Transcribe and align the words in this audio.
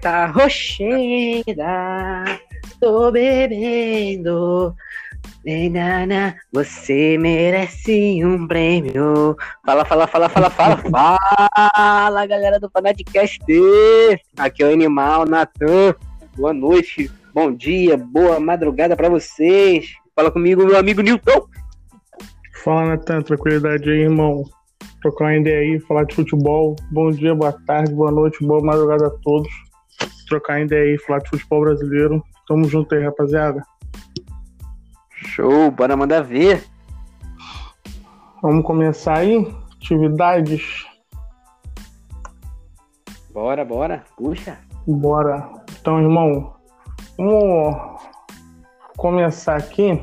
tá 0.00 0.26
rocheira, 0.26 1.44
tô 2.80 3.12
bebendo. 3.12 4.74
Nana, 5.44 6.36
você 6.52 7.16
merece 7.18 8.24
um 8.24 8.46
prêmio. 8.46 9.36
Fala, 9.64 9.84
fala, 9.84 10.06
fala, 10.06 10.28
fala, 10.28 10.50
fala, 10.50 10.76
fala, 10.90 12.26
galera 12.26 12.60
do 12.60 12.70
Fanaticast. 12.70 13.40
Aqui 14.38 14.62
é 14.62 14.66
o 14.66 14.72
Animal 14.72 15.26
Natan. 15.26 15.94
Boa 16.36 16.52
noite, 16.52 17.10
bom 17.34 17.52
dia, 17.52 17.96
boa 17.96 18.38
madrugada 18.38 18.96
para 18.96 19.08
vocês. 19.08 19.86
Fala 20.14 20.30
comigo, 20.30 20.64
meu 20.64 20.78
amigo 20.78 21.02
Newton. 21.02 21.46
Fala, 22.62 22.86
Natan, 22.90 23.22
tranquilidade 23.22 23.90
aí, 23.90 24.00
irmão. 24.00 24.44
Trocar 25.02 25.24
uma 25.26 25.36
ideia 25.36 25.60
aí, 25.60 25.80
falar 25.80 26.04
de 26.04 26.14
futebol. 26.14 26.76
Bom 26.90 27.10
dia, 27.10 27.34
boa 27.34 27.52
tarde, 27.66 27.94
boa 27.94 28.10
noite, 28.10 28.44
boa 28.44 28.62
madrugada 28.62 29.06
a 29.06 29.10
todos. 29.22 29.69
Trocar 30.30 30.60
ideia 30.60 30.92
aí, 30.92 30.98
falar 30.98 31.18
de 31.18 31.30
futebol 31.30 31.62
brasileiro. 31.62 32.22
Tamo 32.46 32.64
junto 32.68 32.94
aí, 32.94 33.02
rapaziada. 33.02 33.64
Show, 35.10 35.72
bora 35.72 35.96
mandar 35.96 36.22
ver. 36.22 36.64
Vamos 38.40 38.64
começar 38.64 39.18
aí? 39.18 39.52
Atividades? 39.74 40.86
Bora, 43.32 43.64
bora, 43.64 44.04
puxa. 44.16 44.56
Bora. 44.86 45.50
Então, 45.80 46.00
irmão, 46.00 46.54
vamos 47.18 48.00
começar 48.96 49.56
aqui. 49.56 50.00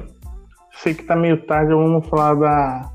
Sei 0.74 0.94
que 0.94 1.04
tá 1.04 1.16
meio 1.16 1.46
tarde, 1.46 1.74
vamos 1.74 2.06
falar 2.06 2.36
da 2.36 2.92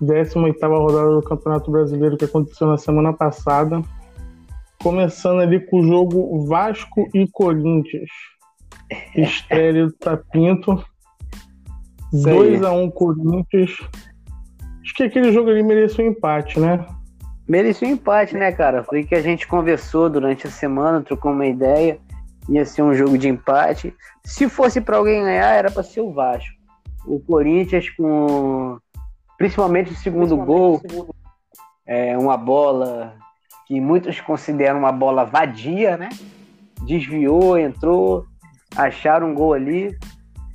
18 0.00 0.64
rodada 0.68 1.10
do 1.10 1.22
Campeonato 1.22 1.68
Brasileiro 1.68 2.16
que 2.16 2.26
aconteceu 2.26 2.68
na 2.68 2.78
semana 2.78 3.12
passada. 3.12 3.82
Começando 4.82 5.40
ali 5.40 5.58
com 5.66 5.80
o 5.80 5.86
jogo 5.86 6.46
Vasco 6.46 7.08
e 7.12 7.26
Corinthians. 7.28 8.10
Estéreo 9.14 9.88
do 9.88 9.92
Tapinto. 9.94 10.84
2x1 12.12 12.84
um, 12.84 12.90
Corinthians. 12.90 13.76
Acho 14.82 14.94
que 14.94 15.02
aquele 15.02 15.32
jogo 15.32 15.50
ali 15.50 15.62
merecia 15.62 16.04
um 16.04 16.08
empate, 16.08 16.58
né? 16.60 16.86
Merecia 17.46 17.88
um 17.88 17.92
empate, 17.92 18.36
né, 18.36 18.52
cara? 18.52 18.84
Foi 18.84 19.04
que 19.04 19.14
a 19.14 19.20
gente 19.20 19.46
conversou 19.46 20.08
durante 20.08 20.46
a 20.46 20.50
semana, 20.50 21.02
trocou 21.02 21.32
uma 21.32 21.46
ideia. 21.46 21.98
Ia 22.48 22.64
ser 22.64 22.82
um 22.82 22.94
jogo 22.94 23.18
de 23.18 23.28
empate. 23.28 23.94
Se 24.24 24.48
fosse 24.48 24.80
para 24.80 24.96
alguém 24.96 25.22
ganhar, 25.22 25.52
era 25.54 25.70
para 25.70 25.82
ser 25.82 26.00
o 26.00 26.12
Vasco. 26.12 26.54
O 27.04 27.20
Corinthians, 27.20 27.90
com 27.90 28.78
principalmente 29.36 29.92
o 29.92 29.96
segundo 29.96 30.36
gol, 30.36 30.78
segundo... 30.80 31.14
é 31.86 32.16
uma 32.16 32.36
bola 32.36 33.14
que 33.68 33.80
muitos 33.80 34.20
consideram 34.20 34.80
uma 34.80 34.90
bola 34.90 35.24
vadia, 35.24 35.96
né? 35.96 36.08
Desviou, 36.84 37.56
entrou, 37.56 38.24
acharam 38.74 39.30
um 39.30 39.34
gol 39.34 39.52
ali 39.52 39.96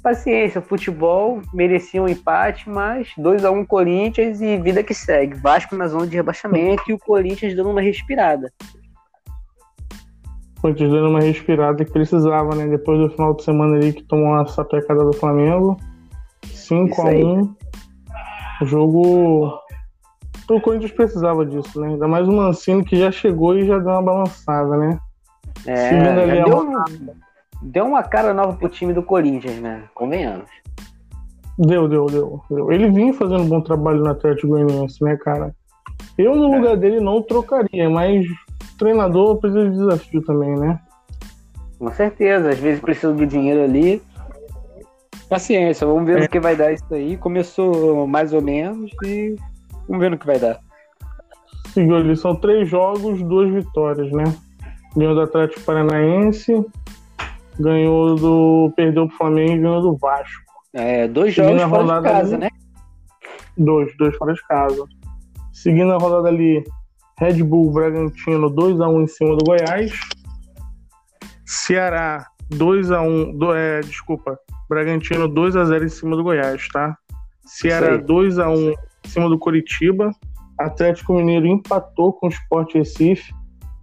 paciência, 0.04 0.62
futebol 0.62 1.42
merecia 1.54 2.04
um 2.04 2.10
empate, 2.10 2.70
mas 2.70 3.08
2 3.18 3.46
a 3.46 3.52
1 3.52 3.60
um 3.60 3.66
Corinthians 3.66 4.42
e 4.42 4.58
vida 4.58 4.84
que 4.84 4.94
segue. 4.94 5.36
Vasco 5.36 5.78
na 5.78 5.88
zona 5.88 6.06
de 6.06 6.18
rebaixamento 6.18 6.84
e 6.90 6.94
o 6.94 7.00
Corinthians 7.00 7.56
dando 7.56 7.70
uma 7.70 7.82
respirada. 7.82 8.52
Corinthians 10.62 10.92
dando 10.92 11.10
uma 11.10 11.22
respirada 11.22 11.86
que 11.86 11.92
precisava, 11.92 12.54
né? 12.54 12.68
Depois 12.68 13.00
do 13.00 13.10
final 13.10 13.34
de 13.34 13.44
semana 13.44 13.78
ali 13.78 13.94
que 13.94 14.04
tomou 14.04 14.28
uma 14.28 14.46
sapecada 14.46 15.04
do 15.06 15.14
Flamengo. 15.14 15.78
5 16.44 17.02
a 17.02 17.06
1 17.06 17.56
O 18.62 18.66
jogo. 18.66 19.63
O 20.50 20.60
Corinthians 20.60 20.92
precisava 20.92 21.46
disso, 21.46 21.80
né? 21.80 21.88
Ainda 21.88 22.08
mais 22.08 22.28
o 22.28 22.32
Mancini 22.32 22.84
que 22.84 22.98
já 22.98 23.12
chegou 23.12 23.58
e 23.58 23.66
já 23.66 23.80
deu 23.80 23.92
uma 23.92 24.02
balançada, 24.02 24.78
né? 24.78 25.00
É, 25.66 26.44
deu 26.44 26.74
deu 27.62 27.86
uma 27.86 28.04
cara 28.04 28.34
nova 28.34 28.54
pro 28.54 28.68
time 28.68 28.94
do 28.94 29.02
Corinthians, 29.02 29.60
né? 29.60 29.84
Convenhamos. 29.94 30.50
Deu, 31.58 31.88
deu, 31.88 32.08
deu, 32.08 32.42
deu. 32.50 32.72
Ele 32.72 32.90
vinha 32.90 33.14
fazendo 33.14 33.44
um 33.44 33.48
bom 33.48 33.62
trabalho 33.62 34.00
no 34.00 34.10
Atlético 34.10 34.50
Goianiense, 34.50 35.04
né, 35.04 35.16
cara? 35.18 35.56
Eu, 36.18 36.36
no 36.36 36.54
é. 36.54 36.58
lugar 36.58 36.78
dele, 36.78 37.00
não 37.00 37.22
trocaria, 37.22 37.90
mas 37.90 38.26
treinador 38.78 39.38
precisa 39.38 39.70
de 39.70 39.78
desafio 39.78 40.22
também, 40.24 40.56
né? 40.58 40.80
Com 41.80 41.92
certeza, 41.92 42.50
às 42.50 42.60
vezes 42.60 42.82
precisa 42.82 43.14
do 43.14 43.26
dinheiro 43.26 43.64
ali. 43.64 44.02
Paciência, 45.30 45.88
vamos 45.88 46.06
ver 46.06 46.22
é. 46.22 46.26
o 46.26 46.30
que 46.30 46.40
vai 46.40 46.56
dar 46.56 46.74
isso 46.74 46.94
aí. 46.94 47.18
Começou 47.18 48.06
mais 48.08 48.34
ou 48.34 48.42
menos 48.42 48.92
e 49.04 49.36
vamos 49.88 50.02
ver 50.02 50.12
no 50.12 50.18
que 50.18 50.26
vai 50.26 50.40
dar. 50.40 50.60
Seguiu 51.74 51.96
ali, 51.96 52.16
são 52.16 52.36
três 52.36 52.70
jogos, 52.70 53.22
duas 53.24 53.52
vitórias, 53.52 54.12
né? 54.12 54.24
Ganhou 54.96 55.16
do 55.16 55.22
Atlético 55.22 55.62
Paranaense, 55.62 56.66
ganhou 57.60 58.16
do. 58.16 58.74
Perdeu 58.76 59.08
pro 59.08 59.18
Flamengo 59.18 59.54
e 59.54 59.58
ganhou 59.58 59.82
do 59.82 59.98
Vasco. 59.98 60.44
É, 60.74 61.08
dois 61.08 61.34
Seguindo 61.34 61.60
jogos 61.60 61.78
fora 61.78 62.02
de 62.02 62.08
casa, 62.08 62.36
ali, 62.36 62.44
né? 62.44 62.50
Dois, 63.58 63.98
dois 63.98 64.16
fora 64.18 64.34
de 64.34 64.48
casa. 64.48 64.86
Seguindo 65.52 65.94
a 65.94 65.98
rodada 65.98 66.28
ali, 66.28 66.64
Red 67.20 67.44
Bull 67.44 67.72
Bragantino 67.72 68.50
2x1 68.52 69.04
em 69.04 69.08
cima 69.08 69.36
do 69.36 69.46
Goiás. 69.46 69.92
Ceará 71.46 72.28
2x1. 72.52 73.38
Do, 73.38 73.54
é, 73.54 73.82
desculpa. 73.82 74.38
Bragantino 74.70 75.30
2x0 75.30 75.84
em 75.84 75.90
cima 75.90 76.16
do 76.16 76.24
Goiás, 76.24 76.68
tá? 76.70 76.98
Ceará 77.46 77.98
2x1 77.98 78.74
em 79.06 79.10
cima 79.10 79.30
do 79.30 79.38
Curitiba. 79.38 80.12
Atlético 80.58 81.14
Mineiro 81.14 81.48
empatou 81.48 82.14
com 82.14 82.28
o 82.28 82.30
Sport 82.30 82.74
Recife. 82.74 83.34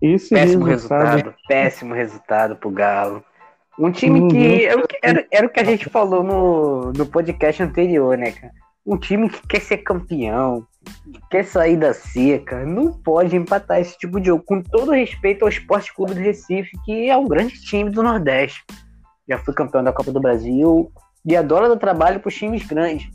Esse 0.00 0.31
péssimo 0.31 0.64
resultado, 0.64 1.04
resultado 1.04 1.34
péssimo 1.47 1.94
resultado 1.94 2.56
pro 2.56 2.70
Galo. 2.70 3.22
Um 3.78 3.91
time 3.91 4.31
que, 4.31 4.66
era, 4.66 4.82
era, 5.03 5.26
era, 5.31 5.47
o 5.47 5.50
que 5.50 5.60
a 5.60 5.64
gente 5.64 5.88
falou 5.88 6.22
no, 6.22 6.92
no 6.92 7.06
podcast 7.06 7.62
anterior, 7.62 8.16
né, 8.16 8.32
cara? 8.32 8.53
Um 8.84 8.98
time 8.98 9.28
que 9.28 9.47
quer 9.47 9.60
ser 9.60 9.78
campeão, 9.78 10.66
que 11.12 11.20
quer 11.31 11.44
sair 11.44 11.76
da 11.76 11.92
seca, 11.92 12.64
não 12.64 12.92
pode 12.92 13.37
empatar 13.37 13.81
esse 13.81 13.97
tipo 13.98 14.20
de 14.20 14.26
jogo. 14.28 14.42
Com 14.44 14.62
todo 14.62 14.92
respeito 14.92 15.44
ao 15.44 15.48
Esporte 15.48 15.94
Clube 15.94 16.14
do 16.14 16.20
Recife, 16.20 16.70
que 16.84 17.08
é 17.08 17.16
um 17.16 17.28
grande 17.28 17.60
time 17.62 17.91
do 17.91 18.02
Nordeste. 18.02 18.62
Já 19.28 19.38
foi 19.38 19.54
campeão 19.54 19.84
da 19.84 19.92
Copa 19.92 20.12
do 20.12 20.20
Brasil 20.20 20.91
e 21.25 21.37
adora 21.37 21.69
dar 21.69 21.76
trabalho 21.76 22.20
para 22.20 22.28
os 22.28 22.34
times 22.34 22.66
grandes. 22.66 23.08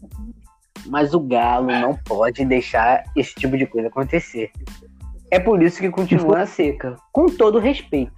Mas 0.87 1.13
o 1.13 1.19
Galo 1.19 1.67
não 1.67 1.95
pode 1.95 2.45
deixar 2.45 3.03
esse 3.15 3.33
tipo 3.35 3.57
de 3.57 3.65
coisa 3.65 3.87
acontecer. 3.87 4.51
É 5.31 5.39
por 5.39 5.61
isso 5.61 5.79
que 5.79 5.89
continua 5.89 6.39
na 6.39 6.45
seca, 6.45 6.95
com 7.11 7.25
todo 7.25 7.59
respeito. 7.59 8.13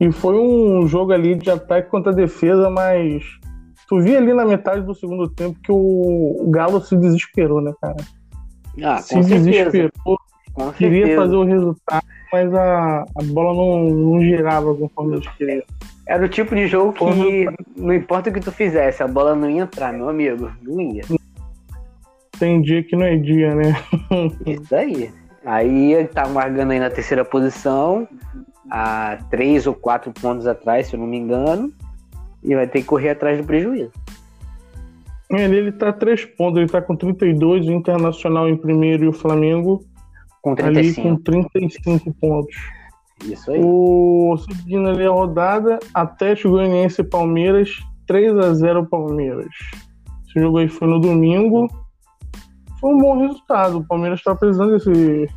E 0.00 0.10
foi 0.10 0.36
um 0.36 0.86
jogo 0.88 1.12
ali 1.12 1.34
de 1.34 1.50
ataque 1.50 1.88
contra 1.88 2.12
defesa, 2.12 2.68
mas 2.68 3.22
tu 3.88 4.00
via 4.00 4.18
ali 4.18 4.32
na 4.32 4.44
metade 4.44 4.82
do 4.82 4.94
segundo 4.94 5.28
tempo 5.28 5.58
que 5.62 5.70
o, 5.70 6.50
Galo 6.50 6.80
se 6.80 6.96
desesperou, 6.96 7.60
né, 7.60 7.72
cara? 7.80 7.96
Ah, 8.82 8.98
se 8.98 9.20
desesperou, 9.20 10.18
queria 10.76 11.14
fazer 11.14 11.36
o 11.36 11.44
resultado, 11.44 12.06
mas 12.32 12.52
a, 12.52 13.02
a 13.02 13.22
bola 13.26 13.54
não, 13.54 13.84
não 13.94 14.20
girava 14.20 14.74
conforme 14.74 15.16
eles 15.16 15.28
queriam. 15.36 15.62
Era 16.06 16.24
o 16.24 16.28
tipo 16.28 16.54
de 16.54 16.66
jogo 16.66 16.92
que 16.92 17.46
não 17.76 17.94
importa 17.94 18.30
o 18.30 18.32
que 18.32 18.40
tu 18.40 18.50
fizesse, 18.50 19.02
a 19.02 19.08
bola 19.08 19.34
não 19.34 19.48
ia 19.48 19.62
entrar, 19.62 19.92
meu 19.92 20.08
amigo. 20.08 20.50
Não 20.62 20.80
ia. 20.80 21.02
Tem 22.38 22.60
dia 22.60 22.82
que 22.82 22.96
não 22.96 23.06
é 23.06 23.16
dia, 23.16 23.54
né? 23.54 23.74
Isso 24.46 24.74
aí. 24.74 25.12
Aí 25.44 25.92
ele 25.92 26.08
tá 26.08 26.28
marcando 26.28 26.72
aí 26.72 26.80
na 26.80 26.90
terceira 26.90 27.24
posição, 27.24 28.06
a 28.70 29.18
três 29.30 29.66
ou 29.66 29.74
quatro 29.74 30.12
pontos 30.12 30.46
atrás, 30.46 30.86
se 30.86 30.94
eu 30.94 31.00
não 31.00 31.06
me 31.06 31.18
engano, 31.18 31.72
e 32.42 32.54
vai 32.54 32.66
ter 32.66 32.80
que 32.80 32.86
correr 32.86 33.10
atrás 33.10 33.38
do 33.38 33.44
prejuízo. 33.44 33.92
Ele, 35.30 35.56
ele 35.56 35.72
tá 35.72 35.92
três 35.92 36.24
pontos, 36.24 36.58
ele 36.58 36.68
tá 36.68 36.82
com 36.82 36.94
32, 36.94 37.66
o 37.66 37.72
Internacional 37.72 38.48
em 38.48 38.56
primeiro 38.56 39.04
e 39.04 39.08
o 39.08 39.12
Flamengo 39.12 39.84
com 40.42 40.54
35. 40.54 41.00
ali 41.00 41.16
com 41.16 41.22
35 41.22 42.14
pontos. 42.14 42.56
Isso 43.24 43.50
aí. 43.50 43.60
O, 43.62 44.36
seguindo 44.38 44.88
ali 44.88 45.06
a 45.06 45.10
rodada, 45.10 45.78
Atlético 45.94 46.50
Goianiense 46.50 47.00
e 47.00 47.04
Palmeiras, 47.04 47.70
3 48.06 48.36
a 48.38 48.54
0 48.54 48.86
Palmeiras. 48.86 49.54
Esse 50.28 50.40
jogo 50.40 50.58
aí 50.58 50.68
foi 50.68 50.88
no 50.88 51.00
domingo. 51.00 51.68
Foi 52.80 52.94
um 52.94 52.98
bom 52.98 53.20
resultado. 53.20 53.78
O 53.78 53.86
Palmeiras 53.86 54.18
está 54.18 54.34
precisando 54.34 54.72
desse, 54.72 55.28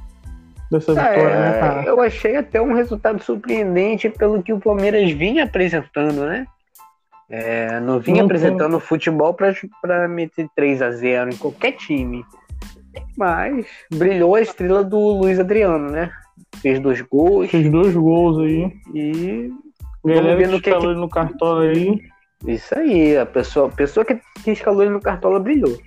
dessa 0.72 0.92
é, 0.92 0.96
vitória, 0.96 1.40
né, 1.40 1.60
cara? 1.60 1.84
Eu 1.84 2.02
achei 2.02 2.36
até 2.36 2.62
um 2.62 2.74
resultado 2.74 3.22
surpreendente 3.22 4.10
pelo 4.10 4.42
que 4.42 4.54
o 4.54 4.60
Palmeiras 4.60 5.12
vinha 5.12 5.44
apresentando, 5.44 6.26
né? 6.26 6.46
É, 7.30 7.80
não 7.80 8.00
vinha 8.00 8.18
não 8.18 8.26
apresentando 8.26 8.78
tem... 8.78 8.80
futebol 8.80 9.34
para 9.34 10.08
meter 10.08 10.48
3 10.56 10.82
a 10.82 10.92
0 10.92 11.32
em 11.32 11.38
qualquer 11.38 11.74
time. 11.74 12.24
Mas 13.18 13.66
brilhou 13.92 14.36
a 14.36 14.42
estrela 14.42 14.84
do 14.84 14.98
Luiz 14.98 15.40
Adriano, 15.40 15.90
né? 15.90 16.12
Fez 16.62 16.80
dois 16.80 17.02
gols. 17.02 17.50
Fez 17.50 17.72
dois 17.72 17.94
gols 17.94 18.40
aí. 18.40 18.72
E. 18.94 19.50
Galera 20.06 20.38
vendo 20.38 20.62
que, 20.62 20.70
que... 20.70 20.76
ele 20.76 20.96
no 20.96 21.10
cartola 21.10 21.64
aí. 21.64 22.00
Isso 22.46 22.78
aí, 22.78 23.18
a 23.18 23.26
pessoa, 23.26 23.68
a 23.68 23.72
pessoa 23.72 24.06
que, 24.06 24.20
que 24.44 24.52
escalou 24.52 24.84
ele 24.84 24.92
no 24.92 25.02
cartola 25.02 25.40
brilhou. 25.40 25.78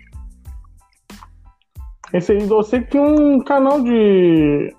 Esse 2.12 2.32
aí, 2.32 2.40
você 2.46 2.80
tem 2.80 3.00
um 3.00 3.40
canal 3.40 3.80
de 3.82 4.74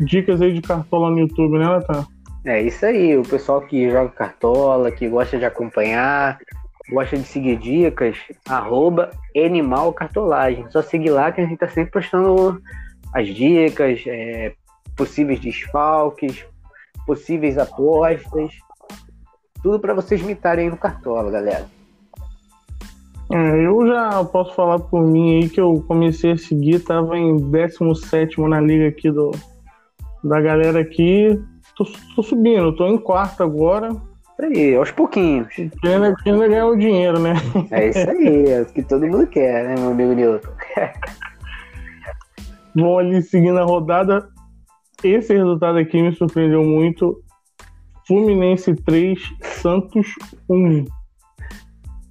dicas 0.00 0.40
aí 0.40 0.52
de 0.52 0.62
cartola 0.62 1.10
no 1.10 1.20
YouTube, 1.20 1.58
né, 1.58 1.64
Natan? 1.64 2.06
É 2.44 2.62
isso 2.62 2.86
aí, 2.86 3.16
o 3.16 3.22
pessoal 3.22 3.60
que 3.60 3.90
joga 3.90 4.08
cartola, 4.08 4.90
que 4.90 5.06
gosta 5.08 5.38
de 5.38 5.44
acompanhar, 5.44 6.38
gosta 6.90 7.18
de 7.18 7.24
seguir 7.24 7.56
dicas, 7.56 8.16
arroba 8.48 9.10
Animal 9.36 9.92
Cartolagem. 9.92 10.64
Só 10.70 10.82
seguir 10.82 11.10
lá 11.10 11.30
que 11.30 11.42
a 11.42 11.46
gente 11.46 11.58
tá 11.58 11.68
sempre 11.68 11.92
postando 11.92 12.60
as 13.14 13.28
dicas, 13.28 14.02
é, 14.06 14.54
possíveis 15.00 15.40
desfalques, 15.40 16.44
possíveis 17.06 17.56
apostas, 17.56 18.52
tudo 19.62 19.80
para 19.80 19.94
vocês 19.94 20.20
imitarem 20.20 20.66
aí 20.66 20.70
no 20.70 20.76
Cartola, 20.76 21.30
galera. 21.30 21.66
É, 23.32 23.66
eu 23.66 23.86
já 23.86 24.22
posso 24.24 24.54
falar 24.54 24.78
por 24.78 25.00
mim 25.00 25.36
aí 25.36 25.48
que 25.48 25.58
eu 25.58 25.82
comecei 25.88 26.32
a 26.32 26.36
seguir, 26.36 26.80
tava 26.80 27.16
em 27.16 27.38
17 27.38 28.38
na 28.42 28.60
liga 28.60 28.88
aqui 28.88 29.10
do, 29.10 29.30
da 30.22 30.38
galera 30.38 30.80
aqui. 30.80 31.42
Tô, 31.74 31.86
tô 32.14 32.22
subindo, 32.22 32.76
tô 32.76 32.86
em 32.86 32.98
quarto 32.98 33.42
agora. 33.42 33.88
Isso 33.88 34.42
aí, 34.42 34.76
aos 34.76 34.90
pouquinhos. 34.90 35.48
Querendo, 35.80 36.14
querendo 36.16 36.46
ganhar 36.46 36.66
o 36.66 36.76
dinheiro, 36.76 37.18
né? 37.18 37.36
É 37.70 37.88
isso 37.88 38.10
aí, 38.10 38.50
é 38.50 38.60
o 38.60 38.66
que 38.66 38.82
todo 38.82 39.06
mundo 39.06 39.26
quer, 39.26 39.64
né, 39.64 39.76
meu 39.78 39.92
amigo 39.92 40.12
Nilton? 40.12 40.50
Vou 42.76 42.98
ali 42.98 43.22
seguindo 43.22 43.58
a 43.58 43.64
rodada. 43.64 44.28
Esse 45.02 45.34
resultado 45.34 45.78
aqui 45.78 46.00
me 46.02 46.12
surpreendeu 46.14 46.62
muito. 46.62 47.22
Fluminense 48.06 48.74
3, 48.74 49.18
Santos 49.40 50.14
1. 50.48 50.84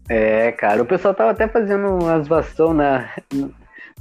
É, 0.09 0.51
cara, 0.53 0.81
o 0.81 0.85
pessoal 0.85 1.13
tava 1.13 1.31
até 1.31 1.47
fazendo 1.47 1.87
uma 1.87 2.19
zoação 2.21 2.73
na, 2.73 3.09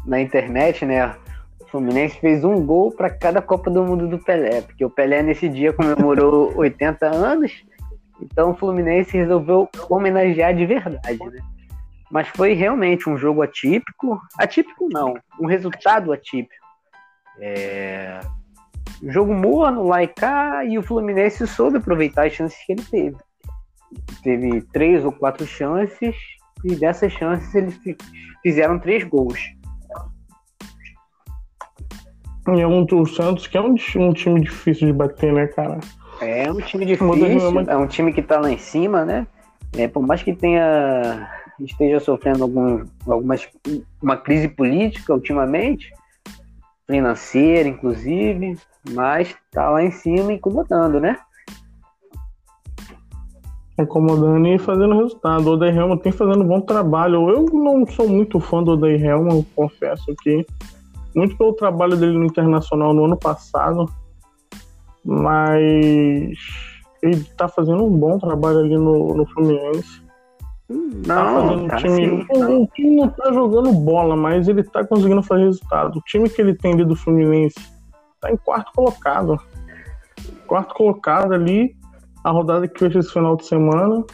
na 0.06 0.20
internet, 0.20 0.86
né? 0.86 1.14
O 1.60 1.66
Fluminense 1.66 2.18
fez 2.18 2.44
um 2.44 2.64
gol 2.64 2.92
para 2.92 3.10
cada 3.10 3.42
Copa 3.42 3.70
do 3.70 3.84
Mundo 3.84 4.08
do 4.08 4.18
Pelé, 4.18 4.62
porque 4.62 4.84
o 4.84 4.88
Pelé 4.88 5.22
nesse 5.22 5.48
dia 5.50 5.72
comemorou 5.72 6.52
80 6.56 7.06
anos, 7.06 7.62
então 8.22 8.52
o 8.52 8.56
Fluminense 8.56 9.16
resolveu 9.16 9.68
homenagear 9.90 10.54
de 10.54 10.64
verdade, 10.64 11.18
né? 11.18 11.42
Mas 12.10 12.28
foi 12.28 12.54
realmente 12.54 13.06
um 13.10 13.18
jogo 13.18 13.42
atípico. 13.42 14.18
Atípico 14.38 14.88
não, 14.90 15.14
um 15.38 15.46
resultado 15.46 16.10
atípico. 16.10 16.64
É... 17.38 18.18
Jogo 19.02 19.32
morno 19.32 19.84
lá 19.84 20.02
e 20.02 20.08
cá, 20.08 20.64
e 20.64 20.78
o 20.78 20.82
Fluminense 20.82 21.46
soube 21.46 21.78
aproveitar 21.78 22.26
as 22.26 22.32
chances 22.32 22.58
que 22.64 22.72
ele 22.72 22.82
teve 22.82 23.16
teve 24.22 24.62
três 24.72 25.04
ou 25.04 25.12
quatro 25.12 25.46
chances 25.46 26.14
e 26.64 26.74
dessas 26.74 27.12
chances 27.12 27.54
eles 27.54 27.78
fizeram 28.42 28.78
três 28.78 29.04
gols. 29.04 29.40
E 32.48 32.60
é 32.60 32.66
um 32.66 32.86
o 32.90 33.06
Santos 33.06 33.46
que 33.46 33.58
é 33.58 33.60
um, 33.60 33.74
um, 33.96 34.12
time 34.12 34.40
difícil 34.40 34.86
de 34.86 34.92
bater, 34.92 35.32
né, 35.32 35.46
cara? 35.48 35.78
É 36.20 36.50
um 36.50 36.60
time 36.60 36.86
difícil, 36.86 37.60
é 37.60 37.76
um 37.76 37.86
time 37.86 38.12
que 38.12 38.22
tá 38.22 38.40
lá 38.40 38.50
em 38.50 38.58
cima, 38.58 39.04
né? 39.04 39.26
É, 39.76 39.86
por 39.86 40.02
mais 40.02 40.22
que 40.22 40.34
tenha 40.34 41.28
esteja 41.60 42.00
sofrendo 42.00 42.44
algum, 42.44 42.84
algumas 43.06 43.46
uma 44.00 44.16
crise 44.16 44.48
política 44.48 45.12
ultimamente, 45.12 45.92
financeira 46.88 47.68
inclusive, 47.68 48.58
mas 48.90 49.36
tá 49.52 49.70
lá 49.70 49.82
em 49.82 49.90
cima 49.90 50.32
incomodando, 50.32 50.98
né? 50.98 51.18
incomodando 53.78 54.46
e 54.48 54.58
fazendo 54.58 54.96
resultado. 54.96 55.46
O 55.46 55.52
Odair 55.52 55.76
Helman 55.76 55.98
tem 55.98 56.10
fazendo 56.10 56.42
um 56.42 56.48
bom 56.48 56.60
trabalho. 56.60 57.28
Eu 57.30 57.44
não 57.44 57.86
sou 57.86 58.08
muito 58.08 58.40
fã 58.40 58.62
do 58.62 58.72
Odair 58.72 59.02
Helman, 59.02 59.46
confesso 59.54 60.14
que 60.22 60.44
muito 61.14 61.36
pelo 61.36 61.52
trabalho 61.52 61.96
dele 61.96 62.18
no 62.18 62.26
Internacional 62.26 62.92
no 62.92 63.04
ano 63.04 63.16
passado, 63.16 63.86
mas 65.04 66.36
ele 67.02 67.24
tá 67.36 67.48
fazendo 67.48 67.84
um 67.84 67.96
bom 67.96 68.18
trabalho 68.18 68.58
ali 68.58 68.76
no, 68.76 69.14
no 69.14 69.26
Fluminense. 69.26 70.02
Não, 70.68 71.06
tá 71.06 71.24
fazendo 71.32 71.62
um 71.62 71.68
tá 71.68 71.76
time, 71.76 72.26
assim, 72.30 72.42
o, 72.42 72.62
o 72.62 72.66
time 72.68 72.96
não 72.96 73.08
tá 73.08 73.32
jogando 73.32 73.72
bola, 73.72 74.14
mas 74.14 74.48
ele 74.48 74.62
tá 74.62 74.84
conseguindo 74.84 75.22
fazer 75.22 75.44
resultado. 75.44 75.98
O 75.98 76.02
time 76.02 76.28
que 76.28 76.42
ele 76.42 76.54
tem 76.54 76.74
ali 76.74 76.84
do 76.84 76.94
Fluminense 76.94 77.58
tá 78.20 78.30
em 78.30 78.36
quarto 78.36 78.72
colocado. 78.74 79.40
Quarto 80.46 80.74
colocado 80.74 81.32
ali, 81.32 81.74
a 82.22 82.30
rodada 82.30 82.68
que 82.68 82.78
fez 82.78 82.94
esse 82.94 83.12
final 83.12 83.36
de 83.36 83.46
semana 83.46 84.04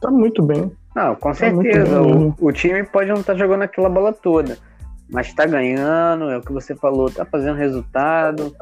tá 0.00 0.10
muito 0.10 0.42
bem. 0.42 0.72
Não, 0.94 1.14
com 1.16 1.30
tá 1.30 1.34
certeza. 1.34 2.00
O, 2.00 2.34
o, 2.40 2.52
time 2.52 2.84
pode 2.84 3.08
não 3.08 3.20
estar 3.20 3.32
tá 3.32 3.38
jogando 3.38 3.62
aquela 3.62 3.88
bola 3.90 4.12
toda, 4.12 4.56
mas 5.10 5.34
tá 5.34 5.44
ganhando, 5.44 6.30
é 6.30 6.38
o 6.38 6.40
que 6.40 6.52
você 6.52 6.74
falou, 6.74 7.10
tá 7.10 7.24
fazendo 7.24 7.56
resultado, 7.56 8.54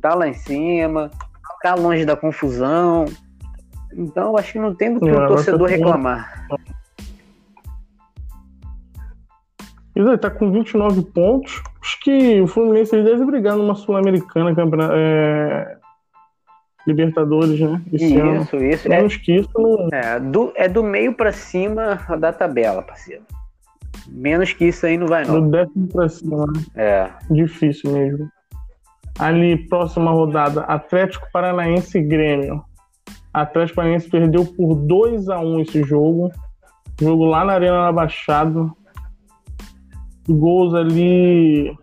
tá 0.00 0.14
lá 0.14 0.28
em 0.28 0.34
cima, 0.34 1.10
tá 1.62 1.74
longe 1.74 2.04
da 2.04 2.14
confusão. 2.14 3.06
Então 3.96 4.36
acho 4.36 4.52
que 4.52 4.58
não 4.58 4.74
tem 4.74 4.94
do 4.94 5.00
que 5.00 5.10
o 5.10 5.24
um 5.24 5.26
torcedor 5.26 5.68
reclamar. 5.68 6.46
Ele 9.94 10.16
tá 10.18 10.30
com 10.30 10.50
29 10.50 11.02
pontos. 11.02 11.62
Acho 11.82 12.00
que 12.00 12.40
o 12.40 12.46
Fluminense 12.46 12.90
deve 13.02 13.24
brigar 13.24 13.56
numa 13.56 13.74
Sul-Americana, 13.74 14.54
é, 14.94 15.76
Libertadores, 16.86 17.60
né? 17.60 17.80
Esse 17.92 18.06
isso, 18.06 18.20
ano. 18.56 18.64
isso. 18.64 18.88
Menos 18.88 19.14
é, 19.14 19.18
que 19.18 19.36
isso. 19.36 19.50
Não... 19.56 19.88
É, 19.92 20.18
do, 20.18 20.52
é 20.56 20.68
do 20.68 20.82
meio 20.82 21.14
para 21.14 21.30
cima 21.30 21.98
da 22.18 22.32
tabela, 22.32 22.82
parceiro. 22.82 23.22
Menos 24.08 24.52
que 24.52 24.64
isso 24.64 24.86
aí 24.86 24.96
não 24.96 25.06
vai, 25.06 25.24
não. 25.24 25.42
Do 25.42 25.50
décimo 25.50 25.88
pra 25.88 26.08
cima, 26.08 26.46
né? 26.46 26.62
É. 26.74 27.10
Difícil 27.30 27.92
mesmo. 27.92 28.28
Ali, 29.18 29.68
próxima 29.68 30.10
rodada, 30.10 30.62
Atlético 30.62 31.28
Paranaense 31.32 31.98
e 31.98 32.02
Grêmio. 32.02 32.64
Atlético 33.32 33.76
Paranaense 33.76 34.08
perdeu 34.08 34.44
por 34.44 34.74
2 34.74 35.28
a 35.28 35.40
1 35.40 35.60
esse 35.60 35.82
jogo. 35.82 36.30
Jogo 37.00 37.24
lá 37.24 37.44
na 37.44 37.54
Arena 37.54 37.86
da 37.86 37.92
Baixada. 37.92 38.70
Gols 40.28 40.74
ali 40.74 41.76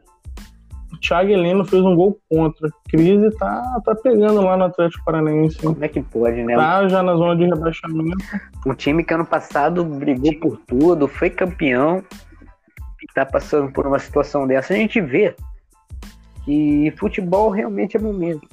Thiago 1.02 1.32
Heleno 1.32 1.66
fez 1.66 1.82
um 1.84 1.96
gol 1.96 2.20
contra. 2.30 2.70
Crise 2.90 3.32
tá, 3.38 3.82
tá 3.84 3.96
pegando 3.96 4.42
lá 4.42 4.58
no 4.58 4.66
Atlético 4.66 5.04
Paranaense. 5.06 5.58
Como 5.58 5.84
é 5.84 5.88
que 5.88 6.02
pode, 6.02 6.44
né? 6.44 6.56
Tá 6.56 6.88
já 6.88 7.02
na 7.02 7.16
zona 7.16 7.36
de 7.36 7.46
rebaixamento. 7.46 8.18
Um 8.66 8.74
time 8.74 9.04
que 9.04 9.14
ano 9.14 9.26
passado 9.26 9.84
brigou 9.84 10.34
por 10.40 10.58
tudo, 10.68 11.08
foi 11.08 11.30
campeão, 11.30 12.04
tá 13.14 13.26
passando 13.26 13.72
por 13.72 13.88
uma 13.88 14.00
situação 14.00 14.46
dessa. 14.46 14.74
A 14.74 14.78
gente 14.78 15.00
vê 15.02 15.36
que 16.44 16.94
futebol 16.98 17.50
realmente 17.50 17.98
é 17.98 18.00
momento. 18.00 18.48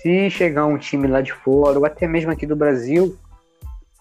Se 0.00 0.30
chegar 0.30 0.66
um 0.66 0.78
time 0.78 1.06
lá 1.06 1.20
de 1.20 1.32
fora, 1.32 1.78
ou 1.78 1.84
até 1.84 2.06
mesmo 2.06 2.30
aqui 2.30 2.46
do 2.46 2.56
Brasil, 2.56 3.16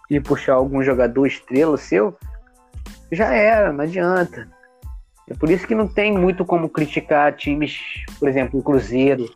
e 0.10 0.20
puxar 0.20 0.53
algum 0.53 0.82
jogador 0.82 1.25
estrela 1.25 1.77
seu, 1.77 2.18
já 3.12 3.34
era, 3.34 3.72
não 3.72 3.84
adianta 3.84 4.48
é 5.29 5.36
por 5.36 5.50
isso 5.50 5.68
que 5.68 5.75
não 5.75 5.88
tem 5.88 6.12
muito 6.12 6.44
como 6.44 6.68
criticar 6.68 7.36
times, 7.36 7.79
por 8.18 8.27
exemplo, 8.27 8.60
o 8.60 8.63
Cruzeiro, 8.63 9.32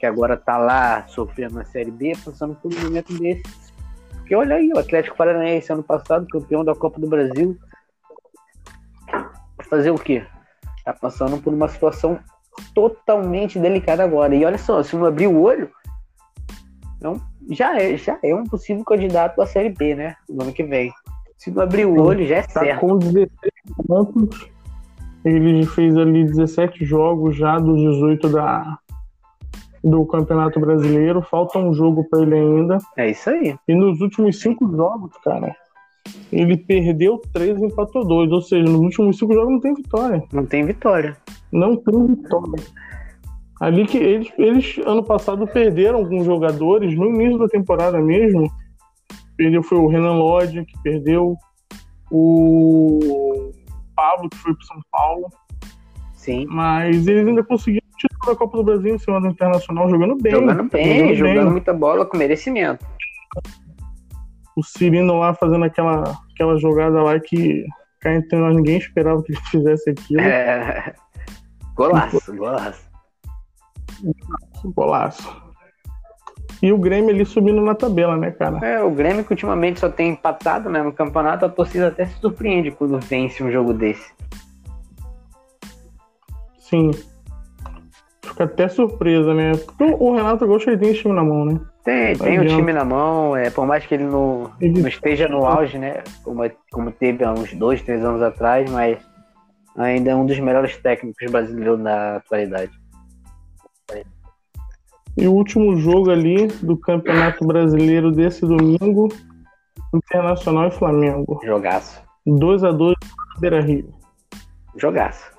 que 0.00 0.06
agora 0.06 0.38
tá 0.38 0.56
lá 0.56 1.06
sofrendo 1.06 1.56
na 1.56 1.64
Série 1.66 1.90
B, 1.90 2.14
passando 2.24 2.54
por 2.54 2.72
um 2.72 2.80
momento 2.80 3.12
desse. 3.18 3.42
Porque 4.12 4.34
olha 4.34 4.56
aí, 4.56 4.72
o 4.74 4.78
Atlético 4.78 5.16
Paranaense 5.18 5.70
ano 5.70 5.82
passado, 5.82 6.26
campeão 6.28 6.64
da 6.64 6.74
Copa 6.74 6.98
do 6.98 7.06
Brasil. 7.06 7.58
Fazer 9.68 9.90
o 9.90 9.98
quê? 9.98 10.24
Tá 10.82 10.94
passando 10.94 11.36
por 11.36 11.52
uma 11.52 11.68
situação 11.68 12.18
totalmente 12.74 13.58
delicada 13.58 14.02
agora. 14.02 14.34
E 14.34 14.46
olha 14.46 14.56
só, 14.56 14.82
se 14.82 14.96
não 14.96 15.04
abrir 15.04 15.26
o 15.26 15.42
olho, 15.42 15.70
não, 17.04 17.20
já 17.50 17.78
é, 17.78 17.96
já 17.98 18.18
é 18.24 18.34
um 18.34 18.44
possível 18.44 18.82
candidato 18.82 19.40
à 19.40 19.46
Série 19.46 19.68
B, 19.68 19.94
né? 19.94 20.16
No 20.28 20.42
ano 20.42 20.52
que 20.52 20.64
vem. 20.64 20.90
Se 21.36 21.50
não 21.50 21.62
abrir 21.62 21.84
o 21.84 22.00
olho, 22.00 22.26
já 22.26 22.36
é 22.36 22.42
tá 22.42 22.60
certo. 22.60 22.80
Com 22.80 22.96
16 22.96 23.28
pontos 23.86 24.54
ele 25.24 25.64
fez 25.66 25.96
ali 25.96 26.24
17 26.24 26.84
jogos 26.84 27.36
já 27.36 27.58
dos 27.58 27.80
18 27.80 28.28
da, 28.28 28.78
do 29.82 30.04
Campeonato 30.06 30.60
Brasileiro. 30.60 31.22
Falta 31.22 31.58
um 31.58 31.72
jogo 31.72 32.04
para 32.08 32.22
ele 32.22 32.34
ainda. 32.34 32.78
É 32.96 33.10
isso 33.10 33.30
aí. 33.30 33.56
E 33.66 33.74
nos 33.74 34.00
últimos 34.00 34.40
cinco 34.40 34.70
jogos, 34.74 35.12
cara, 35.22 35.56
ele 36.30 36.56
perdeu 36.56 37.20
três 37.32 37.58
e 37.58 37.64
empatou 37.64 38.06
dois. 38.06 38.30
Ou 38.30 38.42
seja, 38.42 38.64
nos 38.64 38.80
últimos 38.80 39.18
cinco 39.18 39.32
jogos 39.32 39.52
não 39.52 39.60
tem 39.60 39.74
vitória. 39.74 40.22
Não 40.32 40.44
tem 40.44 40.64
vitória. 40.64 41.16
Não 41.50 41.76
tem 41.76 42.06
vitória. 42.06 42.64
Ali 43.60 43.86
que 43.86 43.96
eles, 43.96 44.32
eles 44.36 44.78
ano 44.84 45.04
passado 45.04 45.46
perderam 45.46 46.00
alguns 46.00 46.24
jogadores 46.24 46.96
no 46.96 47.06
início 47.06 47.38
da 47.38 47.48
temporada 47.48 48.00
mesmo. 48.00 48.50
Perdeu 49.36 49.62
foi 49.62 49.78
o 49.78 49.88
Renan 49.88 50.14
Lodge, 50.14 50.64
que 50.64 50.82
perdeu. 50.82 51.36
O 52.10 53.50
Pablo, 53.96 54.28
que 54.28 54.36
foi 54.36 54.54
pro 54.54 54.66
São 54.66 54.80
Paulo. 54.90 55.28
Sim. 56.14 56.46
Mas 56.48 57.06
eles 57.06 57.26
ainda 57.26 57.42
conseguiram 57.42 57.86
o 57.86 57.96
título 57.96 58.32
da 58.32 58.38
Copa 58.38 58.56
do 58.56 58.64
Brasil 58.64 58.94
em 58.94 58.98
cima 58.98 59.20
do 59.20 59.28
Internacional, 59.28 59.88
jogando 59.88 60.16
bem. 60.16 60.32
Jogando 60.32 60.70
bem, 60.70 61.14
jogando, 61.14 61.16
jogando 61.16 61.44
bem. 61.44 61.52
muita 61.52 61.72
bola 61.72 62.06
com 62.06 62.16
merecimento. 62.16 62.84
O 64.56 64.62
Cirino 64.62 65.18
lá 65.18 65.34
fazendo 65.34 65.64
aquela, 65.64 66.18
aquela 66.32 66.56
jogada 66.58 67.02
lá 67.02 67.18
que 67.18 67.64
cá 68.00 68.14
entre 68.14 68.38
nós 68.38 68.54
ninguém 68.54 68.78
esperava 68.78 69.22
que 69.22 69.32
ele 69.32 69.40
fizesse 69.50 69.90
aquilo. 69.90 70.20
É. 70.20 70.94
Golaço, 71.74 72.36
golaço. 72.36 72.93
Golaço. 74.64 75.44
E 76.62 76.72
o 76.72 76.78
Grêmio 76.78 77.10
ali 77.10 77.26
subindo 77.26 77.60
na 77.60 77.74
tabela, 77.74 78.16
né, 78.16 78.30
cara? 78.30 78.64
É, 78.66 78.82
o 78.82 78.90
Grêmio 78.90 79.24
que 79.24 79.32
ultimamente 79.32 79.80
só 79.80 79.88
tem 79.88 80.10
empatado 80.10 80.70
né, 80.70 80.82
no 80.82 80.92
campeonato, 80.92 81.44
a 81.44 81.48
torcida 81.48 81.88
até 81.88 82.06
se 82.06 82.18
surpreende 82.20 82.70
quando 82.70 82.98
vence 83.00 83.42
um 83.42 83.50
jogo 83.50 83.74
desse. 83.74 84.12
Sim. 86.58 86.90
Fica 88.22 88.44
até 88.44 88.68
surpresa, 88.68 89.34
né? 89.34 89.52
Porque 89.52 89.84
o 89.84 90.14
Renato 90.14 90.46
Gaúcho 90.46 90.70
ele 90.70 90.78
tem 90.78 90.90
esse 90.90 91.02
time 91.02 91.14
na 91.14 91.22
mão, 91.22 91.44
né? 91.44 91.60
Tem, 91.84 92.16
tem 92.16 92.40
o 92.40 92.48
time 92.48 92.72
na 92.72 92.82
mão, 92.82 93.36
é, 93.36 93.50
por 93.50 93.66
mais 93.66 93.84
que 93.84 93.94
ele 93.94 94.04
não, 94.04 94.50
ele... 94.58 94.80
não 94.80 94.88
esteja 94.88 95.28
no 95.28 95.44
auge, 95.44 95.76
né? 95.76 96.02
Como, 96.22 96.50
como 96.72 96.90
teve 96.90 97.22
há 97.22 97.30
uns 97.30 97.52
dois, 97.52 97.82
três 97.82 98.02
anos 98.02 98.22
atrás, 98.22 98.70
mas 98.70 98.98
ainda 99.76 100.12
é 100.12 100.14
um 100.14 100.24
dos 100.24 100.38
melhores 100.40 100.78
técnicos 100.78 101.30
brasileiros 101.30 101.78
da 101.80 102.16
atualidade. 102.16 102.72
E 105.16 105.28
o 105.28 105.32
último 105.32 105.76
jogo 105.76 106.10
ali 106.10 106.48
do 106.62 106.76
Campeonato 106.76 107.46
Brasileiro 107.46 108.10
desse 108.10 108.40
domingo, 108.40 109.08
Internacional 109.94 110.68
e 110.68 110.70
Flamengo. 110.72 111.40
Jogaço. 111.44 112.02
2 112.26 112.64
a 112.64 112.72
2 112.72 112.96
Beira 113.38 113.60
Rio. 113.60 113.94
Jogaço. 114.76 115.32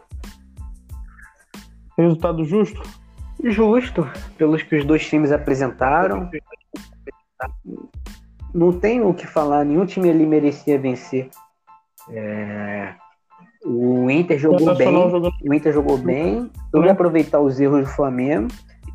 Resultado 1.97 2.45
justo? 2.45 2.81
Justo, 3.43 4.07
pelos 4.37 4.63
que 4.63 4.77
os 4.77 4.85
dois 4.85 5.05
times 5.05 5.31
apresentaram. 5.31 6.29
Não 8.53 8.71
tem 8.71 9.01
o 9.01 9.13
que 9.13 9.27
falar, 9.27 9.65
nenhum 9.65 9.85
time 9.85 10.09
ali 10.09 10.25
merecia 10.25 10.79
vencer. 10.79 11.29
É... 12.09 12.93
O 13.65 14.09
Inter 14.09 14.37
jogou 14.37 14.75
bem, 14.75 15.09
jogando... 15.09 15.31
o 15.43 15.53
Inter 15.53 15.73
jogou 15.73 15.97
bem, 15.97 16.49
soube 16.71 16.87
aproveitar 16.87 17.39
os 17.39 17.59
erros 17.59 17.81
do 17.81 17.89
Flamengo 17.89 18.47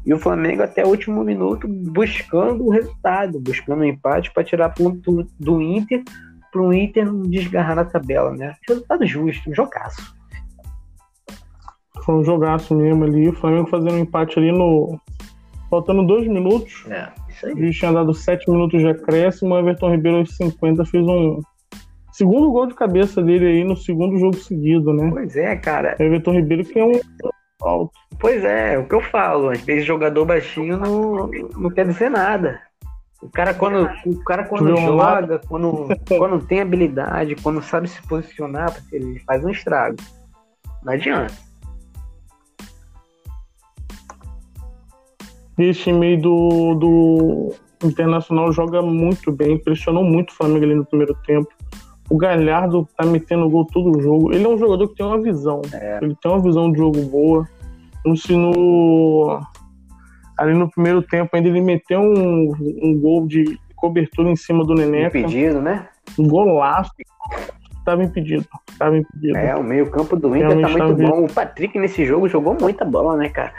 e 0.04 0.14
o 0.14 0.18
Flamengo 0.18 0.62
até 0.62 0.84
o 0.84 0.88
último 0.88 1.22
minuto 1.22 1.68
buscando 1.68 2.64
o 2.64 2.70
resultado, 2.70 3.40
buscando 3.40 3.80
o 3.80 3.82
um 3.82 3.88
empate 3.88 4.32
para 4.32 4.44
tirar 4.44 4.70
ponto 4.70 5.26
do 5.38 5.60
Inter 5.60 6.02
para 6.50 6.62
o 6.62 6.72
Inter 6.72 7.06
não 7.06 7.22
desgarrar 7.22 7.76
na 7.76 7.84
tabela, 7.84 8.32
né? 8.32 8.54
Resultado 8.68 9.06
justo, 9.06 9.50
um 9.50 9.54
jogaço. 9.54 10.14
Foi 12.04 12.14
um 12.14 12.24
jogaço 12.24 12.74
mesmo 12.74 13.04
ali. 13.04 13.28
O 13.28 13.32
Flamengo 13.32 13.68
fazendo 13.68 13.94
um 13.94 13.98
empate 13.98 14.38
ali 14.38 14.50
no. 14.50 14.98
Faltando 15.68 16.04
dois 16.04 16.26
minutos. 16.26 16.84
É, 16.88 17.08
isso 17.28 17.46
aí. 17.46 17.54
gente 17.54 17.78
tinha 17.78 17.92
dado 17.92 18.12
sete 18.12 18.50
minutos 18.50 18.80
de 18.80 18.88
acréscimo. 18.88 19.54
O 19.54 19.58
Everton 19.58 19.90
Ribeiro 19.90 20.18
aos 20.18 20.36
50 20.36 20.84
fez 20.86 21.06
um. 21.06 21.40
Segundo 22.12 22.50
gol 22.50 22.66
de 22.66 22.74
cabeça 22.74 23.22
dele 23.22 23.46
aí 23.46 23.64
no 23.64 23.76
segundo 23.76 24.18
jogo 24.18 24.34
seguido, 24.36 24.92
né? 24.92 25.08
Pois 25.10 25.36
é, 25.36 25.54
cara. 25.56 25.96
O 25.98 26.02
Everton 26.02 26.32
Ribeiro 26.32 26.64
que 26.64 26.78
é 26.78 26.84
um 26.84 26.92
alto. 27.62 27.92
Pois 28.18 28.44
é, 28.44 28.74
é 28.74 28.78
o 28.78 28.86
que 28.86 28.94
eu 28.94 29.00
falo. 29.00 29.50
Às 29.50 29.60
vezes 29.60 29.84
jogador 29.84 30.24
baixinho 30.24 30.76
não, 30.76 31.30
não 31.56 31.70
quer 31.70 31.86
dizer 31.86 32.10
nada. 32.10 32.60
O 33.22 33.28
cara 33.28 33.52
quando, 33.52 33.88
o 34.06 34.24
cara 34.24 34.44
quando 34.44 34.74
joga, 34.76 35.38
quando, 35.46 35.88
quando 36.08 36.46
tem 36.46 36.60
habilidade, 36.60 37.36
quando 37.36 37.62
sabe 37.62 37.86
se 37.88 38.00
posicionar, 38.02 38.82
ele 38.90 39.18
faz 39.20 39.44
um 39.44 39.50
estrago. 39.50 39.96
Não 40.82 40.92
adianta. 40.94 41.34
Esse 45.58 45.92
meio 45.92 46.18
do, 46.20 46.74
do 46.74 47.54
Internacional 47.84 48.50
joga 48.52 48.80
muito 48.80 49.30
bem, 49.30 49.52
impressionou 49.52 50.02
muito 50.02 50.30
o 50.30 50.34
Flamengo 50.34 50.64
ali 50.64 50.74
no 50.74 50.86
primeiro 50.86 51.14
tempo. 51.26 51.48
O 52.10 52.16
Galhardo 52.16 52.88
tá 52.96 53.06
metendo 53.06 53.48
gol 53.48 53.64
todo 53.64 53.96
o 53.96 54.02
jogo. 54.02 54.32
Ele 54.34 54.44
é 54.44 54.48
um 54.48 54.58
jogador 54.58 54.88
que 54.88 54.96
tem 54.96 55.06
uma 55.06 55.22
visão. 55.22 55.62
É. 55.72 56.00
Ele 56.02 56.16
tem 56.20 56.30
uma 56.30 56.42
visão 56.42 56.72
de 56.72 56.78
jogo 56.78 57.00
boa. 57.02 57.48
Se 58.16 58.34
no, 58.34 59.40
ali 60.36 60.52
no 60.54 60.68
primeiro 60.68 61.02
tempo 61.02 61.30
ainda 61.32 61.48
ele 61.48 61.60
meteu 61.60 62.00
um, 62.00 62.52
um 62.82 62.98
gol 62.98 63.28
de 63.28 63.56
cobertura 63.76 64.28
em 64.28 64.36
cima 64.36 64.64
do 64.64 64.74
Neneca. 64.74 65.18
Impedido, 65.18 65.62
né? 65.62 65.88
Um 66.18 66.26
golaço. 66.26 66.90
Tava 67.84 68.02
impedido. 68.02 68.44
Tava 68.76 68.98
impedido. 68.98 69.36
É, 69.36 69.54
o 69.54 69.62
meio 69.62 69.88
campo 69.90 70.16
do 70.16 70.28
Inter 70.34 70.48
Realmente 70.48 70.76
tá 70.76 70.86
muito 70.86 71.02
bom. 71.02 71.24
O 71.26 71.32
Patrick 71.32 71.78
nesse 71.78 72.04
jogo 72.04 72.28
jogou 72.28 72.56
muita 72.60 72.84
bola, 72.84 73.16
né, 73.16 73.28
cara? 73.28 73.52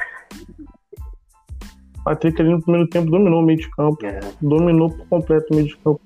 O 1.99 2.03
Patrick 2.03 2.41
ali 2.41 2.51
no 2.51 2.61
primeiro 2.61 2.87
tempo 2.89 3.09
dominou 3.09 3.41
o 3.41 3.45
meio 3.45 3.59
de 3.59 3.69
campo. 3.71 4.05
É. 4.05 4.19
Dominou 4.41 4.89
por 4.89 5.07
completo 5.07 5.53
o 5.53 5.55
meio 5.55 5.67
de 5.67 5.77
campo 5.77 6.01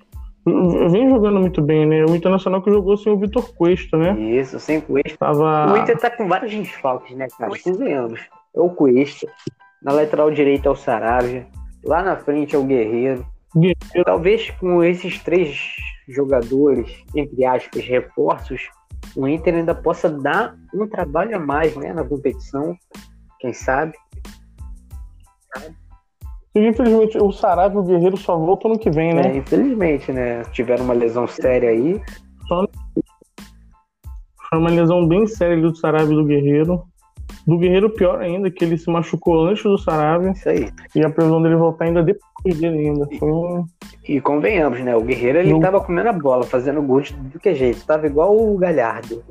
vem 0.45 1.09
jogando 1.09 1.39
muito 1.39 1.61
bem, 1.61 1.85
né? 1.85 2.05
O 2.05 2.15
Internacional 2.15 2.61
que 2.61 2.71
jogou 2.71 2.95
sem 2.97 3.11
o 3.11 3.17
Vitor 3.17 3.53
Cuesta, 3.55 3.97
né? 3.97 4.19
Isso, 4.19 4.59
sem 4.59 4.79
Cuesta. 4.79 5.17
Tava... 5.17 5.73
O 5.73 5.77
Inter 5.77 5.97
tá 5.97 6.09
com 6.09 6.27
vários 6.27 6.53
desfalques, 6.53 7.15
né, 7.15 7.27
cara? 7.37 7.51
Convenhamos. 7.63 8.19
É 8.55 8.59
o 8.59 8.69
Cuesta. 8.69 9.27
Na 9.81 9.91
lateral 9.91 10.31
direita 10.31 10.69
é 10.69 10.71
o 10.71 10.75
Saravia. 10.75 11.47
Lá 11.83 12.03
na 12.03 12.15
frente 12.15 12.55
é 12.55 12.59
o 12.59 12.63
Guerreiro. 12.63 13.25
Guerreiro. 13.55 14.05
Talvez 14.05 14.51
com 14.51 14.83
esses 14.83 15.19
três 15.19 15.59
jogadores, 16.07 17.03
entre 17.15 17.45
aspas, 17.45 17.83
reforços, 17.83 18.69
o 19.15 19.27
Inter 19.27 19.55
ainda 19.55 19.73
possa 19.73 20.09
dar 20.09 20.55
um 20.73 20.87
trabalho 20.87 21.35
a 21.35 21.39
mais, 21.39 21.75
né, 21.75 21.93
na 21.93 22.03
competição. 22.03 22.75
Quem 23.39 23.53
sabe? 23.53 23.93
sabe? 25.55 25.75
E 26.55 26.67
infelizmente 26.67 27.17
o 27.17 27.31
Sarabia 27.33 27.77
e 27.77 27.81
o 27.81 27.83
Guerreiro 27.83 28.15
só 28.15 28.37
voltam 28.37 28.71
no 28.71 28.79
que 28.79 28.89
vem, 28.89 29.13
né? 29.13 29.23
É, 29.25 29.37
infelizmente, 29.37 30.11
né? 30.13 30.41
Tiveram 30.53 30.85
uma 30.85 30.93
lesão 30.93 31.27
séria 31.27 31.69
aí. 31.69 32.01
Só... 32.47 32.65
Foi 34.49 34.59
uma 34.59 34.69
lesão 34.69 35.05
bem 35.05 35.27
séria 35.27 35.61
do 35.61 35.75
Sarabia 35.75 36.13
e 36.13 36.15
do 36.15 36.23
Guerreiro. 36.23 36.83
Do 37.45 37.57
Guerreiro, 37.57 37.89
pior 37.89 38.21
ainda, 38.21 38.49
que 38.49 38.63
ele 38.63 38.77
se 38.77 38.89
machucou 38.89 39.45
antes 39.45 39.63
do 39.63 39.77
Sarabia. 39.77 40.31
Isso 40.31 40.47
aí. 40.47 40.69
E 40.95 41.03
a 41.03 41.09
previsão 41.09 41.41
dele 41.41 41.57
voltar 41.57 41.85
ainda 41.85 42.01
depois 42.01 42.57
dele 42.57 42.87
ainda. 42.87 43.05
Foi 43.19 43.29
um... 43.29 43.65
E 44.07 44.21
convenhamos, 44.21 44.79
né? 44.79 44.95
O 44.95 45.03
Guerreiro 45.03 45.39
ele 45.39 45.59
tava 45.59 45.81
comendo 45.81 46.07
a 46.07 46.13
bola, 46.13 46.43
fazendo 46.43 46.81
gol 46.81 47.01
de 47.01 47.13
do 47.13 47.37
que 47.37 47.53
jeito. 47.53 47.85
Tava 47.85 48.07
igual 48.07 48.33
o 48.35 48.57
Galhardo. 48.57 49.21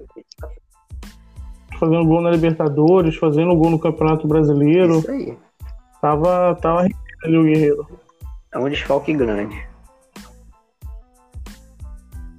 Fazendo 1.80 2.04
gol 2.04 2.20
na 2.20 2.30
Libertadores, 2.30 3.16
fazendo 3.16 3.56
gol 3.56 3.70
no 3.70 3.78
Campeonato 3.78 4.28
Brasileiro. 4.28 4.98
Isso 4.98 5.10
aí. 5.10 5.38
Tava, 6.02 6.54
tava 6.60 6.86
o 7.26 7.44
Guerreiro. 7.44 7.86
É 8.52 8.58
um 8.58 8.68
desfalque 8.68 9.12
grande. 9.12 9.56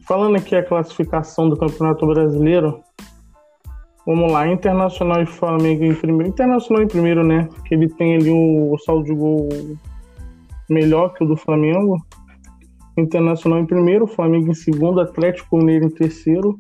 Falando 0.08 0.38
aqui 0.38 0.56
a 0.56 0.64
classificação 0.64 1.50
do 1.50 1.58
Campeonato 1.58 2.06
Brasileiro, 2.06 2.84
vamos 4.06 4.32
lá, 4.32 4.48
Internacional 4.48 5.22
e 5.24 5.26
Flamengo 5.26 5.84
em 5.84 5.96
primeiro. 5.96 6.30
Internacional 6.30 6.84
em 6.84 6.88
primeiro, 6.88 7.26
né? 7.26 7.50
Que 7.68 7.74
ele 7.74 7.90
tem 7.90 8.16
ali 8.16 8.30
o, 8.30 8.74
o 8.74 8.78
saldo 8.78 9.06
de 9.06 9.14
gol 9.16 9.50
melhor 10.70 11.14
que 11.14 11.24
o 11.24 11.28
do 11.28 11.36
Flamengo. 11.36 11.98
Internacional 12.98 13.60
em 13.60 13.66
primeiro, 13.66 14.08
Flamengo 14.08 14.52
em 14.52 14.54
segundo, 14.54 15.02
Atlético 15.02 15.58
Mineiro 15.58 15.86
em 15.86 15.90
terceiro, 15.90 16.58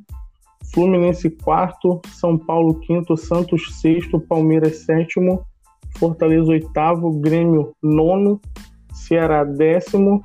Fluminense 0.73 1.29
quarto, 1.29 2.01
São 2.07 2.37
Paulo 2.37 2.79
quinto, 2.81 3.15
Santos 3.15 3.79
sexto, 3.79 4.19
Palmeiras 4.19 4.79
sétimo, 4.79 5.45
Fortaleza 5.97 6.51
oitavo, 6.51 7.19
Grêmio 7.19 7.73
nono, 7.81 8.39
Ceará 8.93 9.43
décimo, 9.43 10.21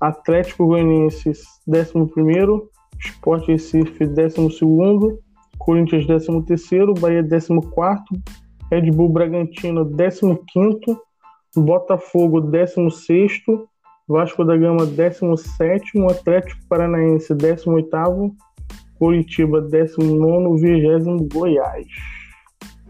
Atlético 0.00 0.66
Goianiense 0.66 1.32
décimo 1.66 2.08
primeiro, 2.08 2.68
Sport 3.00 3.46
Recife 3.46 4.06
décimo 4.06 4.50
segundo, 4.50 5.20
Corinthians 5.58 6.06
décimo 6.06 6.42
terceiro, 6.42 6.94
Bahia 6.94 7.22
décimo 7.22 7.62
quarto, 7.62 8.14
Red 8.70 8.90
Bull 8.90 9.12
Bragantino 9.12 9.84
décimo 9.84 10.42
quinto, 10.52 11.00
Botafogo 11.54 12.40
décimo 12.40 12.90
sexto, 12.90 13.68
Vasco 14.08 14.44
da 14.44 14.56
Gama 14.56 14.86
décimo 14.86 15.36
sétimo, 15.36 16.10
Atlético 16.10 16.60
Paranaense 16.68 17.34
décimo 17.34 17.76
oitavo, 17.76 18.34
Curitiba 18.98 19.60
décimo 19.60 20.16
nono, 20.16 20.56
vigésimo 20.56 21.28
Goiás. 21.32 21.86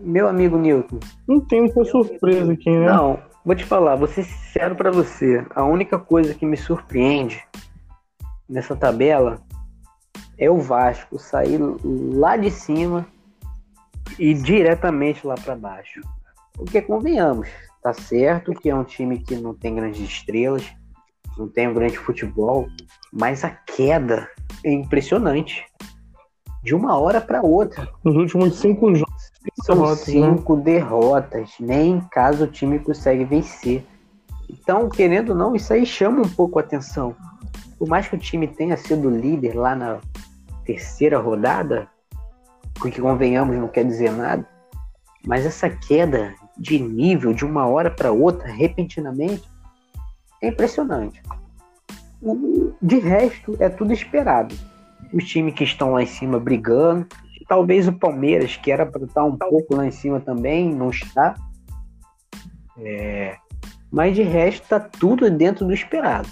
Meu 0.05 0.29
amigo 0.29 0.59
Newton. 0.59 0.99
Não 1.29 1.41
tem 1.41 1.63
muita 1.63 1.85
surpresa 1.85 2.53
aqui, 2.53 2.71
né? 2.71 2.87
Não, 2.87 3.21
vou 3.45 3.55
te 3.55 3.65
falar, 3.65 3.95
vou 3.95 4.09
ser 4.09 4.25
sincero 4.25 4.75
para 4.75 4.91
você. 4.91 5.47
A 5.55 5.63
única 5.65 5.97
coisa 5.97 6.35
que 6.35 6.45
me 6.45 6.57
surpreende 6.57 7.41
nessa 8.49 8.75
tabela 8.75 9.41
é 10.37 10.51
o 10.51 10.59
Vasco 10.59 11.21
sair 11.21 11.61
lá 11.85 12.37
de 12.37 12.51
cima 12.51 13.07
e 14.19 14.35
diretamente 14.35 15.25
lá 15.25 15.37
para 15.37 15.55
baixo. 15.55 16.01
Porque 16.53 16.83
convenhamos, 16.83 17.49
tá 17.81 17.93
certo 17.93 18.53
que 18.53 18.69
é 18.69 18.75
um 18.75 18.85
time 18.85 19.21
que 19.21 19.37
não 19.37 19.55
tem 19.55 19.77
grandes 19.77 20.01
estrelas, 20.01 20.69
não 21.39 21.49
tem 21.49 21.69
um 21.69 21.75
grande 21.75 21.97
futebol, 21.97 22.67
mas 23.13 23.45
a 23.45 23.51
queda 23.51 24.29
é 24.65 24.73
impressionante. 24.73 25.65
De 26.63 26.75
uma 26.75 26.97
hora 26.97 27.21
para 27.21 27.43
outra. 27.43 27.89
Nos 28.05 28.15
últimos 28.15 28.61
cinco 28.61 28.95
jogos 28.95 29.12
são 29.65 29.77
derrotas, 29.77 30.07
né? 30.07 30.13
cinco 30.13 30.57
né? 30.57 30.63
derrotas, 30.63 31.51
nem 31.61 32.01
caso 32.11 32.45
o 32.45 32.49
time 32.49 32.79
consegue 32.79 33.25
vencer. 33.25 33.85
Então, 34.49 34.89
querendo 34.89 35.31
ou 35.31 35.35
não, 35.35 35.57
isso 35.57 35.73
aí 35.73 35.85
chama 35.87 36.23
um 36.23 36.29
pouco 36.29 36.59
a 36.59 36.63
atenção. 36.63 37.17
Por 37.79 37.89
mais 37.89 38.07
que 38.07 38.15
o 38.15 38.19
time 38.19 38.47
tenha 38.47 38.77
sido 38.77 39.11
líder 39.11 39.55
lá 39.55 39.75
na 39.75 39.99
terceira 40.65 41.19
rodada, 41.19 41.89
porque 42.75 43.01
convenhamos 43.01 43.57
não 43.57 43.69
quer 43.69 43.85
dizer 43.85 44.13
nada, 44.13 44.47
mas 45.27 45.47
essa 45.47 45.69
queda 45.69 46.35
de 46.57 46.79
nível 46.79 47.33
de 47.33 47.45
uma 47.45 47.67
hora 47.67 47.91
para 47.91 48.13
outra, 48.13 48.49
repentinamente, 48.49 49.49
é 50.41 50.49
impressionante. 50.49 51.23
De 52.81 52.99
resto, 52.99 53.57
é 53.59 53.69
tudo 53.69 53.93
esperado. 53.93 54.55
Os 55.13 55.25
times 55.25 55.55
que 55.55 55.65
estão 55.65 55.93
lá 55.93 56.03
em 56.03 56.07
cima 56.07 56.39
brigando, 56.39 57.07
talvez 57.53 57.87
o 57.87 57.93
Palmeiras, 57.93 58.57
que 58.57 58.73
era 58.73 58.87
para 58.87 59.05
estar 59.05 59.23
um 59.25 59.37
pouco 59.37 59.77
lá 59.77 59.87
em 59.87 59.91
cima 59.91 60.19
também, 60.19 60.75
não 60.75 60.89
está. 60.89 61.35
É... 62.79 63.37
Mas 63.91 64.17
de 64.17 64.23
resto, 64.23 64.63
está 64.63 64.81
tudo 64.81 65.31
dentro 65.31 65.67
do 65.67 65.73
esperado. 65.75 66.27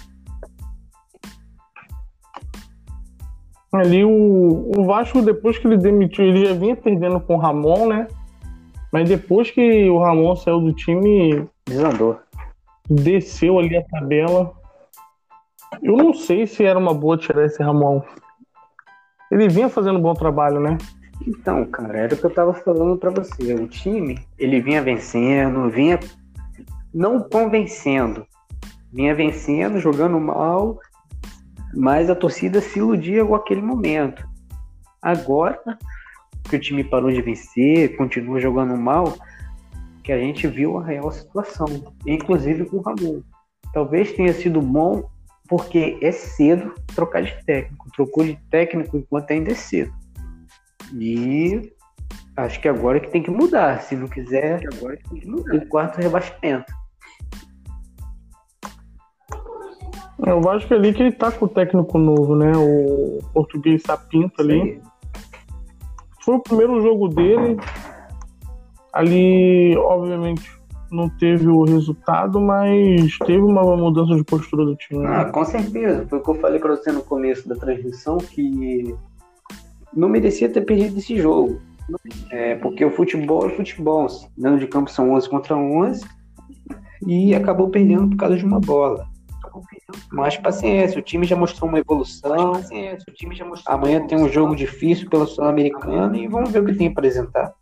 Ali 3.71 4.03
o, 4.03 4.71
o 4.75 4.83
Vasco, 4.83 5.21
depois 5.21 5.59
que 5.59 5.67
ele 5.67 5.77
demitiu, 5.77 6.25
ele 6.25 6.43
já 6.43 6.55
vinha 6.55 6.75
perdendo 6.75 7.19
com 7.19 7.35
o 7.35 7.37
Ramon, 7.37 7.87
né? 7.87 8.07
Mas 8.91 9.07
depois 9.07 9.51
que 9.51 9.87
o 9.91 9.99
Ramon 9.99 10.35
saiu 10.35 10.59
do 10.59 10.73
time. 10.73 11.47
Desandou. 11.67 12.19
Desceu 12.89 13.59
ali 13.59 13.77
a 13.77 13.83
tabela. 13.83 14.53
Eu 15.83 15.97
não 15.97 16.15
sei 16.15 16.47
se 16.47 16.65
era 16.65 16.79
uma 16.79 16.95
boa 16.95 17.15
tirar 17.15 17.45
esse 17.45 17.61
Ramon. 17.61 18.01
Ele 19.31 19.47
vinha 19.47 19.69
fazendo 19.69 19.99
um 19.99 20.01
bom 20.01 20.15
trabalho, 20.15 20.59
né? 20.59 20.79
Então, 21.27 21.65
cara, 21.65 21.97
era 21.97 22.13
o 22.13 22.17
que 22.17 22.25
eu 22.25 22.33
tava 22.33 22.53
falando 22.53 22.97
para 22.97 23.11
você. 23.11 23.53
O 23.53 23.67
time, 23.67 24.19
ele 24.37 24.61
vinha 24.61 24.81
vencendo, 24.81 25.69
vinha 25.69 25.99
não 26.93 27.21
convencendo. 27.21 28.25
Vinha 28.91 29.15
vencendo, 29.15 29.79
jogando 29.79 30.19
mal, 30.19 30.79
mas 31.73 32.09
a 32.09 32.15
torcida 32.15 32.59
se 32.59 32.79
iludia 32.79 33.25
com 33.25 33.35
aquele 33.35 33.61
momento. 33.61 34.27
Agora 35.01 35.59
que 36.49 36.55
o 36.55 36.59
time 36.59 36.83
parou 36.83 37.11
de 37.11 37.21
vencer, 37.21 37.95
continua 37.95 38.39
jogando 38.39 38.75
mal, 38.75 39.13
que 40.03 40.11
a 40.11 40.17
gente 40.17 40.47
viu 40.47 40.77
a 40.77 40.83
real 40.83 41.11
situação, 41.11 41.67
inclusive 42.05 42.65
com 42.65 42.77
o 42.77 42.81
Ramon. 42.81 43.21
Talvez 43.73 44.11
tenha 44.11 44.33
sido 44.33 44.61
bom 44.61 45.03
porque 45.47 45.97
é 46.01 46.11
cedo 46.11 46.73
trocar 46.95 47.23
de 47.23 47.33
técnico. 47.45 47.89
Trocou 47.95 48.23
de 48.23 48.37
técnico 48.49 48.97
enquanto 48.97 49.31
ainda 49.31 49.51
é 49.51 49.55
cedo. 49.55 49.93
E 50.93 51.71
acho 52.37 52.59
que 52.59 52.67
agora 52.67 52.99
que 52.99 53.09
tem 53.09 53.23
que 53.23 53.31
mudar. 53.31 53.81
Se 53.81 53.95
não 53.95 54.07
quiser, 54.07 54.61
agora 54.73 54.97
tem 55.09 55.19
que 55.19 55.27
mudar. 55.27 55.55
o 55.55 55.67
quarto 55.67 55.97
rebaixamento. 55.99 56.71
Eu 60.25 60.47
acho 60.51 60.67
que 60.67 60.73
ali 60.73 60.93
que 60.93 61.01
ele 61.01 61.11
tá 61.11 61.31
com 61.31 61.45
o 61.45 61.49
técnico 61.49 61.97
novo, 61.97 62.35
né? 62.35 62.51
O 62.55 63.19
português 63.33 63.81
Sapinto 63.81 64.41
ali. 64.41 64.79
Foi 66.23 66.35
o 66.35 66.39
primeiro 66.39 66.79
jogo 66.81 67.07
dele. 67.07 67.57
Ali, 68.93 69.75
obviamente, 69.77 70.61
não 70.91 71.09
teve 71.09 71.47
o 71.47 71.63
resultado, 71.63 72.39
mas 72.39 73.17
teve 73.19 73.41
uma 73.41 73.63
mudança 73.75 74.15
de 74.15 74.23
postura 74.23 74.65
do 74.65 74.75
time. 74.75 75.05
Ah, 75.07 75.25
com 75.25 75.43
certeza. 75.43 76.05
Foi 76.07 76.19
o 76.19 76.21
que 76.21 76.29
eu 76.29 76.35
falei 76.35 76.59
para 76.59 76.75
você 76.75 76.91
no 76.91 77.01
começo 77.01 77.47
da 77.49 77.55
transmissão 77.55 78.17
que 78.17 78.93
não 79.93 80.09
merecia 80.09 80.49
ter 80.49 80.61
perdido 80.61 80.97
esse 80.97 81.17
jogo. 81.17 81.61
É, 82.29 82.55
porque 82.55 82.85
o 82.85 82.91
futebol 82.91 83.47
é 83.47 83.55
futebol. 83.55 84.07
Dentro 84.37 84.59
de 84.59 84.67
campo 84.67 84.89
são 84.89 85.11
11 85.11 85.29
contra 85.29 85.55
11 85.55 86.05
e 87.05 87.35
acabou 87.35 87.69
perdendo 87.69 88.09
por 88.09 88.17
causa 88.17 88.37
de 88.37 88.45
uma 88.45 88.59
bola. 88.59 89.05
Mas 90.11 90.37
paciência, 90.37 90.99
o 90.99 91.03
time 91.03 91.25
já 91.25 91.35
mostrou 91.35 91.69
uma 91.69 91.79
evolução. 91.79 92.53
Amanhã 93.65 94.05
tem 94.07 94.17
um 94.17 94.29
jogo 94.29 94.55
difícil 94.55 95.09
pela 95.09 95.25
Sul-Americana 95.25 96.17
e 96.17 96.27
vamos 96.27 96.51
ver 96.51 96.61
o 96.61 96.65
que 96.65 96.75
tem 96.75 96.87
a 96.87 96.91
apresentar. 96.91 97.53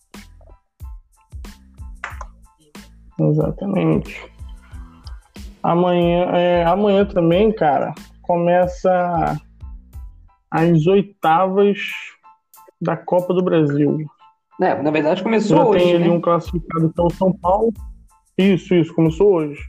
Exatamente. 3.19 4.31
Amanhã, 5.61 6.25
é, 6.31 6.63
amanhã 6.63 7.05
também, 7.05 7.51
cara, 7.51 7.93
começa 8.21 9.37
as 10.49 10.87
oitavas 10.87 11.77
da 12.81 12.95
Copa 12.95 13.33
do 13.33 13.43
Brasil. 13.43 13.97
É, 14.61 14.81
na 14.81 14.91
verdade 14.91 15.23
começou 15.23 15.57
já 15.57 15.65
hoje. 15.65 15.85
Tem 15.85 15.95
ali 15.95 16.09
né? 16.09 16.11
um 16.11 16.21
classificado 16.21 16.91
que 16.93 17.01
é 17.01 17.03
o 17.03 17.09
São 17.11 17.33
Paulo. 17.33 17.73
Isso, 18.37 18.73
isso, 18.73 18.93
começou 18.93 19.33
hoje. 19.33 19.59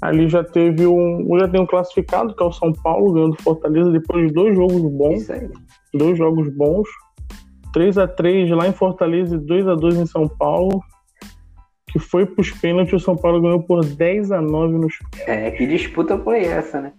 Ali 0.00 0.28
já 0.28 0.44
teve 0.44 0.86
um. 0.86 1.38
Já 1.38 1.48
tem 1.48 1.60
um 1.60 1.66
classificado, 1.66 2.34
que 2.34 2.42
é 2.42 2.46
o 2.46 2.52
São 2.52 2.72
Paulo, 2.72 3.12
ganhando 3.12 3.42
Fortaleza 3.42 3.90
depois 3.90 4.28
de 4.28 4.34
dois 4.34 4.54
jogos 4.54 4.82
bons. 4.82 5.22
Isso 5.22 5.32
aí. 5.32 5.50
Dois 5.94 6.18
jogos 6.18 6.48
bons. 6.54 6.88
3 7.72 7.98
a 7.98 8.08
3 8.08 8.50
lá 8.52 8.66
em 8.66 8.72
Fortaleza 8.72 9.36
e 9.36 9.38
2 9.38 9.68
a 9.68 9.74
2 9.74 9.96
em 9.96 10.06
São 10.06 10.28
Paulo. 10.28 10.82
Que 11.88 11.98
foi 11.98 12.26
pros 12.26 12.50
pênaltis, 12.50 12.94
o 12.94 13.00
São 13.00 13.16
Paulo 13.16 13.40
ganhou 13.40 13.62
por 13.62 13.84
10 13.84 14.32
a 14.32 14.40
9 14.40 14.78
nos 14.78 14.94
É, 15.26 15.50
que 15.50 15.66
disputa 15.66 16.18
foi 16.18 16.44
essa, 16.44 16.80
né? 16.80 16.92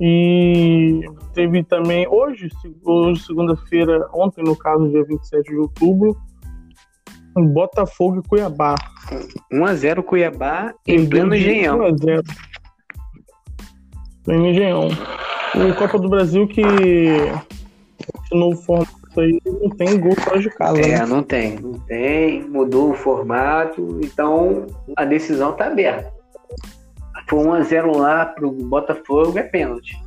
E 0.00 1.00
teve 1.32 1.62
também 1.64 2.06
hoje, 2.06 2.48
hoje 2.84 3.22
segunda-feira, 3.24 4.08
ontem 4.12 4.44
no 4.44 4.54
caso, 4.54 4.90
dia 4.90 5.04
27 5.04 5.50
de 5.50 5.56
outubro, 5.56 6.16
Botafogo 7.34 8.20
e 8.24 8.28
Cuiabá. 8.28 8.74
1x0 9.52 10.02
Cuiabá 10.02 10.74
em 10.86 11.06
pleno 11.08 11.34
Engenhão. 11.34 11.78
1x0. 11.78 12.22
Pleno 14.24 14.46
Engenhão. 14.46 14.88
O 15.54 15.74
Copa 15.76 15.98
do 15.98 16.08
Brasil 16.08 16.46
que 16.48 16.60
esse 16.60 18.34
novo 18.34 18.60
formato 18.62 18.96
aí 19.20 19.40
não 19.46 19.70
tem 19.70 19.98
gol 19.98 20.14
fora 20.16 20.38
de 20.38 20.50
casa. 20.50 20.80
É, 20.80 20.98
né? 20.98 21.06
não 21.06 21.22
tem, 21.22 21.58
não 21.58 21.72
tem, 21.72 22.42
mudou 22.48 22.90
o 22.90 22.94
formato, 22.94 24.00
então 24.02 24.66
a 24.96 25.04
decisão 25.04 25.52
tá 25.52 25.66
aberta. 25.66 26.12
Foi 27.28 27.44
1x0 27.44 27.96
lá 27.96 28.26
pro 28.26 28.52
Botafogo, 28.52 29.38
é 29.38 29.42
pênalti. 29.42 30.00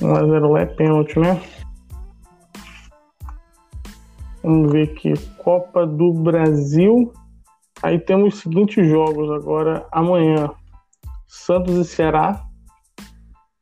1x0 0.00 0.50
lá 0.50 0.60
é 0.60 0.66
pênalti, 0.66 1.18
né? 1.18 1.40
Vamos 4.42 4.72
ver 4.72 4.90
aqui. 4.90 5.14
Copa 5.38 5.86
do 5.86 6.12
Brasil. 6.12 7.10
Aí 7.82 7.98
temos 7.98 8.34
os 8.34 8.40
seguintes 8.40 8.86
jogos 8.86 9.30
agora 9.30 9.86
amanhã. 9.90 10.50
Santos 11.26 11.74
e 11.76 11.84
Ceará. 11.84 12.44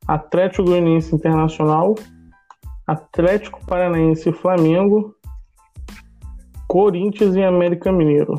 Atlético 0.08 0.64
Goianiense 0.64 1.14
Internacional. 1.14 1.94
Atlético 2.84 3.64
Paranaense 3.64 4.28
e 4.28 4.32
Flamengo. 4.32 5.14
Corinthians 6.66 7.36
e 7.36 7.42
América 7.44 7.92
Mineiro. 7.92 8.34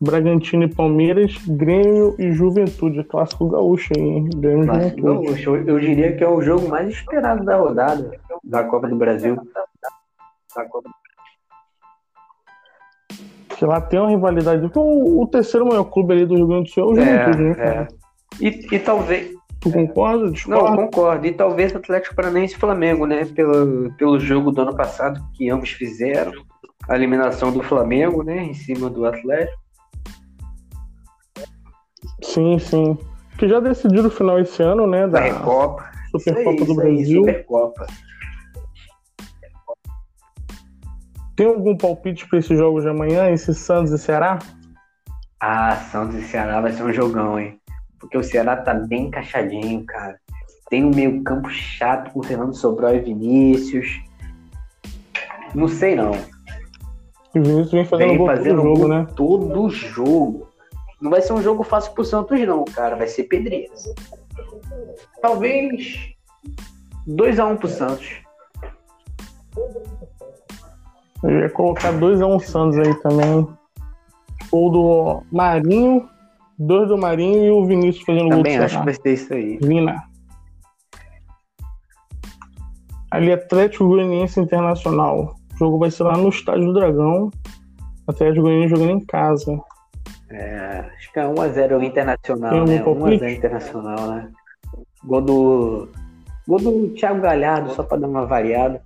Bragantino 0.00 0.64
e 0.64 0.68
Palmeiras, 0.74 1.36
Grêmio 1.46 2.14
e 2.18 2.30
Juventude. 2.32 3.02
Clássico 3.04 3.48
gaúcho 3.48 3.92
aí, 3.96 4.02
hein? 4.02 4.30
Grêmio 4.36 4.64
e 4.64 4.66
Clássico 4.66 5.00
Juventude. 5.00 5.26
gaúcho. 5.26 5.56
Eu, 5.56 5.66
eu 5.66 5.80
diria 5.80 6.16
que 6.16 6.22
é 6.22 6.28
o 6.28 6.40
jogo 6.40 6.68
mais 6.68 6.88
esperado 6.88 7.44
da 7.44 7.56
rodada 7.56 8.10
da 8.44 8.64
Copa 8.64 8.88
do 8.88 8.96
Brasil. 8.96 9.36
Da 10.54 10.64
Copa 10.66 10.88
Que 13.56 13.64
lá 13.64 13.80
tem 13.80 13.98
uma 13.98 14.10
rivalidade. 14.10 14.62
Porque 14.62 14.78
o, 14.78 15.20
o 15.20 15.26
terceiro 15.26 15.66
maior 15.66 15.84
clube 15.84 16.12
ali 16.12 16.26
do 16.26 16.36
Rio 16.36 16.46
Grande 16.46 16.70
do 16.70 16.74
Sul 16.74 16.82
é 16.84 16.86
o 16.86 16.94
Juventude, 16.94 17.42
né? 17.42 17.50
É, 17.50 17.54
cara? 17.54 17.88
é. 17.90 18.44
E, 18.44 18.74
e 18.76 18.78
talvez. 18.78 19.36
Tu 19.60 19.72
concorda? 19.72 20.18
Não, 20.18 20.26
eu 20.26 20.32
Discorda? 20.32 20.76
concordo. 20.76 21.26
E 21.26 21.32
talvez 21.32 21.74
Atlético 21.74 22.14
Paranaense 22.14 22.54
e 22.54 22.58
Flamengo, 22.58 23.04
né? 23.04 23.24
Pelo, 23.24 23.92
pelo 23.94 24.20
jogo 24.20 24.52
do 24.52 24.62
ano 24.62 24.76
passado 24.76 25.20
que 25.34 25.50
ambos 25.50 25.70
fizeram. 25.70 26.30
A 26.88 26.94
eliminação 26.94 27.50
do 27.50 27.60
Flamengo, 27.62 28.22
né? 28.22 28.44
Em 28.44 28.54
cima 28.54 28.88
do 28.88 29.04
Atlético. 29.04 29.58
Sim, 32.22 32.58
sim. 32.58 32.98
Que 33.38 33.48
já 33.48 33.60
decidiram 33.60 34.08
o 34.08 34.10
final 34.10 34.38
esse 34.38 34.62
ano, 34.62 34.86
né? 34.86 35.06
Da 35.06 35.20
Recopa. 35.20 35.90
Supercopa 36.10 36.64
do 36.64 36.72
aí, 36.72 36.76
Brasil. 36.76 37.20
Supercopa. 37.20 37.86
Tem 41.36 41.46
algum 41.46 41.76
palpite 41.76 42.28
para 42.28 42.40
esses 42.40 42.58
jogos 42.58 42.82
de 42.82 42.90
amanhã, 42.90 43.30
esse 43.30 43.54
Santos 43.54 43.92
e 43.92 43.98
Ceará? 43.98 44.40
Ah, 45.40 45.76
Santos 45.76 46.16
e 46.16 46.22
Ceará 46.22 46.60
vai 46.60 46.72
ser 46.72 46.82
um 46.82 46.92
jogão, 46.92 47.38
hein? 47.38 47.60
Porque 48.00 48.18
o 48.18 48.24
Ceará 48.24 48.56
tá 48.56 48.74
bem 48.74 49.06
encaixadinho, 49.06 49.84
cara. 49.84 50.18
Tem 50.68 50.84
um 50.84 50.90
meio 50.90 51.22
campo 51.22 51.48
chato 51.48 52.12
com 52.12 52.22
Fernando 52.22 52.54
Sobral 52.54 52.94
e 52.96 53.00
Vinícius. 53.00 54.00
Não 55.54 55.68
sei 55.68 55.94
não. 55.94 56.10
O 56.10 57.40
Vinícius 57.40 57.70
vem 57.70 57.84
fazendo 57.84 58.08
Vem 58.08 58.18
gol 58.18 58.26
todo 58.26 58.36
fazendo 58.36 58.62
jogo, 58.62 58.78
gol 58.80 58.88
né? 58.88 59.06
todo 59.14 59.70
jogo. 59.70 60.47
Não 61.00 61.10
vai 61.10 61.22
ser 61.22 61.32
um 61.32 61.42
jogo 61.42 61.62
fácil 61.62 61.92
pro 61.92 62.04
Santos 62.04 62.40
não, 62.40 62.64
cara. 62.64 62.96
Vai 62.96 63.06
ser 63.06 63.24
pedreira. 63.24 63.72
Talvez 65.22 66.14
2x1 67.06 67.56
pro 67.56 67.68
Santos. 67.68 68.22
Eu 71.22 71.40
ia 71.40 71.50
colocar 71.50 71.92
2x1 71.92 72.36
um 72.36 72.38
Santos 72.40 72.78
aí 72.78 72.94
também. 73.00 73.48
Ou 74.50 74.70
do 74.70 75.22
Marinho, 75.30 76.08
dois 76.58 76.88
do 76.88 76.98
Marinho 76.98 77.44
e 77.44 77.50
o 77.50 77.64
Vinícius 77.64 78.04
fazendo 78.04 78.28
gol 78.28 78.38
do 78.38 78.42
Também 78.42 78.58
acho 78.58 78.78
que 78.78 78.84
vai 78.84 78.94
ser 78.94 79.12
isso 79.12 79.34
aí. 79.34 79.58
Vina. 79.58 80.02
Ali 83.10 83.32
Atlético 83.32 83.88
Goianiense 83.88 84.40
Internacional. 84.40 85.34
O 85.54 85.58
jogo 85.58 85.78
vai 85.78 85.90
ser 85.90 86.04
lá 86.04 86.16
no 86.16 86.28
Estádio 86.28 86.66
do 86.66 86.72
Dragão. 86.74 87.30
Até 88.06 88.32
Goiânia 88.32 88.68
jogando 88.68 88.90
em 88.90 89.04
casa. 89.04 89.60
É, 90.30 90.84
acho 90.94 91.12
que 91.12 91.18
é 91.18 91.24
1x0 91.24 91.78
o 91.78 91.82
Internacional, 91.82 92.66
né? 92.66 92.78
algum 92.78 93.00
palpite? 93.00 93.24
1x0 93.24 93.36
Internacional, 93.36 94.06
né? 94.08 94.30
Gol 95.04 95.22
do. 95.22 95.88
Gol 96.46 96.58
do 96.58 96.88
Thiago 96.94 97.20
Galhardo, 97.20 97.70
só 97.74 97.82
pra 97.82 97.98
dar 97.98 98.08
uma 98.08 98.26
variada. 98.26 98.82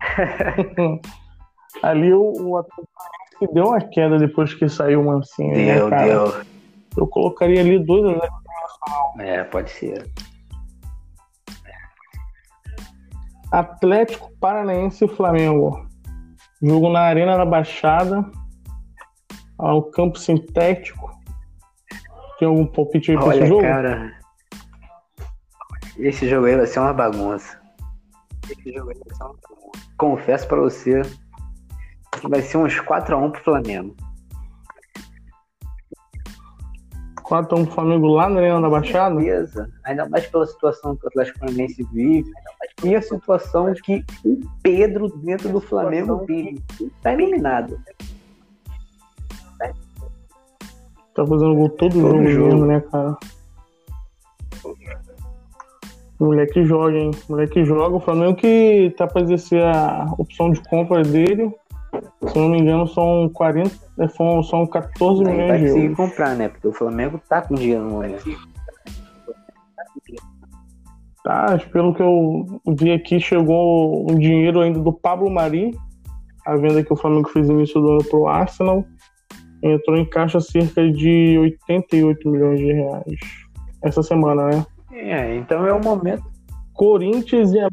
Ali 1.82 2.12
o, 2.12 2.32
o 2.38 2.56
Atlético 2.58 3.54
deu 3.54 3.64
uma 3.64 3.80
queda 3.80 4.18
depois 4.18 4.54
que 4.54 4.68
saiu 4.68 5.00
o 5.00 5.04
Mancinho, 5.04 5.56
né, 5.56 5.74
Deu, 5.74 5.90
cara? 5.90 6.06
deu. 6.06 6.44
Eu 6.96 7.06
colocaria 7.06 7.60
ali 7.60 7.78
2 7.78 8.04
a 8.04 8.12
0 8.12 8.22
É, 9.20 9.44
pode 9.44 9.70
ser. 9.70 10.10
Atlético 13.50 14.30
Paranaense 14.38 15.04
e 15.04 15.08
Flamengo. 15.08 15.86
Jogo 16.62 16.90
na 16.90 17.00
Arena 17.00 17.36
da 17.36 17.44
Baixada. 17.44 18.24
Ao 19.58 19.82
campo 19.82 20.18
sintético. 20.18 21.10
Tem 22.38 22.48
algum 22.48 22.66
palpite 22.66 23.12
aí 23.12 23.16
pra 23.16 23.36
esse 23.36 23.46
jogo? 23.46 23.62
cara. 23.62 24.12
Esse 25.98 26.28
jogo 26.28 26.46
aí 26.46 26.56
vai 26.56 26.66
ser 26.66 26.80
uma 26.80 26.92
bagunça. 26.92 27.60
Esse 28.50 28.72
jogo 28.72 28.90
aí 28.90 28.98
vai 28.98 29.16
ser 29.16 29.22
uma 29.22 29.34
bagunça. 29.34 29.92
Confesso 29.96 30.48
pra 30.48 30.60
você 30.60 31.02
que 32.20 32.28
vai 32.28 32.42
ser 32.42 32.56
uns 32.56 32.74
4x1 32.80 33.30
pro 33.30 33.44
Flamengo. 33.44 33.96
4x1 37.22 37.64
pro 37.64 37.74
Flamengo 37.74 38.06
lá 38.08 38.28
na 38.28 38.40
Arena 38.40 38.60
da 38.60 38.68
Baixada. 38.68 39.14
Beleza. 39.14 39.70
Ainda 39.84 40.08
mais 40.08 40.26
pela 40.26 40.46
situação 40.46 40.96
que 40.96 41.04
o 41.04 41.08
Atlético 41.08 41.40
Paranaense 41.40 41.82
vive. 41.92 42.30
E 42.84 42.96
a 42.96 43.02
situação 43.02 43.72
que 43.74 44.04
o 44.24 44.40
Pedro 44.62 45.08
dentro 45.18 45.48
do 45.48 45.60
Flamengo 45.60 46.24
vive. 46.26 46.60
Tá 47.00 47.12
eliminado. 47.12 47.80
Tá 51.14 51.26
fazendo 51.26 51.54
gol 51.54 51.68
todo, 51.70 51.90
Todo 51.92 52.00
jogo, 52.00 52.28
jogo. 52.30 52.46
mesmo, 52.48 52.66
né, 52.66 52.80
cara? 52.90 53.16
Moleque 56.18 56.64
joga, 56.64 56.96
hein? 56.98 57.10
Moleque 57.28 57.64
joga. 57.64 57.96
O 57.96 58.00
Flamengo 58.00 58.36
que 58.36 58.94
tá 58.96 59.06
pra 59.06 59.22
exercer 59.22 59.62
a 59.62 60.06
opção 60.18 60.50
de 60.52 60.60
compra 60.68 61.02
dele. 61.02 61.52
Se 62.28 62.38
não 62.38 62.48
me 62.48 62.58
engano, 62.60 62.86
são 62.86 63.28
40. 63.34 63.70
é, 63.98 64.08
São, 64.08 64.42
são 64.42 64.66
14 64.66 65.24
Aí 65.24 65.30
milhões 65.32 65.48
vai 65.48 65.58
de 65.58 65.64
conseguir 65.66 65.84
euros. 65.84 65.96
comprar, 65.96 66.36
né? 66.36 66.48
Porque 66.48 66.68
o 66.68 66.72
Flamengo 66.72 67.20
tá 67.28 67.42
com 67.42 67.54
dinheiro 67.54 67.82
no 67.84 67.90
momento. 67.90 68.24
Tá, 71.24 71.58
pelo 71.72 71.94
que 71.94 72.02
eu 72.02 72.60
vi 72.74 72.92
aqui, 72.92 73.20
chegou 73.20 74.10
um 74.10 74.16
dinheiro 74.18 74.60
ainda 74.60 74.80
do 74.80 74.92
Pablo 74.92 75.30
Mari, 75.30 75.76
a 76.44 76.56
venda 76.56 76.82
que 76.82 76.92
o 76.92 76.96
Flamengo 76.96 77.28
fez 77.28 77.48
no 77.48 77.54
início 77.58 77.80
do 77.80 77.90
ano 77.92 78.04
pro 78.04 78.26
Arsenal. 78.26 78.84
Entrou 79.62 79.96
em 79.96 80.04
caixa 80.04 80.40
cerca 80.40 80.90
de 80.90 81.38
88 81.38 82.28
milhões 82.28 82.58
de 82.58 82.72
reais. 82.72 83.20
Essa 83.82 84.02
semana, 84.02 84.48
né? 84.48 84.66
É, 84.92 85.36
então 85.36 85.66
é 85.66 85.72
o 85.72 85.82
momento. 85.82 86.24
Corinthians 86.74 87.52
e 87.52 87.60
a 87.60 87.68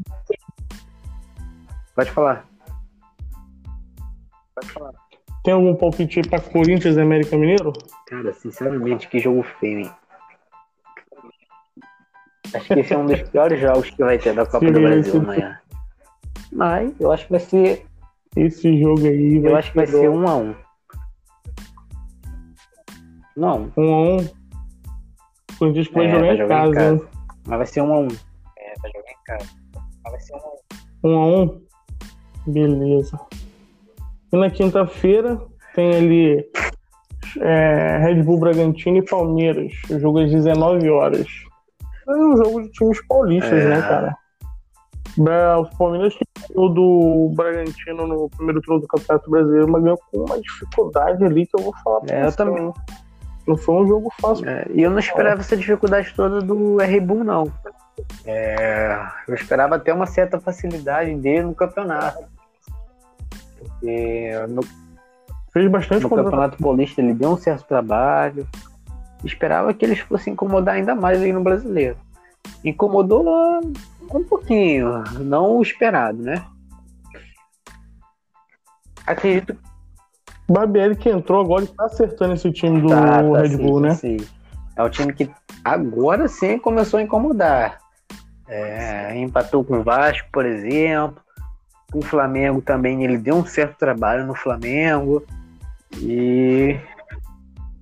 Pode 1.95 2.12
falar. 2.12 2.45
Pode 4.56 4.71
falar. 4.71 4.91
Tem 5.43 5.54
algum 5.54 5.75
palpite 5.75 6.19
aí 6.19 6.28
pra 6.28 6.39
Corinthians 6.39 6.95
e 6.95 7.02
América 7.02 7.38
Mineiro? 7.38 7.73
Cara, 8.08 8.34
sinceramente, 8.34 9.08
que 9.08 9.19
jogo 9.19 9.43
feio, 9.60 9.80
hein? 9.80 9.91
Acho 12.54 12.67
que 12.73 12.80
esse 12.80 12.93
é 12.93 12.97
um 12.97 13.06
dos 13.06 13.21
piores 13.23 13.60
jogos 13.60 13.89
que 13.89 14.04
vai 14.04 14.17
ter 14.17 14.34
da 14.34 14.45
Copa 14.45 14.65
do 14.65 14.75
Sim, 14.75 14.82
Brasil 14.82 15.12
sim. 15.12 15.19
amanhã. 15.19 15.60
Mas 16.52 16.99
eu 16.99 17.12
acho 17.12 17.25
que 17.25 17.32
vai 17.32 17.39
ser. 17.39 17.86
Esse 18.36 18.80
jogo 18.80 19.08
aí 19.08 19.43
Eu 19.43 19.56
acho 19.56 19.71
que 19.71 19.78
vai 19.78 19.88
ser 19.88 20.10
um 20.10 20.28
a 20.28 20.36
um. 20.38 20.56
A 23.47 23.56
um. 23.56 23.71
a 23.78 24.02
um. 24.02 24.17
O 24.17 25.58
Corinthians 25.60 25.88
que 25.88 25.93
vai 25.93 26.06
É, 26.06 26.10
jogar 26.12 26.21
vai 26.25 26.34
em 26.34 26.38
jogar 26.38 26.67
em 26.67 26.71
casa? 26.73 27.08
Mas 27.47 27.58
vai 27.58 27.65
ser 27.67 27.82
um 27.82 27.93
a 27.93 27.99
um. 27.99 28.08
É, 28.58 28.73
vai 28.82 28.91
jogar 28.91 29.12
em 29.12 29.23
casa. 29.25 29.49
Mas 30.04 30.12
vai 30.12 30.19
ser 30.21 30.34
um 30.34 30.38
a 30.38 30.41
um. 30.49 31.12
Um 31.12 31.17
a 31.17 31.25
um. 31.43 31.62
Beleza. 32.47 33.19
E 34.32 34.38
na 34.38 34.49
quinta-feira 34.49 35.39
tem 35.75 35.95
ali 35.95 36.45
é, 37.41 37.97
Red 37.97 38.23
Bull 38.23 38.39
Bragantino 38.39 38.97
e 38.97 39.02
Palmeiras. 39.02 39.73
O 39.89 39.99
jogo 39.99 40.19
às 40.19 40.32
19 40.32 40.89
horas. 40.89 41.28
É 42.08 42.12
um 42.12 42.38
jogo 42.38 42.62
de 42.63 42.69
times 42.71 43.06
paulistas, 43.08 43.52
É. 43.54 43.69
né, 43.69 43.82
cara? 43.82 44.17
O 45.60 45.78
Palmeiras 45.78 46.15
que 46.15 46.23
ganhou 46.54 46.73
do 46.73 47.34
Bragantino 47.36 48.08
no 48.08 48.30
primeiro 48.30 48.62
turno 48.62 48.80
do 48.82 48.88
Campeonato 48.88 49.30
Brasileiro, 49.30 49.69
mas 49.69 49.84
ganhou 49.84 49.99
com 50.12 50.19
uma 50.19 50.39
dificuldade 50.39 51.23
ali 51.25 51.45
que 51.45 51.60
eu 51.60 51.63
vou 51.63 51.73
falar 51.84 52.02
pra 52.02 52.15
É, 52.15 52.25
eu 52.25 52.32
você, 52.32 52.38
também. 52.38 52.73
Não 53.49 53.57
foi 53.57 53.75
um 53.83 53.88
jogo 53.88 54.13
fácil. 54.21 54.47
É, 54.47 54.67
e 54.71 54.83
eu 54.83 54.91
não 54.91 54.99
esperava 54.99 55.41
essa 55.41 55.57
dificuldade 55.57 56.13
toda 56.15 56.39
do 56.39 56.79
R 56.79 56.99
Bull, 56.99 57.23
não. 57.23 57.51
É, 58.23 58.95
eu 59.27 59.33
esperava 59.33 59.75
até 59.75 59.91
uma 59.91 60.05
certa 60.05 60.39
facilidade 60.39 61.15
dele 61.15 61.41
no 61.41 61.55
campeonato. 61.55 62.23
Porque 63.57 64.31
no, 64.49 64.62
Fez 65.51 65.67
bastante 65.71 66.03
no 66.03 66.09
campeonato 66.12 66.59
paulista 66.59 67.01
ele 67.01 67.15
deu 67.15 67.31
um 67.31 67.38
certo 67.38 67.65
trabalho. 67.65 68.47
Esperava 69.23 69.73
que 69.73 69.83
eles 69.83 69.97
fossem 69.97 70.33
incomodar 70.33 70.75
ainda 70.75 70.93
mais 70.93 71.19
aí 71.19 71.33
no 71.33 71.41
brasileiro. 71.41 71.97
Incomodou 72.63 73.25
um 74.13 74.23
pouquinho, 74.25 75.03
não 75.21 75.57
o 75.57 75.62
esperado, 75.63 76.21
né? 76.21 76.45
Acredito 79.07 79.57
Barbieri 80.49 80.95
que 80.95 81.09
entrou 81.09 81.41
agora 81.41 81.63
e 81.63 81.67
tá 81.67 81.85
acertando 81.85 82.33
esse 82.33 82.51
time 82.51 82.81
do 82.81 82.89
tá, 82.89 83.23
tá, 83.23 83.41
Red 83.41 83.49
sim, 83.49 83.57
Bull, 83.57 83.79
né? 83.79 83.93
sim. 83.95 84.17
É 84.75 84.83
o 84.83 84.89
time 84.89 85.13
que 85.13 85.29
agora 85.63 86.27
sim 86.27 86.57
começou 86.57 86.99
a 86.99 87.03
incomodar. 87.03 87.79
É, 88.47 89.15
empatou 89.17 89.63
com 89.63 89.79
o 89.79 89.83
Vasco, 89.83 90.27
por 90.31 90.45
exemplo. 90.45 91.21
Com 91.91 91.99
o 91.99 92.03
Flamengo 92.03 92.62
também 92.62 93.03
ele 93.03 93.17
deu 93.17 93.35
um 93.35 93.45
certo 93.45 93.77
trabalho 93.77 94.25
no 94.25 94.33
Flamengo. 94.33 95.23
E 95.97 96.79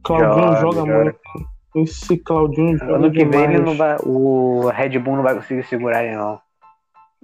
Claudinho 0.03 0.56
Joga, 0.58 0.75
joga, 0.77 1.03
muito. 1.03 1.19
Esse 1.75 2.17
Claudinho 2.17 2.77
joga 2.77 2.95
ano 2.95 3.12
que 3.12 3.25
vem 3.25 3.43
ele 3.43 3.60
não 3.60 3.75
vai, 3.75 3.97
o 4.03 4.69
Red 4.69 4.97
Bull 4.99 5.17
não 5.17 5.23
vai 5.23 5.36
conseguir 5.36 5.63
segurar 5.63 6.03
ele 6.03 6.15
não. 6.15 6.39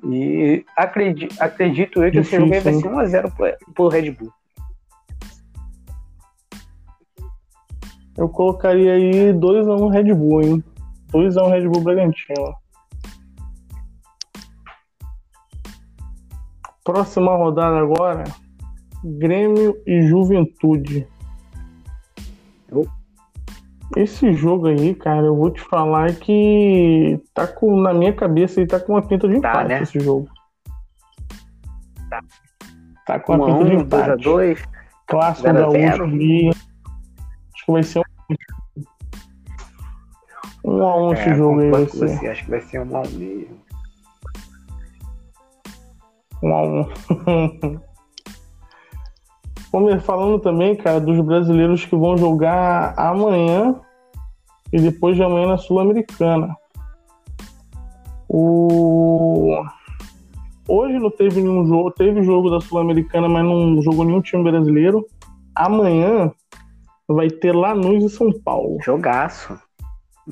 E 0.06 0.66
acredito, 0.76 1.36
acredito 1.42 2.04
eu 2.04 2.12
que 2.12 2.20
esse 2.20 2.36
jogo 2.36 2.50
vai 2.50 2.62
ser 2.62 2.74
1x0 2.74 3.34
pro, 3.34 3.74
pro 3.74 3.88
Red 3.88 4.12
Bull. 4.12 4.32
Eu 8.18 8.30
colocaria 8.30 8.94
aí 8.94 9.34
2x1 9.34 9.90
Red 9.92 10.14
Bull, 10.14 10.42
hein? 10.42 10.64
2x1 11.12 11.50
Red 11.50 11.68
Bull 11.68 11.82
Bragantino. 11.82 12.56
Próxima 16.84 17.36
rodada 17.36 17.80
agora: 17.80 18.24
Grêmio 19.04 19.76
e 19.88 20.02
Juventude. 20.04 21.08
Esse 23.96 24.34
jogo 24.34 24.68
aí, 24.68 24.96
cara, 24.96 25.28
eu 25.28 25.36
vou 25.36 25.52
te 25.52 25.62
falar 25.62 26.14
que 26.16 27.20
tá 27.34 27.46
com, 27.46 27.80
na 27.80 27.94
minha 27.94 28.12
cabeça 28.12 28.60
ele 28.60 28.68
tá 28.68 28.80
com 28.80 28.94
uma 28.94 29.02
pinta 29.02 29.28
de 29.28 29.40
Tá, 29.40 29.50
empate 29.50 29.68
né? 29.68 29.82
esse 29.82 30.00
jogo. 30.00 30.28
Tá 33.06 33.20
com 33.20 33.36
uma 33.36 33.46
pinta 33.46 33.66
de 33.66 33.76
1x1, 33.76 33.82
empate. 33.82 34.24
2x2. 34.24 34.64
Clássico 35.06 35.54
da 35.54 35.70
zero. 35.70 36.08
Acho 37.64 37.66
que 37.66 37.72
vai 37.72 37.84
ser 37.84 38.00
um. 38.00 38.04
Um 40.66 40.84
a 40.84 40.96
um 40.98 41.14
esse 41.14 41.30
É, 41.30 41.36
jogo 41.36 41.60
aí 41.62 41.72
vai 41.72 41.86
ser. 41.88 42.10
você, 42.10 42.28
acho 42.28 42.44
que 42.44 42.50
vai 42.50 42.62
ser 42.62 42.82
1x1 42.82 43.12
mesmo. 43.18 43.58
Um 46.44 46.54
a 46.54 46.62
um. 46.64 46.90
Falando 50.02 50.40
também, 50.40 50.76
cara, 50.76 51.00
dos 51.00 51.20
brasileiros 51.26 51.84
que 51.86 51.96
vão 51.96 52.16
jogar 52.16 52.94
amanhã 52.98 53.80
e 54.72 54.80
depois 54.80 55.16
de 55.16 55.24
amanhã 55.24 55.48
na 55.48 55.58
Sul-Americana. 55.58 56.56
O... 58.30 59.64
Hoje 60.68 61.00
não 61.00 61.10
teve 61.10 61.42
nenhum 61.42 61.66
jogo, 61.66 61.90
teve 61.92 62.22
jogo 62.24 62.52
da 62.52 62.62
Sul-Americana, 62.62 63.28
mas 63.28 63.44
não 63.44 63.82
jogou 63.82 64.06
nenhum 64.06 64.22
time 64.22 64.44
brasileiro. 64.44 65.08
Amanhã 65.56 66.32
vai 67.08 67.30
ter 67.30 67.54
Lanús 67.54 68.04
e 68.04 68.10
São 68.10 68.32
Paulo. 68.32 68.78
Jogaço. 68.82 69.58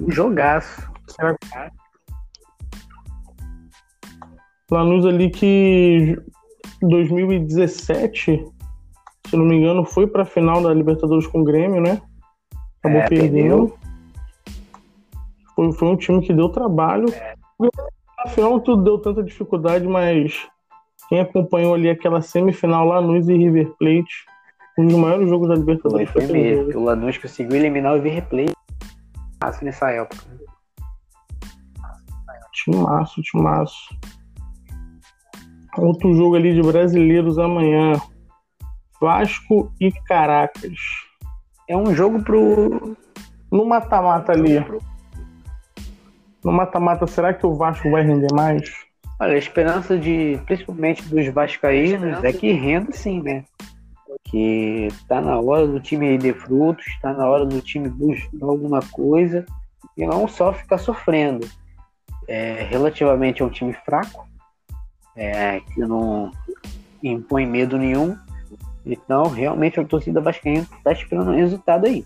Jogaço. 0.07 0.91
Será 1.07 1.35
Lanús 4.69 5.05
ali 5.05 5.29
que 5.29 6.17
2017, 6.81 8.45
se 9.27 9.37
não 9.37 9.45
me 9.45 9.57
engano, 9.57 9.83
foi 9.83 10.07
pra 10.07 10.23
final 10.23 10.63
da 10.63 10.73
Libertadores 10.73 11.27
com 11.27 11.41
o 11.41 11.43
Grêmio, 11.43 11.81
né? 11.81 12.01
Acabou 12.79 13.01
É, 13.01 13.07
perdendo. 13.07 13.67
perdeu. 13.67 13.77
Foi, 15.55 15.71
foi 15.73 15.87
um 15.89 15.97
time 15.97 16.21
que 16.21 16.33
deu 16.33 16.47
trabalho. 16.49 17.05
Na 18.17 18.31
final 18.31 18.59
tudo 18.61 18.83
deu 18.83 18.97
tanta 18.97 19.21
dificuldade, 19.21 19.85
mas 19.87 20.47
Quem 21.09 21.19
acompanhou 21.19 21.73
ali 21.73 21.89
aquela 21.89 22.21
semifinal 22.21 22.85
Lanús 22.85 23.27
e 23.27 23.35
River 23.35 23.73
Plate, 23.77 24.25
um 24.77 24.87
dos 24.87 24.97
maiores 24.97 25.29
jogos 25.29 25.49
da 25.49 25.55
Libertadores. 25.55 26.09
Foi, 26.09 26.25
foi 26.25 26.33
mesmo. 26.33 26.79
O 26.79 26.83
Lanús 26.83 27.17
conseguiu 27.17 27.57
eliminar 27.57 27.93
o 27.93 28.01
River 28.01 28.27
Plate 28.27 28.53
nessa 29.61 29.89
época. 29.91 30.23
Timaço, 32.53 33.21
timaço. 33.21 33.97
Outro 35.77 36.13
jogo 36.13 36.35
ali 36.35 36.53
de 36.53 36.61
brasileiros 36.61 37.39
amanhã. 37.39 37.93
Vasco 38.99 39.71
e 39.79 39.91
Caracas. 39.91 40.77
É 41.67 41.75
um 41.75 41.95
jogo 41.95 42.21
pro. 42.23 42.95
No 43.51 43.65
mata-mata 43.65 44.31
ali. 44.31 44.63
No 46.43 46.51
mata-mata, 46.51 47.07
será 47.07 47.33
que 47.33 47.45
o 47.45 47.55
Vasco 47.55 47.89
vai 47.89 48.03
render 48.03 48.33
mais? 48.33 48.69
Olha, 49.19 49.33
a 49.33 49.37
esperança 49.37 49.97
de, 49.97 50.39
principalmente 50.45 51.03
dos 51.05 51.27
vascaínos, 51.27 52.23
é 52.23 52.33
que 52.33 52.51
renda 52.51 52.91
sim, 52.91 53.21
né? 53.21 53.45
Que 54.23 54.87
tá 55.07 55.21
na 55.21 55.39
hora 55.39 55.67
do 55.67 55.79
time 55.79 56.17
de 56.17 56.33
frutos, 56.33 56.85
tá 57.01 57.13
na 57.13 57.27
hora 57.27 57.45
do 57.45 57.61
time 57.61 57.89
buscar 57.89 58.45
alguma 58.45 58.79
coisa 58.91 59.45
e 59.97 60.05
não 60.05 60.27
só 60.27 60.53
ficar 60.53 60.77
sofrendo. 60.77 61.47
É, 62.27 62.63
relativamente 62.63 63.41
é 63.41 63.45
um 63.45 63.49
time 63.49 63.73
fraco, 63.73 64.27
é, 65.15 65.59
que 65.59 65.81
não 65.81 66.31
impõe 67.03 67.45
medo 67.45 67.77
nenhum. 67.77 68.17
Então, 68.85 69.23
realmente, 69.23 69.79
a 69.79 69.85
torcida 69.85 70.21
vascaína 70.21 70.67
está 70.77 70.91
esperando 70.91 71.31
um 71.31 71.35
resultado 71.35 71.85
aí. 71.85 72.05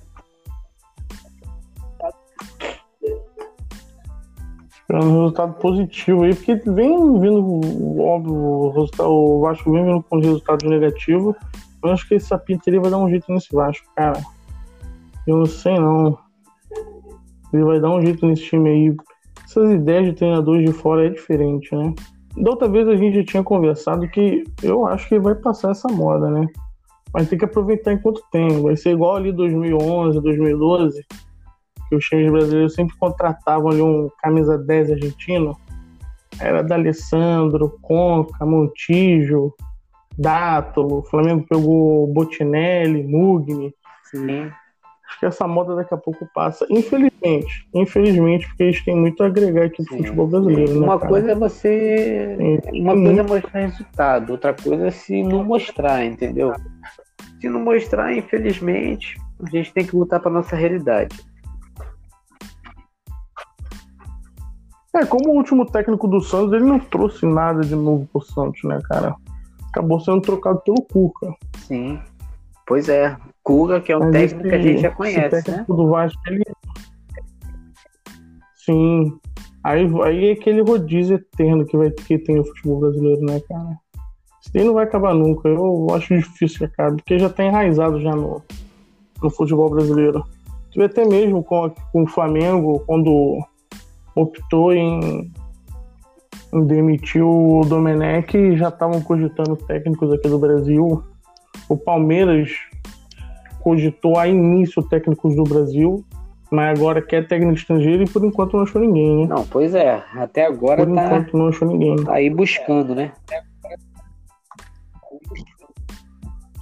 Esperando 4.72 5.08
um 5.08 5.22
resultado 5.22 5.54
positivo 5.54 6.24
aí, 6.24 6.36
porque 6.36 6.56
vem 6.70 7.20
vindo, 7.20 8.00
óbvio, 8.00 8.34
o, 8.34 8.88
o 9.04 9.42
Vasco 9.42 9.72
vem 9.72 9.86
vindo 9.86 10.04
com 10.04 10.20
resultado 10.20 10.68
negativo. 10.70 11.36
Eu 11.86 11.94
acho 11.94 12.08
que 12.08 12.16
esse 12.16 12.28
Sapinteria 12.28 12.82
vai 12.82 12.92
dar 12.92 12.98
um 12.98 13.10
jeito 13.10 13.32
nesse 13.32 13.54
Vasco, 13.54 13.86
cara. 13.96 14.22
Eu 15.28 15.38
não 15.38 15.46
sei 15.46 15.80
não. 15.80 16.18
Ele 17.54 17.64
vai 17.64 17.80
dar 17.80 17.90
um 17.90 18.02
jeito 18.02 18.26
nesse 18.26 18.44
time 18.44 18.70
aí. 18.70 18.96
Essas 19.44 19.72
ideias 19.72 20.06
de 20.06 20.14
treinadores 20.14 20.66
de 20.66 20.74
fora 20.74 21.06
é 21.06 21.10
diferente, 21.10 21.74
né? 21.76 21.94
Da 22.38 22.52
outra 22.52 22.68
vez 22.68 22.88
a 22.88 22.96
gente 22.96 23.16
já 23.16 23.24
tinha 23.24 23.44
conversado 23.44 24.08
que 24.10 24.44
eu 24.62 24.86
acho 24.86 25.08
que 25.08 25.18
vai 25.20 25.36
passar 25.36 25.72
essa 25.72 25.88
moda, 25.88 26.30
né? 26.30 26.48
Mas 27.14 27.30
tem 27.30 27.40
que 27.40 27.46
aproveitar 27.46 27.94
enquanto 27.94 28.22
tem. 28.30 28.62
Vai 28.62 28.76
ser 28.76 28.92
igual 28.92 29.16
ali 29.16 29.32
2011, 29.32 30.20
2012, 30.20 31.06
que 31.88 31.96
os 31.96 32.04
times 32.06 32.30
brasileiros 32.30 32.74
sempre 32.74 32.98
contratavam 32.98 33.70
ali 33.70 33.82
um 33.82 34.10
camisa 34.22 34.58
10 34.58 34.92
argentino. 34.92 35.56
Era 36.40 36.62
da 36.62 36.76
Alessandro, 36.76 37.78
Conca, 37.82 38.46
Montijo, 38.46 39.54
Dátolo. 40.18 41.00
O 41.00 41.04
Flamengo 41.04 41.46
pegou 41.48 42.08
Botinelli, 42.08 43.04
Mugni. 43.04 43.74
Sim. 44.04 44.52
Acho 45.08 45.20
que 45.20 45.26
essa 45.26 45.48
moda 45.48 45.76
daqui 45.76 45.94
a 45.94 45.98
pouco 45.98 46.28
passa. 46.34 46.66
Infelizmente. 46.70 47.68
Infelizmente, 47.74 48.48
porque 48.48 48.64
eles 48.64 48.84
têm 48.84 48.96
muito 48.96 49.22
a 49.24 49.28
agregar 49.28 49.66
aqui 49.66 49.82
no 49.82 49.98
futebol 49.98 50.28
brasileiro. 50.28 50.84
Uma 50.84 50.98
né, 50.98 51.08
coisa 51.08 51.32
é 51.32 51.36
você. 51.36 52.36
Sim. 52.38 52.82
Uma 52.82 52.94
coisa 52.94 53.22
é 53.22 53.24
mostrar 53.24 53.60
resultado, 53.60 54.30
outra 54.32 54.54
coisa 54.54 54.88
é 54.88 54.92
se 54.92 55.24
não 55.24 55.44
mostrar, 55.44 56.04
entendeu? 56.04 56.54
Se 57.40 57.50
não 57.50 57.62
mostrar, 57.62 58.14
infelizmente, 58.14 59.18
a 59.46 59.50
gente 59.50 59.74
tem 59.74 59.86
que 59.86 59.96
lutar 59.96 60.20
para 60.20 60.32
nossa 60.32 60.56
realidade. 60.56 61.16
É, 64.96 65.06
como 65.06 65.30
o 65.30 65.36
último 65.36 65.66
técnico 65.66 66.08
do 66.08 66.22
Santos, 66.22 66.54
ele 66.54 66.64
não 66.64 66.80
trouxe 66.80 67.26
nada 67.26 67.62
de 67.62 67.76
novo 67.76 68.08
pro 68.12 68.22
Santos, 68.22 68.64
né, 68.64 68.80
cara? 68.90 69.14
Acabou 69.76 70.00
sendo 70.00 70.22
trocado 70.22 70.62
pelo 70.62 70.82
Cuca. 70.84 71.36
Sim. 71.58 72.00
Pois 72.66 72.88
é. 72.88 73.18
Cuca, 73.44 73.82
que 73.82 73.92
é 73.92 73.98
um 73.98 74.06
Mas 74.06 74.32
técnico 74.32 74.48
esse, 74.48 74.50
que 74.50 74.56
a 74.56 74.62
gente 74.62 74.82
já 74.82 74.92
conhece, 74.92 75.52
né? 75.52 75.66
do 75.68 75.90
Vasco, 75.90 76.22
ele... 76.28 76.44
Sim. 78.56 79.20
Aí, 79.62 79.86
aí 80.06 80.30
é 80.30 80.32
aquele 80.32 80.62
rodízio 80.62 81.18
eterno 81.18 81.66
que, 81.66 81.76
vai, 81.76 81.92
que 81.92 82.18
tem 82.18 82.40
o 82.40 82.46
futebol 82.46 82.80
brasileiro, 82.80 83.22
né, 83.26 83.42
cara? 83.50 83.78
Isso 84.42 84.54
daí 84.54 84.64
não 84.64 84.74
vai 84.74 84.86
acabar 84.86 85.14
nunca. 85.14 85.50
Eu 85.50 85.88
acho 85.94 86.16
difícil 86.16 86.60
que 86.60 86.66
acabe, 86.66 86.96
porque 86.96 87.20
já 87.20 87.30
tá 87.30 87.44
enraizado 87.44 88.00
já 88.00 88.16
no, 88.16 88.42
no 89.22 89.30
futebol 89.30 89.70
brasileiro. 89.70 90.24
Tive 90.72 90.86
até 90.86 91.04
mesmo 91.04 91.44
com, 91.44 91.70
com 91.92 92.04
o 92.04 92.08
Flamengo, 92.08 92.82
quando 92.88 93.46
optou 94.16 94.74
em, 94.74 95.30
em 96.54 96.66
demitir 96.66 97.24
o 97.24 97.62
Domenech, 97.66 98.56
já 98.58 98.70
estavam 98.70 99.02
cogitando 99.02 99.56
técnicos 99.56 100.12
aqui 100.12 100.28
do 100.28 100.40
Brasil. 100.40 101.04
O 101.68 101.78
Palmeiras 101.78 102.52
cogitou 103.62 104.18
a 104.18 104.28
início 104.28 104.84
técnicos 104.84 105.36
do 105.36 105.44
Brasil, 105.44 106.06
mas 106.52 106.78
agora 106.78 107.02
quer 107.02 107.28
técnico 107.28 107.58
estrangeiro 107.58 108.04
e 108.04 108.10
por 108.10 108.24
enquanto 108.24 108.54
não 108.54 108.64
achou 108.64 108.80
ninguém, 108.80 109.22
né? 109.22 109.28
Não, 109.28 109.46
pois 109.46 109.74
é. 109.74 110.04
Até 110.14 110.46
agora 110.46 110.86
por 110.86 110.94
tá, 110.94 111.06
enquanto 111.06 111.38
não 111.38 111.48
achou 111.48 111.68
ninguém. 111.68 111.96
Tá 112.04 112.14
aí 112.14 112.30
buscando, 112.30 112.94
né? 112.94 113.12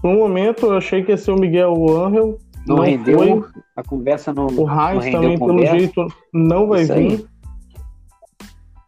No 0.04 0.14
momento 0.14 0.66
eu 0.66 0.78
achei 0.78 1.04
que 1.04 1.12
ia 1.12 1.18
ser 1.18 1.32
o 1.32 1.40
Miguel 1.40 1.74
Angel. 1.90 2.38
Não, 2.68 2.78
não 2.78 2.84
rendeu. 2.84 3.18
Foi. 3.18 3.44
A 3.76 3.84
conversa 3.84 4.34
no. 4.34 4.46
O 4.46 4.66
Reis 4.66 5.12
também, 5.12 5.38
pelo 5.38 5.66
jeito, 5.66 6.08
não 6.34 6.68
vai 6.68 6.84
Isso 6.84 6.94
vir. 6.94 7.12
Aí. 7.12 7.33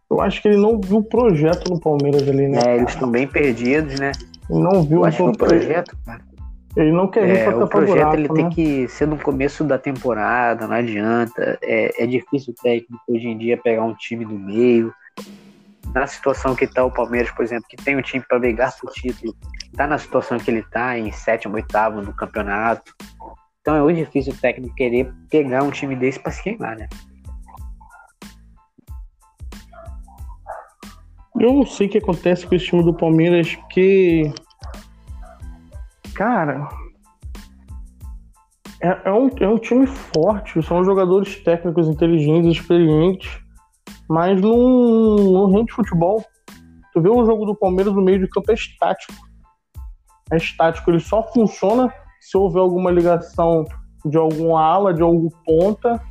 Eu 0.10 0.22
acho 0.22 0.42
que 0.42 0.48
ele 0.48 0.58
não 0.58 0.80
viu 0.80 0.98
o 0.98 1.04
projeto 1.04 1.70
no 1.70 1.80
Palmeiras 1.80 2.28
ali, 2.28 2.48
né? 2.48 2.60
É, 2.66 2.76
eles 2.78 2.92
estão 2.92 3.10
bem 3.10 3.28
perdidos, 3.28 4.00
né? 4.00 4.12
Ele 4.50 4.60
não 4.60 4.84
viu 4.84 5.02
o 5.02 5.38
projeto, 5.38 5.98
cara. 6.06 6.22
Ele 6.76 6.92
não 6.92 7.08
quer 7.08 7.26
vir 7.26 7.38
É, 7.38 7.46
pra 7.46 7.64
o 7.64 7.68
projeto 7.70 7.96
buraco, 7.96 8.16
ele 8.16 8.28
né? 8.28 8.36
tem 8.36 8.50
que 8.50 8.88
ser 8.90 9.08
no 9.08 9.18
começo 9.18 9.64
da 9.64 9.78
temporada, 9.78 10.68
não 10.68 10.76
adianta. 10.76 11.58
É, 11.64 12.04
é 12.04 12.06
difícil 12.06 12.54
o 12.54 12.62
técnico 12.62 13.02
hoje 13.08 13.28
em 13.28 13.38
dia 13.38 13.58
pegar 13.58 13.84
um 13.84 13.96
time 13.96 14.26
do 14.26 14.38
meio. 14.38 14.94
Na 15.94 16.06
situação 16.06 16.54
que 16.54 16.68
tá 16.68 16.84
o 16.84 16.92
Palmeiras, 16.92 17.32
por 17.32 17.46
exemplo, 17.46 17.66
que 17.70 17.78
tem 17.78 17.96
um 17.96 18.02
time 18.02 18.24
para 18.28 18.38
brigar 18.38 18.76
por 18.78 18.92
título, 18.92 19.34
tá 19.76 19.88
na 19.88 19.98
situação 19.98 20.38
que 20.38 20.52
ele 20.52 20.64
tá, 20.64 21.00
em 21.00 21.10
sétimo, 21.14 21.56
oitavo 21.56 22.02
no 22.02 22.14
campeonato. 22.14 22.94
Então 23.62 23.78
é 23.78 23.82
muito 23.82 23.98
difícil 23.98 24.34
o 24.34 24.38
técnico 24.38 24.76
querer 24.76 25.12
pegar 25.30 25.64
um 25.64 25.72
time 25.72 25.96
desse 25.96 26.20
para 26.20 26.34
se 26.34 26.44
queimar, 26.44 26.76
né? 26.78 26.90
Eu 31.40 31.54
não 31.54 31.66
sei 31.66 31.88
o 31.88 31.90
que 31.90 31.98
acontece 31.98 32.48
com 32.48 32.56
esse 32.56 32.66
time 32.66 32.84
do 32.84 32.94
Palmeiras, 32.94 33.56
porque. 33.56 34.32
Cara. 36.14 36.68
É, 38.82 39.10
é 39.10 39.12
um, 39.12 39.30
é 39.40 39.48
um 39.48 39.58
time 39.58 39.88
forte, 39.88 40.62
são 40.62 40.84
jogadores 40.84 41.42
técnicos, 41.44 41.88
inteligentes, 41.88 42.58
experientes, 42.58 43.30
mas 44.08 44.40
não, 44.40 45.48
rende 45.52 45.74
futebol. 45.74 46.24
Tu 46.94 47.02
vê 47.02 47.10
o 47.10 47.26
jogo 47.26 47.46
do 47.46 47.56
Palmeiras 47.56 47.94
no 47.94 48.02
meio 48.02 48.20
de 48.20 48.30
campo 48.30 48.52
é 48.52 48.54
estático. 48.54 49.14
É 50.32 50.38
estático, 50.38 50.92
ele 50.92 51.00
só 51.00 51.24
funciona 51.34 51.92
se 52.20 52.38
houver 52.38 52.60
alguma 52.60 52.92
ligação 52.92 53.66
de 54.06 54.18
alguma 54.18 54.62
ala, 54.62 54.94
de 54.94 55.02
algum 55.02 55.30
ponta, 55.46 56.02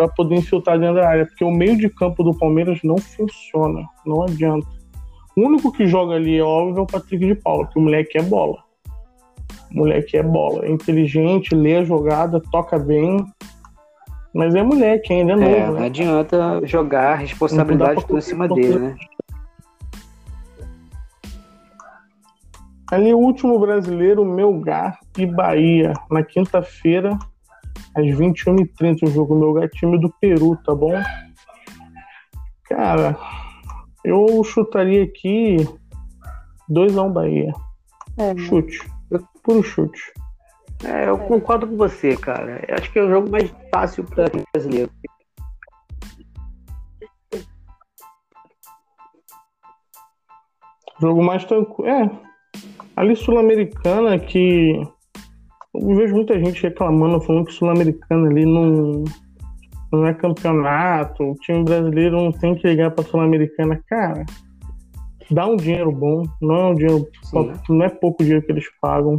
para 0.00 0.08
poder 0.08 0.36
infiltrar 0.36 0.78
dentro 0.78 0.94
da 0.94 1.06
área, 1.06 1.26
porque 1.26 1.44
o 1.44 1.50
meio 1.50 1.76
de 1.76 1.90
campo 1.90 2.22
do 2.22 2.32
Palmeiras 2.34 2.78
não 2.82 2.96
funciona, 2.96 3.86
não 4.06 4.22
adianta. 4.22 4.66
O 5.36 5.42
único 5.42 5.70
que 5.70 5.86
joga 5.86 6.14
ali, 6.14 6.38
é 6.38 6.42
óbvio, 6.42 6.80
é 6.80 6.82
o 6.82 6.86
Patrick 6.86 7.26
de 7.26 7.34
Paula, 7.34 7.66
que 7.66 7.78
o 7.78 7.82
moleque 7.82 8.16
é 8.16 8.22
bola. 8.22 8.56
O 9.70 9.76
moleque 9.76 10.16
é 10.16 10.22
bola, 10.22 10.64
é 10.64 10.70
inteligente, 10.70 11.54
lê 11.54 11.76
a 11.76 11.84
jogada, 11.84 12.40
toca 12.50 12.78
bem, 12.78 13.22
mas 14.34 14.54
é 14.54 14.62
moleque 14.62 15.12
ainda, 15.12 15.32
é 15.32 15.36
novo, 15.36 15.54
É, 15.54 15.66
não 15.66 15.74
né? 15.74 15.86
adianta 15.86 16.60
jogar 16.64 17.12
a 17.12 17.16
responsabilidade 17.16 18.06
tudo 18.06 18.18
em 18.18 18.22
cima 18.22 18.48
dele, 18.48 18.78
né? 18.78 18.96
Ali 22.90 23.12
o 23.12 23.18
último 23.18 23.58
brasileiro, 23.58 24.24
Melgar 24.24 24.98
e 25.16 25.26
Bahia, 25.26 25.92
na 26.10 26.24
quinta-feira, 26.24 27.16
às 28.00 28.18
21h30, 28.18 29.02
o 29.02 29.10
jogo 29.10 29.34
Melgar 29.34 29.68
time 29.68 29.98
do 29.98 30.10
Peru, 30.20 30.56
tá 30.64 30.74
bom? 30.74 30.92
Cara, 32.64 33.16
eu 34.04 34.42
chutaria 34.44 35.04
aqui 35.04 35.56
2x1 36.70 37.12
Bahia. 37.12 37.52
É, 38.16 38.36
Chute. 38.36 38.78
Puro 39.42 39.62
chute. 39.62 40.12
É, 40.84 41.08
eu 41.08 41.18
concordo 41.18 41.66
com 41.66 41.76
você, 41.76 42.16
cara. 42.16 42.64
Eu 42.68 42.74
acho 42.74 42.90
que 42.92 42.98
é 42.98 43.02
o 43.02 43.10
jogo 43.10 43.30
mais 43.30 43.52
fácil 43.72 44.04
para 44.04 44.30
brasileiro. 44.52 44.90
Jogo 51.00 51.22
mais 51.22 51.44
tranquilo. 51.44 51.88
É. 51.88 52.10
Ali 52.96 53.16
Sul-Americana 53.16 54.18
que. 54.18 54.86
Eu 55.80 55.96
vejo 55.96 56.14
muita 56.14 56.38
gente 56.38 56.62
reclamando, 56.62 57.20
falando 57.20 57.46
que 57.46 57.54
Sul-Americana 57.54 58.28
ali 58.28 58.44
não, 58.44 59.04
não 59.90 60.06
é 60.06 60.12
campeonato. 60.12 61.22
O 61.22 61.34
time 61.36 61.64
brasileiro 61.64 62.16
não 62.16 62.32
tem 62.32 62.54
que 62.54 62.68
ligar 62.68 62.90
pra 62.90 63.04
Sul-Americana. 63.04 63.80
Cara, 63.88 64.24
dá 65.30 65.46
um 65.46 65.56
dinheiro 65.56 65.90
bom, 65.90 66.24
não 66.40 66.54
é 66.54 66.64
um 66.66 66.74
dinheiro, 66.74 67.08
Sim. 67.22 67.52
não 67.68 67.84
é 67.84 67.88
pouco 67.88 68.22
dinheiro 68.22 68.44
que 68.44 68.52
eles 68.52 68.66
pagam. 68.80 69.18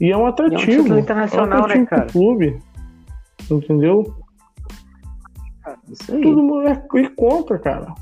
E 0.00 0.10
é 0.10 0.16
um 0.16 0.26
atrativo. 0.26 0.60
E 0.60 0.74
é 0.74 0.78
um 0.78 0.82
título 0.82 0.98
internacional, 0.98 1.46
é 1.46 1.48
um 1.48 1.64
atrativo 1.64 1.80
né, 1.80 1.86
cara? 1.86 2.06
clube. 2.06 2.58
Entendeu? 3.50 4.14
Isso 5.88 6.14
aí. 6.14 6.22
Todo 6.22 6.42
mundo 6.42 6.68
é 6.68 6.82
e 6.94 7.08
contra, 7.10 7.58
cara. 7.58 7.94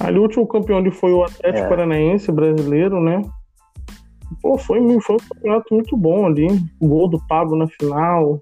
Ali 0.00 0.18
o 0.18 0.22
último 0.22 0.46
campeão 0.46 0.78
ali 0.78 0.90
foi 0.90 1.12
o 1.12 1.22
Atlético 1.22 1.66
É. 1.66 1.68
Paranaense 1.68 2.32
brasileiro, 2.32 3.00
né? 3.00 3.22
Pô, 4.40 4.58
foi, 4.58 4.80
foi 5.00 5.16
um 5.16 5.18
campeonato 5.18 5.74
muito 5.74 5.96
bom 5.96 6.26
ali. 6.26 6.46
O 6.80 6.88
gol 6.88 7.08
do 7.08 7.18
Pablo 7.26 7.56
na 7.56 7.66
final. 7.66 8.40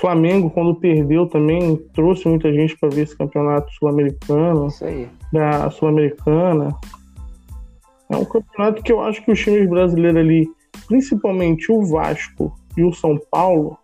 Flamengo, 0.00 0.50
quando 0.50 0.74
perdeu, 0.74 1.26
também 1.26 1.76
trouxe 1.94 2.28
muita 2.28 2.52
gente 2.52 2.76
para 2.76 2.90
ver 2.90 3.02
esse 3.02 3.16
campeonato 3.16 3.72
sul-americano, 3.72 4.66
Isso 4.66 4.84
aí. 4.84 5.08
da 5.32 5.70
Sul-Americana. 5.70 6.76
É 8.10 8.16
um 8.16 8.24
campeonato 8.24 8.82
que 8.82 8.92
eu 8.92 9.00
acho 9.00 9.24
que 9.24 9.32
os 9.32 9.40
times 9.40 9.68
brasileiros 9.68 10.20
ali, 10.20 10.46
principalmente 10.86 11.72
o 11.72 11.82
Vasco 11.84 12.54
e 12.76 12.82
o 12.82 12.92
São 12.92 13.18
Paulo, 13.30 13.78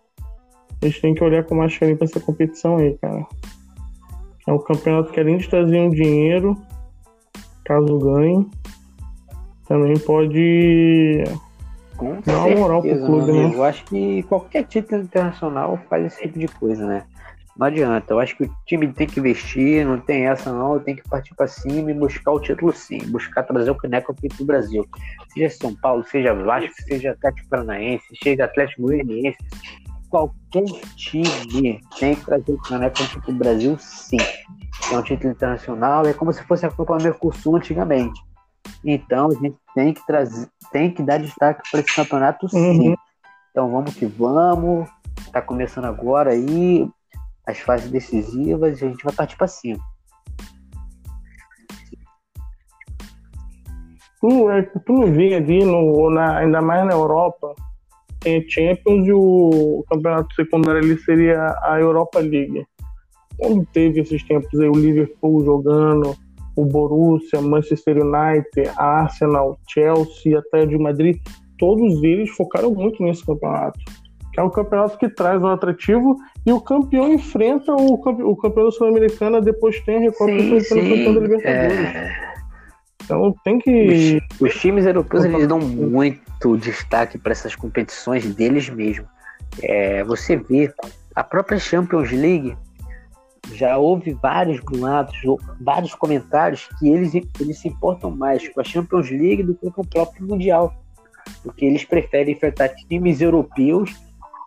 eles 0.81 0.99
têm 0.99 1.13
que 1.13 1.23
olhar 1.23 1.43
com 1.43 1.55
mais 1.55 1.77
carinho 1.77 1.97
para 1.97 2.05
essa 2.05 2.19
competição 2.19 2.77
aí, 2.77 2.97
cara. 2.97 3.25
É 4.47 4.51
um 4.51 4.59
campeonato 4.59 5.11
que 5.11 5.19
além 5.19 5.37
de 5.37 5.49
trazer 5.49 5.79
um 5.79 5.89
dinheiro, 5.89 6.57
caso 7.63 7.97
ganhe, 7.99 8.47
também 9.71 9.97
pode 9.99 11.23
Com 11.95 12.19
Dá 12.25 12.45
uma 12.45 12.57
moral 12.57 12.81
pro 12.81 13.05
clube, 13.05 13.31
né? 13.31 13.51
Eu 13.53 13.63
acho 13.63 13.85
que 13.85 14.23
qualquer 14.23 14.65
título 14.65 15.03
internacional 15.03 15.79
faz 15.89 16.07
esse 16.07 16.23
tipo 16.23 16.39
de 16.39 16.47
coisa, 16.49 16.85
né? 16.85 17.05
Não 17.55 17.67
adianta. 17.67 18.13
Eu 18.13 18.19
acho 18.19 18.35
que 18.35 18.43
o 18.43 18.51
time 18.65 18.91
tem 18.91 19.07
que 19.07 19.19
investir, 19.19 19.85
não 19.85 19.97
tem 19.97 20.27
essa 20.27 20.51
não. 20.51 20.77
Tem 20.79 20.95
que 20.95 21.07
partir 21.07 21.33
pra 21.35 21.47
cima 21.47 21.89
e 21.89 21.93
buscar 21.93 22.31
o 22.31 22.39
título 22.39 22.73
sim. 22.73 22.99
Buscar 23.09 23.43
trazer 23.43 23.71
o 23.71 23.75
caneco 23.75 24.11
aqui 24.11 24.27
pro 24.27 24.45
Brasil. 24.45 24.85
Seja 25.33 25.49
São 25.49 25.73
Paulo, 25.75 26.03
seja 26.03 26.33
Vasco, 26.33 26.73
seja 26.83 27.11
Atlético 27.11 27.47
Paranaense, 27.49 28.05
seja 28.21 28.45
Atlético 28.45 28.81
Goianiense. 28.81 29.37
Qualquer 30.09 30.65
time 30.97 31.79
tem 31.97 32.15
que 32.15 32.25
trazer 32.25 32.51
o 32.51 32.57
caneco 32.57 33.03
aqui 33.03 33.21
pro 33.21 33.33
Brasil 33.33 33.77
sim. 33.79 34.17
É 34.91 34.97
um 34.97 35.03
título 35.03 35.31
internacional, 35.31 36.05
é 36.05 36.13
como 36.13 36.33
se 36.33 36.43
fosse 36.43 36.65
a 36.65 36.69
Copa 36.69 36.97
Mercosul 36.97 37.55
antigamente. 37.55 38.19
Então 38.83 39.29
a 39.29 39.33
gente 39.33 39.57
tem 39.75 39.93
que 39.93 40.05
trazer, 40.05 40.47
tem 40.71 40.91
que 40.91 41.03
dar 41.03 41.19
destaque 41.19 41.61
para 41.69 41.79
esse 41.79 41.95
campeonato 41.95 42.49
sim. 42.49 42.89
Uhum. 42.89 42.95
Então 43.51 43.71
vamos 43.71 43.93
que 43.93 44.05
vamos. 44.05 44.89
Tá 45.31 45.41
começando 45.41 45.85
agora 45.85 46.31
aí 46.31 46.89
as 47.45 47.59
fases 47.59 47.89
decisivas 47.89 48.81
e 48.81 48.85
a 48.85 48.89
gente 48.89 49.03
vai 49.03 49.13
partir 49.13 49.37
para 49.37 49.47
cima. 49.47 49.79
Tu, 54.19 54.51
é, 54.51 54.61
tu 54.61 54.93
não 54.93 55.11
vê 55.11 55.33
ali, 55.33 55.65
no, 55.65 56.09
na, 56.11 56.37
ainda 56.37 56.61
mais 56.61 56.85
na 56.85 56.93
Europa, 56.93 57.55
tem 58.19 58.47
Champions 58.47 59.07
e 59.07 59.11
o 59.11 59.83
campeonato 59.89 60.33
secundário 60.35 60.79
ali 60.79 60.97
seria 60.99 61.57
a 61.63 61.79
Europa 61.79 62.19
League. 62.19 62.65
Quando 63.37 63.65
teve 63.73 64.01
esses 64.01 64.23
tempos 64.23 64.59
aí 64.59 64.69
o 64.69 64.75
Liverpool 64.75 65.43
jogando, 65.43 66.15
o 66.55 66.65
Borussia, 66.65 67.41
Manchester 67.41 67.97
United, 67.97 68.71
Arsenal, 68.77 69.57
Chelsea, 69.69 70.37
até 70.37 70.65
de 70.65 70.77
Madrid, 70.77 71.17
todos 71.57 72.03
eles 72.03 72.29
focaram 72.31 72.71
muito 72.73 73.01
nesse 73.03 73.25
campeonato. 73.25 73.79
Que 74.33 74.39
é 74.39 74.43
um 74.43 74.49
campeonato 74.49 74.97
que 74.97 75.09
traz 75.09 75.41
um 75.41 75.47
atrativo 75.47 76.15
e 76.45 76.51
o 76.53 76.61
campeão 76.61 77.11
enfrenta 77.13 77.73
o, 77.73 77.97
campe- 77.97 78.23
o 78.23 78.35
campeão 78.35 78.65
da 78.65 78.71
Sul-Americana, 78.71 79.41
depois 79.41 79.79
tem 79.81 79.97
a 79.97 79.99
Recopa 79.99 80.31
e 80.31 80.57
enfrenta 80.57 80.85
o 80.85 80.89
campeão 80.89 81.13
da 81.13 81.19
Libertadores. 81.19 81.79
É, 81.95 82.11
Então 83.03 83.35
tem 83.43 83.59
que. 83.59 84.21
os, 84.39 84.49
os 84.49 84.55
times 84.61 84.85
europeus 84.85 85.25
eles 85.25 85.47
dão 85.47 85.59
muito 85.59 86.57
destaque 86.57 87.17
para 87.17 87.33
essas 87.33 87.55
competições 87.55 88.33
deles 88.33 88.69
mesmos. 88.69 89.07
É, 89.61 90.01
você 90.05 90.37
vê 90.37 90.73
a 91.13 91.23
própria 91.23 91.59
Champions 91.59 92.09
League 92.11 92.55
já 93.53 93.77
houve 93.77 94.13
vários 94.13 94.61
ou 95.25 95.39
vários 95.59 95.93
comentários 95.95 96.67
que 96.79 96.89
eles, 96.89 97.13
eles 97.39 97.59
se 97.59 97.67
importam 97.67 98.11
mais 98.11 98.47
com 98.49 98.61
a 98.61 98.63
Champions 98.63 99.09
League 99.09 99.43
do 99.43 99.55
que 99.55 99.69
com 99.71 99.81
o 99.81 99.87
próprio 99.87 100.25
Mundial. 100.25 100.73
Porque 101.43 101.65
eles 101.65 101.83
preferem 101.83 102.33
enfrentar 102.33 102.69
times 102.69 103.21
europeus 103.21 103.93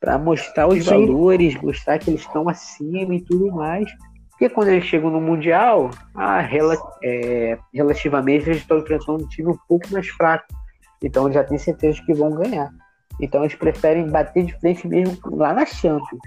para 0.00 0.18
mostrar 0.18 0.68
os 0.68 0.85
Sim. 0.85 1.07
valores, 1.07 1.61
mostrar 1.61 1.98
que 1.98 2.11
eles 2.11 2.20
estão 2.20 2.48
acima 2.48 3.14
e 3.14 3.20
tudo 3.20 3.52
mais. 3.52 3.90
Porque 4.30 4.48
quando 4.48 4.68
eles 4.68 4.85
chegam 4.85 5.11
no 5.11 5.20
Mundial, 5.20 5.90
ah, 6.14 6.40
rela- 6.40 6.76
é, 7.02 7.57
relativamente 7.72 8.48
eles 8.48 8.62
estão 8.62 8.78
enfrentando 8.78 9.24
um 9.24 9.28
time 9.28 9.50
um 9.52 9.59
pouco 9.68 9.87
mais 9.92 10.09
fraco. 10.09 10.46
Então 11.02 11.30
já 11.33 11.44
têm 11.44 11.59
certeza 11.59 12.02
que 12.04 12.14
vão 12.14 12.30
ganhar. 12.30 12.70
Então 13.20 13.42
eles 13.42 13.54
preferem 13.54 14.09
bater 14.09 14.44
de 14.44 14.59
frente 14.59 14.87
mesmo 14.88 15.16
lá 15.37 15.52
na 15.52 15.64
Champions. 15.64 16.20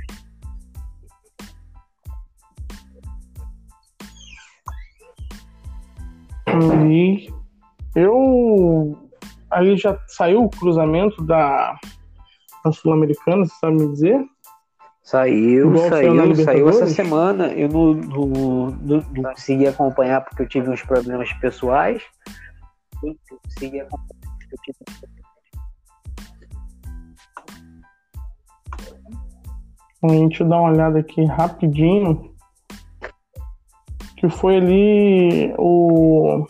E 6.90 7.30
eu. 7.96 8.98
Ali 9.50 9.78
já 9.78 9.98
saiu 10.08 10.44
o 10.44 10.50
cruzamento 10.50 11.24
da, 11.24 11.78
da 12.64 12.72
Sul-Americana, 12.72 13.46
você 13.46 13.54
sabe 13.60 13.78
me 13.78 13.92
dizer? 13.94 14.26
Saiu, 15.04 15.70
Igual 15.70 15.90
saiu 15.90 16.36
saiu, 16.36 16.70
essa 16.70 16.88
semana. 16.88 17.48
Eu 17.54 17.70
não, 17.70 17.94
não, 17.94 18.28
não- 18.82 19.06
não 19.16 19.24
consegui 19.24 19.66
acompanhar 19.66 20.20
porque 20.26 20.42
eu 20.44 20.50
tive 20.50 20.70
uns 20.70 20.82
problemas 20.82 21.32
pessoais. 21.34 22.04
Eu 23.02 23.16
consegui 23.30 23.80
acompanhar 23.80 24.38
porque 24.38 24.56
eu 24.56 24.60
tive 24.64 24.78
uns 24.82 25.00
problemas 25.00 25.18
A 30.04 30.10
gente 30.10 30.44
dá 30.44 30.60
uma 30.60 30.72
olhada 30.72 31.00
aqui 31.00 31.24
rapidinho. 31.26 32.36
Que 34.18 34.28
foi 34.30 34.58
ali 34.58 35.54
o 35.58 36.46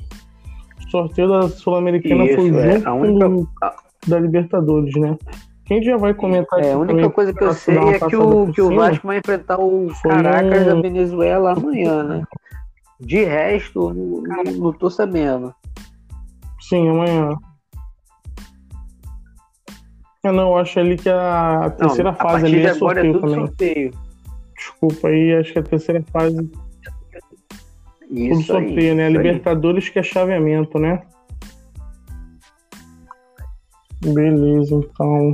sorteio 0.89 1.27
da 1.27 1.49
Sul-Americana 1.49 2.25
foi 2.35 2.49
é, 2.57 2.79
junto 2.79 2.89
única- 2.93 3.75
da 4.07 4.19
Libertadores, 4.19 4.95
né? 4.95 5.17
Quem 5.65 5.83
já 5.83 5.97
vai 5.97 6.13
comentar 6.13 6.63
É, 6.63 6.71
a 6.71 6.77
única 6.77 7.09
coisa 7.09 7.33
que 7.33 7.43
eu 7.43 7.53
sei 7.53 7.77
é 7.77 7.99
que 7.99 8.15
o, 8.15 8.51
que 8.53 8.61
o 8.61 8.73
Vasco 8.73 9.05
vai 9.05 9.17
enfrentar 9.17 9.59
o 9.59 9.89
Foi 9.89 10.11
Caracas 10.11 10.61
um- 10.61 10.65
da 10.65 10.81
Venezuela 10.81 11.51
amanhã, 11.51 12.03
né? 12.03 12.23
De 13.01 13.23
resto, 13.25 13.93
não, 13.93 14.43
não, 14.43 14.53
não 14.53 14.73
tô 14.73 14.89
sabendo. 14.89 15.53
Sim, 16.61 16.87
amanhã. 16.87 17.35
Ah, 20.23 20.31
não, 20.31 20.49
eu 20.51 20.57
acho 20.57 20.79
ali 20.79 20.97
que 20.97 21.09
a 21.09 21.59
Não, 21.63 21.69
terceira 21.71 22.09
a 22.11 22.13
fase 22.13 22.45
ali 22.45 22.59
é 22.65 22.69
é 22.69 22.73
sorteio 22.73 23.13
tudo 23.13 23.21
também. 23.21 23.45
sorteio. 23.45 23.91
Desculpa 24.55 25.07
aí, 25.09 25.33
acho 25.35 25.53
que 25.53 25.59
a 25.59 25.63
terceira 25.63 26.03
fase 26.11 26.49
tudo 28.07 28.19
Isso 28.19 28.53
aí, 28.53 28.67
sorteio, 28.67 28.95
né? 28.95 29.05
A 29.05 29.09
isso 29.09 29.19
aí. 29.19 29.25
Libertadores 29.25 29.89
que 29.89 29.99
é 29.99 30.03
chaveamento, 30.03 30.79
né? 30.79 31.01
Beleza, 34.03 34.75
então. 34.75 35.31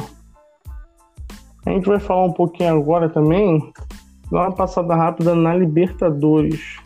A 1.66 1.70
gente 1.72 1.88
vai 1.88 2.00
falar 2.00 2.26
um 2.26 2.34
pouquinho 2.34 2.76
agora 2.76 3.10
também, 3.10 3.72
dar 4.32 4.42
uma 4.42 4.52
passada 4.52 4.96
rápida 4.96 5.34
na 5.36 5.56
Libertadores. 5.56 6.78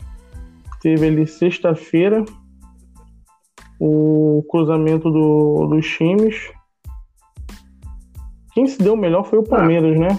Teve 0.80 1.08
ali 1.08 1.26
sexta-feira 1.26 2.24
o 3.80 4.44
cruzamento 4.50 5.10
do- 5.10 5.66
dos 5.68 5.86
times. 5.86 6.52
Quem 8.52 8.66
se 8.66 8.78
deu 8.78 8.96
melhor 8.96 9.24
foi 9.24 9.38
o 9.38 9.44
Palmeiras, 9.44 9.98
né? 9.98 10.18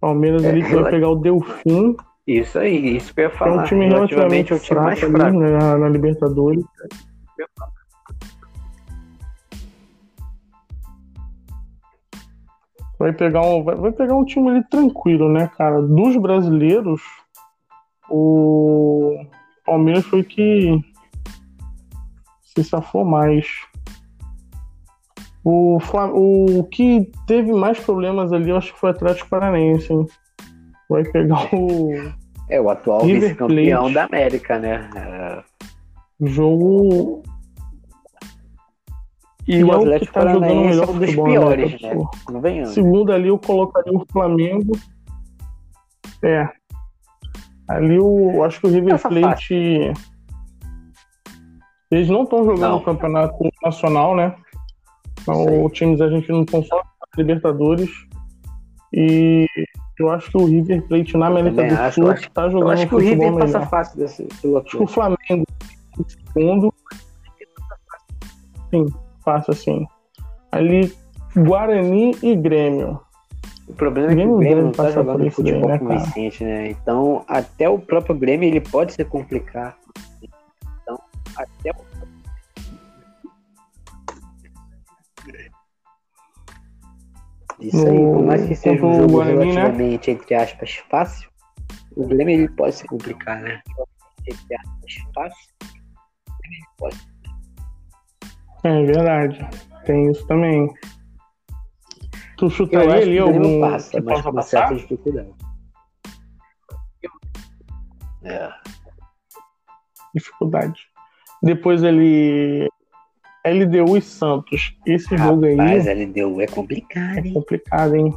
Palmeiras 0.00 0.44
É, 0.44 0.50
ali 0.50 0.62
que 0.62 0.74
vai 0.74 0.90
pegar 0.90 1.08
o 1.08 1.16
Delfim, 1.16 1.96
Isso 2.26 2.58
aí, 2.58 2.96
isso 2.96 3.14
que 3.14 3.20
eu 3.20 3.24
ia 3.24 3.30
que 3.30 3.36
é 3.36 3.38
falar. 3.38 3.62
um 3.62 3.64
time 3.64 3.86
relativamente 3.86 4.52
é 4.52 4.56
o 4.56 4.58
time 4.58 4.80
mais 4.80 4.98
fraco 4.98 5.22
ali, 5.22 5.36
né, 5.36 5.50
na, 5.58 5.78
na 5.78 5.88
Libertadores. 5.88 6.64
Vai 12.98 13.12
pegar 13.12 13.42
um, 13.42 13.62
vai, 13.62 13.76
vai 13.76 13.92
pegar 13.92 14.16
um 14.16 14.24
time 14.24 14.50
ali 14.50 14.64
tranquilo, 14.68 15.30
né, 15.30 15.48
cara? 15.56 15.80
Dos 15.82 16.16
brasileiros, 16.16 17.00
o 18.10 19.24
Palmeiras 19.64 20.04
foi 20.06 20.24
que 20.24 20.80
se 22.42 22.64
safou 22.64 23.04
mais. 23.04 23.46
O, 25.44 25.78
Fla- 25.78 26.10
o 26.12 26.64
que 26.64 27.12
teve 27.26 27.52
mais 27.52 27.78
problemas 27.78 28.32
ali, 28.32 28.50
eu 28.50 28.56
acho 28.56 28.72
que 28.72 28.80
foi 28.80 28.90
o 28.90 28.92
Atlético 28.92 29.28
Paranaense, 29.28 29.92
hein? 29.92 30.06
Vai 30.88 31.04
pegar 31.04 31.48
o 31.54 31.90
É 32.48 32.60
o 32.60 32.70
atual 32.70 33.04
vice-campeão 33.04 33.92
da 33.92 34.04
América, 34.04 34.58
né? 34.58 34.88
É, 34.94 35.42
jogo 36.20 37.22
E 39.48 39.56
E 39.56 39.64
o 39.64 39.72
é 39.72 39.76
o 39.76 39.78
que 39.78 39.84
Atlético 39.84 40.12
tá 40.12 40.20
jogando 40.20 40.40
Paranaense 40.40 40.68
melhor 40.68 40.88
é 40.88 40.90
um 40.90 40.98
dos 40.98 41.10
futebol, 41.10 41.26
né, 41.26 41.32
piores, 41.32 41.72
né? 41.72 41.78
pessoal? 41.78 42.10
Convenhamos. 42.24 42.74
Segundo 42.74 43.12
ali 43.12 43.28
eu 43.28 43.38
colocaria 43.38 43.92
o 43.92 44.06
Flamengo. 44.12 44.78
É. 46.22 46.48
Ali 47.68 47.98
o 47.98 48.44
acho 48.44 48.60
que 48.60 48.66
o 48.68 48.70
River 48.70 48.94
Essa 48.94 49.08
Plate 49.08 49.92
Eles 51.90 52.08
não 52.08 52.22
estão 52.22 52.44
jogando 52.44 52.70
Não. 52.70 52.78
o 52.78 52.84
campeonato 52.84 53.36
nacional, 53.62 54.14
né? 54.14 54.34
Então, 55.20 55.64
os 55.64 55.72
times 55.72 56.00
a 56.00 56.08
gente 56.08 56.30
não 56.30 56.42
estão 56.42 56.62
só 56.62 56.80
Libertadores. 57.16 57.90
E 58.92 59.46
eu 59.98 60.10
acho 60.10 60.30
que 60.30 60.36
o 60.36 60.44
River 60.44 60.82
Plate 60.82 61.16
na 61.16 61.26
América 61.26 61.66
do 61.68 61.74
acho, 61.74 61.94
Sul 61.94 62.04
eu 62.04 62.10
acho- 62.12 62.30
Eu 62.36 62.50
jogando 62.50 62.70
acho 62.72 62.84
um 62.84 62.88
que 62.88 62.94
o 62.94 62.98
River 62.98 63.32
passa 63.34 63.46
melhor. 63.46 63.68
fácil 63.70 63.98
desse 63.98 64.24
pelo 64.42 64.58
Acho 64.58 64.76
que 64.76 64.82
o 64.82 64.86
Flamengo 64.86 65.16
em 65.30 66.04
segundo. 66.08 66.74
Sim, 68.70 68.86
passa 69.24 69.52
assim. 69.52 69.86
Ali, 70.52 70.92
Guarani 71.36 72.14
e 72.22 72.34
Grêmio. 72.36 73.00
O 73.68 73.72
problema 73.74 74.08
é 74.08 74.10
que 74.10 74.14
Grêmio 74.16 74.34
o 74.34 74.38
Grêmio 74.38 74.56
deve 74.56 74.66
não 74.66 74.72
tá 74.72 74.90
jogando 74.90 75.30
futebol 75.30 75.68
né, 75.68 75.78
convincente, 75.78 76.44
né? 76.44 76.70
Então, 76.70 77.24
até 77.26 77.68
o 77.68 77.78
próprio 77.78 78.14
Grêmio 78.16 78.46
ele 78.48 78.60
pode 78.60 78.92
se 78.92 79.04
complicar. 79.04 79.76
Então, 80.82 80.98
até 81.36 81.70
o 81.72 81.95
Isso 87.60 87.86
aí, 87.86 87.96
por 87.96 88.22
mais 88.22 88.46
que 88.46 88.54
seja 88.54 88.84
um 88.84 88.94
jogo 88.94 89.12
Guarani, 89.12 89.36
né? 89.38 89.44
relativamente, 89.44 90.10
entre 90.10 90.34
aspas, 90.34 90.76
fácil, 90.90 91.30
o 91.96 92.06
Grêmio 92.06 92.34
ele 92.34 92.48
pode 92.50 92.74
se 92.74 92.86
complicar, 92.86 93.40
né? 93.40 93.62
Entre 94.26 94.56
aspas, 94.56 95.12
fácil, 95.14 95.54
ele 96.44 96.64
pode 96.76 96.96
É 98.64 98.82
verdade. 98.84 99.38
Tem 99.86 100.10
isso 100.10 100.26
também. 100.26 100.72
Tu 102.36 102.50
chutaria 102.50 102.96
ali 102.96 103.18
algum 103.18 103.60
passa, 103.60 103.92
que 103.92 104.00
mas 104.00 104.20
com 104.20 104.42
certa 104.42 104.74
dificuldade. 104.74 105.32
É. 108.24 108.50
Dificuldade. 110.14 110.88
Depois 111.42 111.82
ele. 111.82 112.68
LDU 113.46 113.96
e 113.96 114.02
Santos. 114.02 114.76
Esse 114.84 115.16
jogo 115.16 115.44
aí 115.44 115.56
Rapaz, 115.56 115.86
LDU 115.86 116.40
é 116.40 116.46
complicado, 116.46 117.18
é 117.18 117.20
hein? 117.20 117.32
complicado, 117.32 117.94
hein? 117.94 118.14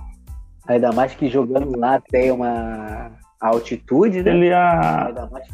Ainda 0.68 0.92
mais 0.92 1.14
que 1.16 1.30
jogando 1.30 1.78
lá 1.78 2.00
tem 2.00 2.32
uma 2.32 3.12
altitude, 3.40 4.24
né? 4.24 4.32
Ele 4.32 4.54
a. 4.54 5.08
Ainda 5.08 5.28
mais 5.28 5.48
que... 5.48 5.54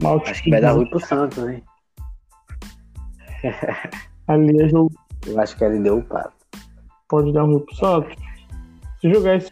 uma 0.00 0.16
Acho 0.22 0.42
que 0.42 0.50
vai 0.50 0.60
dar 0.60 0.72
ruim 0.72 0.86
pro 0.86 1.00
Santos, 1.00 1.38
né? 1.38 1.62
Ali 4.28 4.60
é 4.60 4.68
jogo 4.68 4.90
Eu 5.26 5.40
acho 5.40 5.56
que 5.56 5.64
LDU 5.64 6.02
passa. 6.02 6.32
pode 7.08 7.32
dar 7.32 7.42
ruim 7.42 7.60
pro 7.60 7.74
Santos. 7.74 8.16
Se 9.00 9.12
jogar 9.12 9.36
esse 9.36 9.50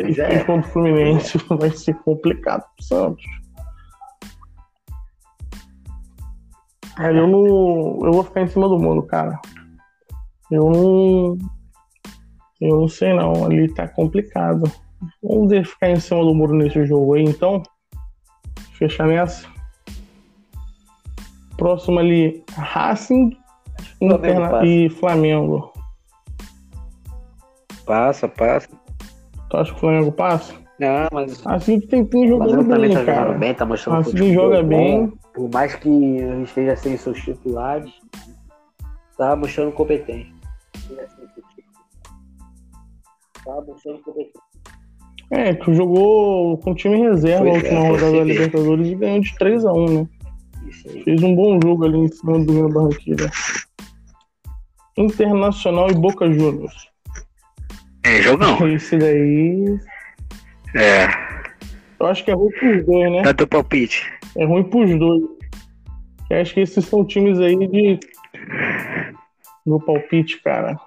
esse 0.00 0.20
é. 0.20 0.44
contra 0.44 0.68
o 0.68 0.72
Fluminense, 0.72 1.38
vai 1.48 1.70
ser 1.70 1.94
complicado 1.96 2.64
pro 2.76 2.84
Santos. 2.84 3.24
Cara, 6.96 7.16
eu 7.16 7.26
não. 7.26 7.98
Eu 8.06 8.12
vou 8.12 8.22
ficar 8.24 8.42
em 8.42 8.46
cima 8.48 8.68
do 8.68 8.78
muro, 8.78 9.02
cara. 9.02 9.38
Eu 10.50 10.70
não. 10.70 11.38
Eu 12.60 12.80
não 12.80 12.88
sei 12.88 13.12
não. 13.14 13.44
Ali 13.44 13.72
tá 13.72 13.88
complicado. 13.88 14.70
Vamos 15.22 15.48
deixar 15.48 15.70
ficar 15.72 15.90
em 15.90 15.98
cima 16.00 16.22
do 16.24 16.34
muro 16.34 16.54
nesse 16.54 16.84
jogo 16.86 17.14
aí, 17.14 17.24
então. 17.24 17.62
Fechar 18.74 19.06
nessa. 19.06 19.48
Próximo 21.56 21.98
ali, 21.98 22.42
Racing 22.56 23.36
Interna- 24.00 24.64
e 24.64 24.88
Flamengo. 24.90 25.72
Passa, 27.86 28.28
passa. 28.28 28.68
Tu 29.50 29.56
acha 29.56 29.70
que 29.70 29.76
o 29.76 29.80
Flamengo 29.80 30.12
passa? 30.12 30.54
Não, 30.78 31.08
mas 31.12 31.46
Assim 31.46 31.78
que 31.78 31.86
tem, 31.86 32.04
tem 32.04 32.24
o 32.24 32.28
jogando 32.28 32.80
bem, 32.80 32.92
tá 32.94 33.04
cara. 33.04 33.32
bem, 33.34 33.54
tá 33.54 33.64
mostrando 33.64 34.00
Assim 34.00 34.32
joga 34.34 34.62
bem. 34.62 35.12
Por 35.34 35.50
mais 35.50 35.74
que 35.74 35.88
esteja 36.44 36.76
sem 36.76 36.96
seus 36.96 37.20
titulares, 37.20 37.90
tá 39.16 39.34
mostrando 39.34 39.72
competência. 39.72 40.32
Tá 43.44 43.60
mostrando 43.66 44.02
competência. 44.02 44.52
É, 45.30 45.54
tu 45.54 45.72
jogou 45.72 46.58
com 46.58 46.74
time 46.74 46.98
reserva 46.98 47.44
Pois 47.44 47.64
a 47.64 47.68
é, 47.68 47.70
última 47.70 47.80
foi 47.80 47.88
rodada 47.88 48.18
da. 48.18 48.24
Libertadores 48.24 48.88
e 48.88 48.94
ganhou 48.94 49.20
de 49.20 49.34
3x1, 49.38 49.90
né? 49.90 50.08
Isso 50.68 50.90
aí. 50.90 51.02
Fez 51.04 51.22
um 51.22 51.34
bom 51.34 51.58
jogo 51.62 51.86
ali 51.86 51.98
em 51.98 52.08
cima 52.08 52.38
do 52.38 52.44
Grêmio 52.44 52.68
Barranquilla. 52.68 53.30
Internacional 54.98 55.90
e 55.90 55.94
Boca 55.94 56.30
Juniors. 56.30 56.90
É, 58.04 58.20
jogão. 58.20 58.68
Esse 58.68 58.98
daí. 58.98 59.78
É. 60.74 61.06
Eu 61.98 62.06
acho 62.06 62.22
que 62.24 62.30
é 62.30 62.34
ruim 62.34 62.50
pros 62.50 62.84
dois, 62.84 63.12
né? 63.12 63.22
Dá 63.22 63.32
teu 63.32 63.46
palpite. 63.46 64.12
É 64.36 64.44
ruim 64.44 64.64
pros 64.64 64.98
dois. 64.98 65.22
Eu 66.30 66.40
acho 66.40 66.54
que 66.54 66.60
esses 66.60 66.84
são 66.84 67.04
times 67.04 67.38
aí 67.38 67.56
de. 67.68 68.00
No 69.66 69.80
palpite, 69.80 70.40
cara. 70.42 70.78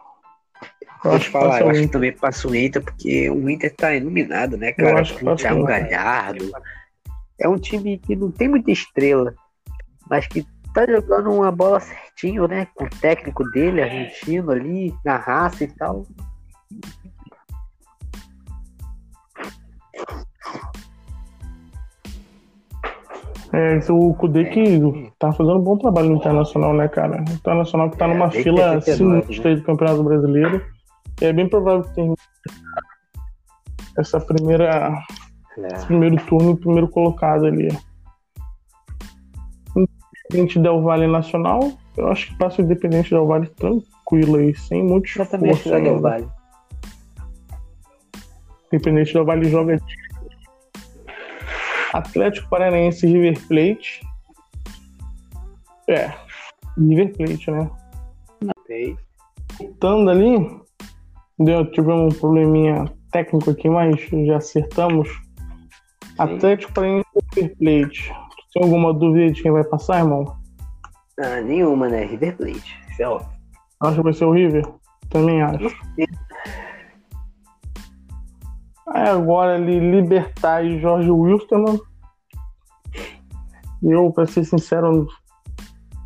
Eu 1.03 1.11
Vou 1.11 1.13
acho 1.13 1.29
falar, 1.29 1.61
eu 1.61 1.69
acho 1.69 1.81
que 1.81 1.87
também 1.87 2.11
passa 2.11 2.47
o 2.47 2.55
Inter, 2.55 2.83
porque 2.83 3.29
o 3.29 3.47
Inter 3.47 3.73
tá 3.75 3.95
iluminado, 3.95 4.57
né, 4.57 4.71
cara? 4.71 5.01
acho 5.01 5.15
que 5.15 5.27
o 5.27 5.35
Thiago 5.35 5.61
Inter. 5.61 5.89
Galhardo. 5.89 6.51
É 7.39 7.47
um 7.47 7.57
time 7.57 7.99
que 7.99 8.15
não 8.15 8.31
tem 8.31 8.47
muita 8.47 8.71
estrela, 8.71 9.35
mas 10.09 10.25
que 10.25 10.45
tá 10.73 10.85
jogando 10.87 11.31
uma 11.31 11.51
bola 11.51 11.79
certinho, 11.79 12.47
né? 12.47 12.67
Com 12.73 12.85
o 12.85 12.89
técnico 12.89 13.43
dele, 13.51 13.81
argentino 13.81 14.51
ali, 14.51 14.93
na 15.05 15.17
raça 15.17 15.63
e 15.63 15.67
tal. 15.67 16.05
É, 23.57 23.79
o 23.89 24.13
Kudê 24.13 24.41
É. 24.41 24.45
que 24.45 25.11
tá 25.17 25.31
fazendo 25.31 25.57
um 25.59 25.63
bom 25.63 25.77
trabalho 25.77 26.09
no 26.09 26.15
Internacional, 26.17 26.73
né, 26.73 26.87
cara? 26.89 27.23
O 27.25 27.31
Internacional 27.33 27.89
que 27.89 27.97
tá 27.97 28.05
É, 28.05 28.07
numa 28.09 28.29
fila 28.29 28.71
89, 28.75 29.21
sinistra 29.23 29.49
aí 29.49 29.55
do 29.55 29.63
Campeonato 29.63 30.03
Brasileiro. 30.03 30.61
E 31.21 31.25
é 31.25 31.31
bem 31.31 31.47
provável 31.47 31.83
que 31.83 31.93
tenha 31.95 32.13
essa 33.97 34.19
primeira, 34.19 34.93
É. 35.57 35.67
esse 35.73 35.85
primeiro 35.85 36.17
turno, 36.25 36.51
o 36.51 36.57
primeiro 36.57 36.89
colocado 36.89 37.45
ali. 37.45 37.69
Independente 39.75 40.59
Del 40.59 40.81
Vale 40.81 41.07
Nacional, 41.07 41.59
eu 41.95 42.07
acho 42.09 42.27
que 42.27 42.37
passa 42.37 42.61
o 42.61 42.65
Independente 42.65 43.11
Del 43.11 43.25
Vale 43.27 43.47
tranquilo 43.47 44.35
aí, 44.37 44.53
sem 44.55 44.83
muito 44.83 45.09
Eu 45.17 45.25
também 45.25 45.51
acho 45.51 45.63
que 45.63 45.69
esforço 45.69 45.83
vai 45.83 45.93
ainda. 45.95 46.01
Vale. 46.01 46.27
Independente 48.73 49.13
Del 49.13 49.25
Vale 49.25 49.49
joga 49.49 49.79
Atlético 51.95 52.49
Paranaense 52.49 53.07
River 53.07 53.39
Plate. 53.47 54.01
É, 55.87 56.11
River 56.77 57.15
Plate, 57.15 57.51
né? 57.51 57.69
Sei. 58.67 58.97
Voltando 59.57 60.09
ali, 60.09 60.61
deu, 61.39 61.71
tivemos 61.71 62.13
um 62.13 62.19
probleminha 62.19 62.85
técnico 63.11 63.51
aqui, 63.51 63.69
mas 63.69 63.95
já 64.27 64.37
acertamos. 64.37 65.09
Atlético 66.17 66.73
Paranaense 66.73 67.07
River 67.33 67.55
Plate. 67.57 68.13
Tem 68.53 68.63
alguma 68.63 68.93
dúvida 68.93 69.31
de 69.31 69.41
quem 69.41 69.51
vai 69.51 69.63
passar, 69.63 69.99
irmão? 69.99 70.37
Ah, 71.19 71.39
nenhuma, 71.41 71.87
né? 71.87 72.05
River 72.05 72.35
Plate. 72.35 72.77
Isso 72.89 73.03
é 73.03 73.07
óbvio. 73.07 73.29
Acho 73.81 73.95
que 73.95 74.03
vai 74.03 74.13
ser 74.13 74.25
o 74.25 74.31
River? 74.31 74.65
Também 75.09 75.41
acho. 75.41 75.77
Aí 78.87 79.07
agora 79.09 79.55
ali, 79.55 79.79
Libertar 79.79 80.63
e 80.63 80.79
Jorge 80.79 81.09
Wilstermann. 81.09 81.79
Eu, 83.83 84.11
pra 84.11 84.25
ser 84.25 84.43
sincero, 84.43 85.07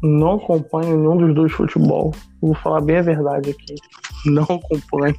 não 0.01 0.35
acompanho 0.35 0.97
nenhum 0.97 1.17
dos 1.17 1.35
dois 1.35 1.51
futebol. 1.51 2.13
Vou 2.41 2.55
falar 2.55 2.81
bem 2.81 2.97
a 2.97 3.01
verdade 3.01 3.51
aqui. 3.51 3.75
Não 4.25 4.43
acompanho. 4.43 5.15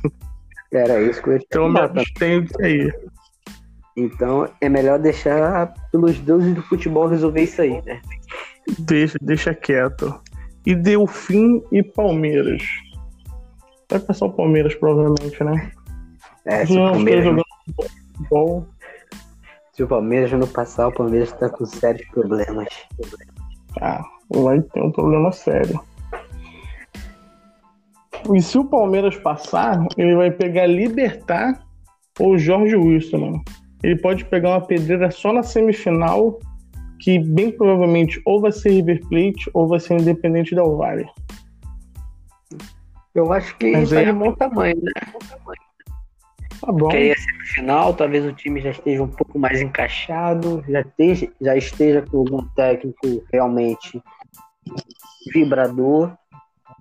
Era 0.72 1.00
isso 1.02 1.22
que 1.22 1.30
eu 1.30 1.36
Então 1.36 1.68
me 1.68 1.80
abstenho 1.80 2.42
disso 2.42 2.60
aí. 2.60 2.92
Então 3.96 4.48
é 4.60 4.68
melhor 4.68 4.98
deixar 4.98 5.74
pelos 5.90 6.18
deuses 6.20 6.54
do 6.54 6.62
futebol 6.62 7.08
resolver 7.08 7.42
isso 7.42 7.60
aí, 7.60 7.82
né? 7.84 8.00
Deixa, 8.78 9.18
deixa 9.20 9.54
quieto. 9.54 10.14
E 10.64 10.74
Delfim 10.74 11.62
e 11.72 11.82
Palmeiras. 11.82 12.62
Vai 13.90 13.98
passar 13.98 14.26
o 14.26 14.32
Palmeiras, 14.32 14.74
provavelmente, 14.74 15.42
né? 15.42 15.72
É, 16.44 16.64
se 16.64 16.72
o 16.72 16.90
Palmeiras, 16.90 17.24
jogando 17.24 17.49
futebol. 17.72 18.66
se 19.72 19.82
o 19.82 19.88
Palmeiras 19.88 20.32
não 20.32 20.46
passar, 20.46 20.88
o 20.88 20.92
Palmeiras 20.92 21.32
tá 21.32 21.48
com 21.48 21.64
sérios 21.64 22.06
problemas. 22.08 22.68
Ah, 23.80 24.02
vai 24.30 24.60
ter 24.60 24.82
um 24.82 24.92
problema 24.92 25.32
sério. 25.32 25.80
E 28.34 28.42
se 28.42 28.58
o 28.58 28.64
Palmeiras 28.64 29.16
passar, 29.16 29.86
ele 29.96 30.14
vai 30.14 30.30
pegar 30.30 30.66
Libertar 30.66 31.62
ou 32.18 32.36
Jorge 32.38 32.76
Wilson, 32.76 33.18
mano. 33.18 33.44
Ele 33.82 33.96
pode 33.96 34.24
pegar 34.26 34.50
uma 34.50 34.60
pedreira 34.60 35.10
só 35.10 35.32
na 35.32 35.42
semifinal, 35.42 36.38
que 36.98 37.18
bem 37.18 37.50
provavelmente 37.50 38.20
ou 38.26 38.40
vai 38.40 38.52
ser 38.52 38.70
River 38.72 39.00
Plate 39.08 39.50
ou 39.54 39.66
vai 39.66 39.80
ser 39.80 39.98
Independente 39.98 40.54
Del 40.54 40.76
Valle. 40.76 41.08
Eu 43.14 43.32
acho 43.32 43.56
que 43.56 43.72
Mas 43.72 43.88
tá 43.90 43.98
aí- 44.00 44.06
de 44.06 44.12
bom 44.12 44.32
tamanho, 44.34 44.76
né? 44.82 44.92
Tá 46.60 46.72
bom. 46.72 46.78
Porque 46.78 46.96
aí 46.96 47.12
a 47.12 47.54
final, 47.54 47.94
talvez 47.94 48.24
o 48.24 48.32
time 48.32 48.60
já 48.60 48.70
esteja 48.70 49.02
um 49.02 49.08
pouco 49.08 49.38
mais 49.38 49.60
encaixado, 49.60 50.62
já 50.68 50.80
esteja, 50.80 51.32
já 51.40 51.56
esteja 51.56 52.02
com 52.02 52.18
algum 52.18 52.46
técnico 52.48 53.24
realmente 53.32 54.02
vibrador 55.32 56.12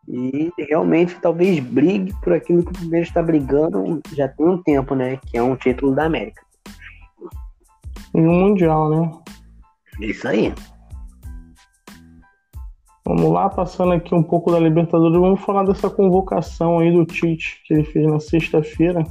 e 0.07 0.51
realmente 0.57 1.15
talvez 1.21 1.59
brigue 1.59 2.13
por 2.21 2.33
aquilo 2.33 2.63
que 2.63 2.71
o 2.71 2.73
Palmeiras 2.73 3.07
está 3.07 3.21
brigando 3.21 4.01
já 4.15 4.27
tem 4.27 4.47
um 4.47 4.61
tempo, 4.61 4.95
né? 4.95 5.17
Que 5.17 5.37
é 5.37 5.43
um 5.43 5.55
título 5.55 5.95
da 5.95 6.05
América. 6.05 6.41
E 8.13 8.19
um 8.19 8.47
Mundial, 8.47 8.89
né? 8.89 9.11
Isso 10.01 10.27
aí. 10.27 10.53
Vamos 13.05 13.31
lá, 13.31 13.49
passando 13.49 13.93
aqui 13.93 14.13
um 14.13 14.21
pouco 14.21 14.51
da 14.51 14.59
Libertadores, 14.59 15.19
vamos 15.19 15.41
falar 15.41 15.63
dessa 15.63 15.89
convocação 15.89 16.79
aí 16.79 16.91
do 16.91 17.05
Tite 17.05 17.61
que 17.65 17.73
ele 17.73 17.83
fez 17.83 18.05
na 18.05 18.19
sexta-feira. 18.19 19.03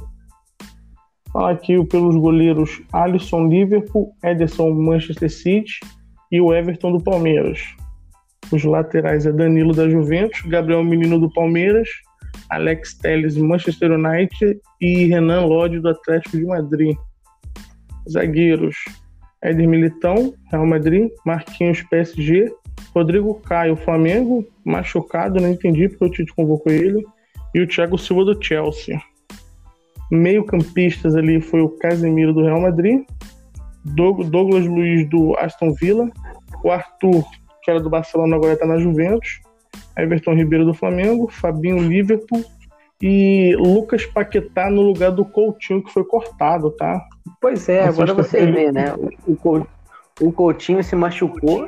Falar 1.39 1.51
aqui 1.51 1.81
pelos 1.85 2.17
goleiros 2.17 2.81
Alisson 2.91 3.47
Liverpool, 3.47 4.13
Ederson 4.21 4.71
Manchester 4.71 5.31
City 5.31 5.79
e 6.29 6.41
o 6.41 6.53
Everton 6.53 6.91
do 6.91 7.01
Palmeiras. 7.01 7.61
Os 8.51 8.65
laterais 8.65 9.25
é 9.25 9.31
Danilo 9.31 9.73
da 9.73 9.89
Juventus, 9.89 10.41
Gabriel 10.41 10.83
Menino 10.83 11.17
do 11.17 11.31
Palmeiras, 11.31 11.87
Alex 12.49 12.93
Telles 12.95 13.37
Manchester 13.37 13.93
United 13.93 14.59
e 14.81 15.05
Renan 15.05 15.45
Lodge 15.45 15.79
do 15.79 15.87
Atlético 15.87 16.35
de 16.35 16.43
Madrid. 16.43 16.97
Zagueiros 18.11 18.75
Éder 19.41 19.65
Militão, 19.65 20.33
Real 20.51 20.67
Madrid, 20.67 21.09
Marquinhos 21.25 21.81
PSG, 21.83 22.53
Rodrigo 22.93 23.35
Caio, 23.35 23.77
Flamengo, 23.77 24.45
machucado, 24.65 25.39
não 25.39 25.47
entendi 25.47 25.87
porque 25.87 26.03
o 26.03 26.11
Tite 26.11 26.35
convocou 26.35 26.69
ele, 26.69 27.01
e 27.55 27.61
o 27.61 27.67
Thiago 27.67 27.97
Silva 27.97 28.25
do 28.25 28.43
Chelsea. 28.43 28.99
Meio-campistas 30.11 31.15
ali 31.15 31.39
foi 31.39 31.61
o 31.61 31.69
Casemiro 31.69 32.33
do 32.33 32.43
Real 32.43 32.61
Madrid, 32.61 33.03
Douglas 33.85 34.65
Luiz 34.65 35.07
do 35.09 35.35
Aston 35.37 35.73
Villa, 35.73 36.09
o 36.63 36.71
Arthur, 36.71 37.23
que 37.63 37.71
era 37.71 37.79
do 37.79 37.89
Barcelona, 37.89 38.35
agora 38.35 38.53
está 38.53 38.65
na 38.65 38.79
Juventus, 38.79 39.39
Everton 39.97 40.33
Ribeiro 40.33 40.65
do 40.65 40.73
Flamengo, 40.73 41.29
Fabinho 41.29 41.77
Liverpool 41.79 42.43
e 43.01 43.55
Lucas 43.57 44.05
Paquetá 44.05 44.69
no 44.69 44.81
lugar 44.81 45.11
do 45.11 45.23
Coutinho, 45.23 45.83
que 45.83 45.91
foi 45.91 46.03
cortado, 46.03 46.71
tá? 46.71 47.01
Pois 47.39 47.69
é, 47.69 47.85
agora 47.85 48.13
você 48.13 48.45
vê, 48.45 48.71
né? 48.71 48.93
O, 49.27 49.65
o 50.21 50.31
Coutinho 50.31 50.83
se 50.83 50.95
machucou 50.95 51.67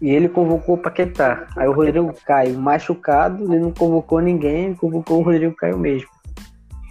e 0.00 0.10
ele 0.10 0.28
convocou 0.28 0.76
o 0.76 0.78
Paquetá. 0.78 1.46
Aí 1.56 1.66
o 1.66 1.72
Rodrigo 1.72 2.12
Caio 2.24 2.58
machucado, 2.58 3.44
ele 3.44 3.58
não 3.58 3.72
convocou 3.72 4.20
ninguém, 4.20 4.74
convocou 4.74 5.18
o 5.18 5.22
Rodrigo 5.22 5.54
Caio 5.56 5.78
mesmo. 5.78 6.08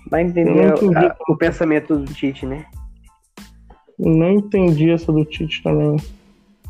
Vai 0.10 0.24
entender 0.24 0.74
a, 0.74 1.16
o 1.28 1.36
pensamento 1.36 1.97
do 1.97 2.14
Tite, 2.14 2.45
né? 2.45 2.66
Não 3.97 4.32
entendi 4.32 4.91
essa 4.91 5.12
do 5.12 5.26
Tite 5.26 5.64
também. 5.64 5.97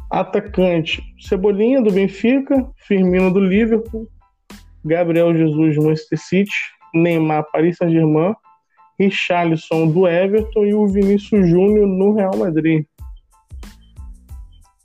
Atacante: 0.10 1.04
Cebolinha 1.20 1.82
do 1.82 1.92
Benfica, 1.92 2.66
Firmino 2.88 3.34
do 3.34 3.40
Liverpool, 3.40 4.08
Gabriel 4.84 5.36
Jesus 5.36 5.76
do 5.76 5.84
Manchester 5.84 6.20
City, 6.20 6.56
Neymar 6.94 7.46
Paris 7.52 7.78
Saint-Germain, 7.78 8.36
Richarlison 9.00 9.88
do 9.88 10.08
Everton 10.08 10.66
e 10.66 10.74
o 10.74 10.88
Vinícius 10.88 11.50
Júnior 11.50 11.88
no 11.88 12.14
Real 12.14 12.38
Madrid. 12.38 12.86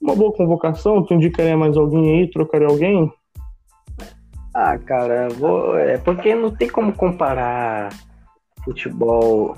Uma 0.01 0.17
boa 0.17 0.33
convocação? 0.33 1.03
Tu 1.05 1.15
indicaria 1.15 1.57
mais 1.57 1.77
alguém 1.77 2.21
aí? 2.21 2.31
Trocaria 2.31 2.67
alguém? 2.67 3.13
Ah, 4.55 4.79
cara, 4.79 5.29
vou... 5.29 5.79
é 5.79 5.99
porque 5.99 6.35
não 6.35 6.51
tem 6.51 6.69
como 6.69 6.93
comparar 6.93 7.91
futebol 8.65 9.57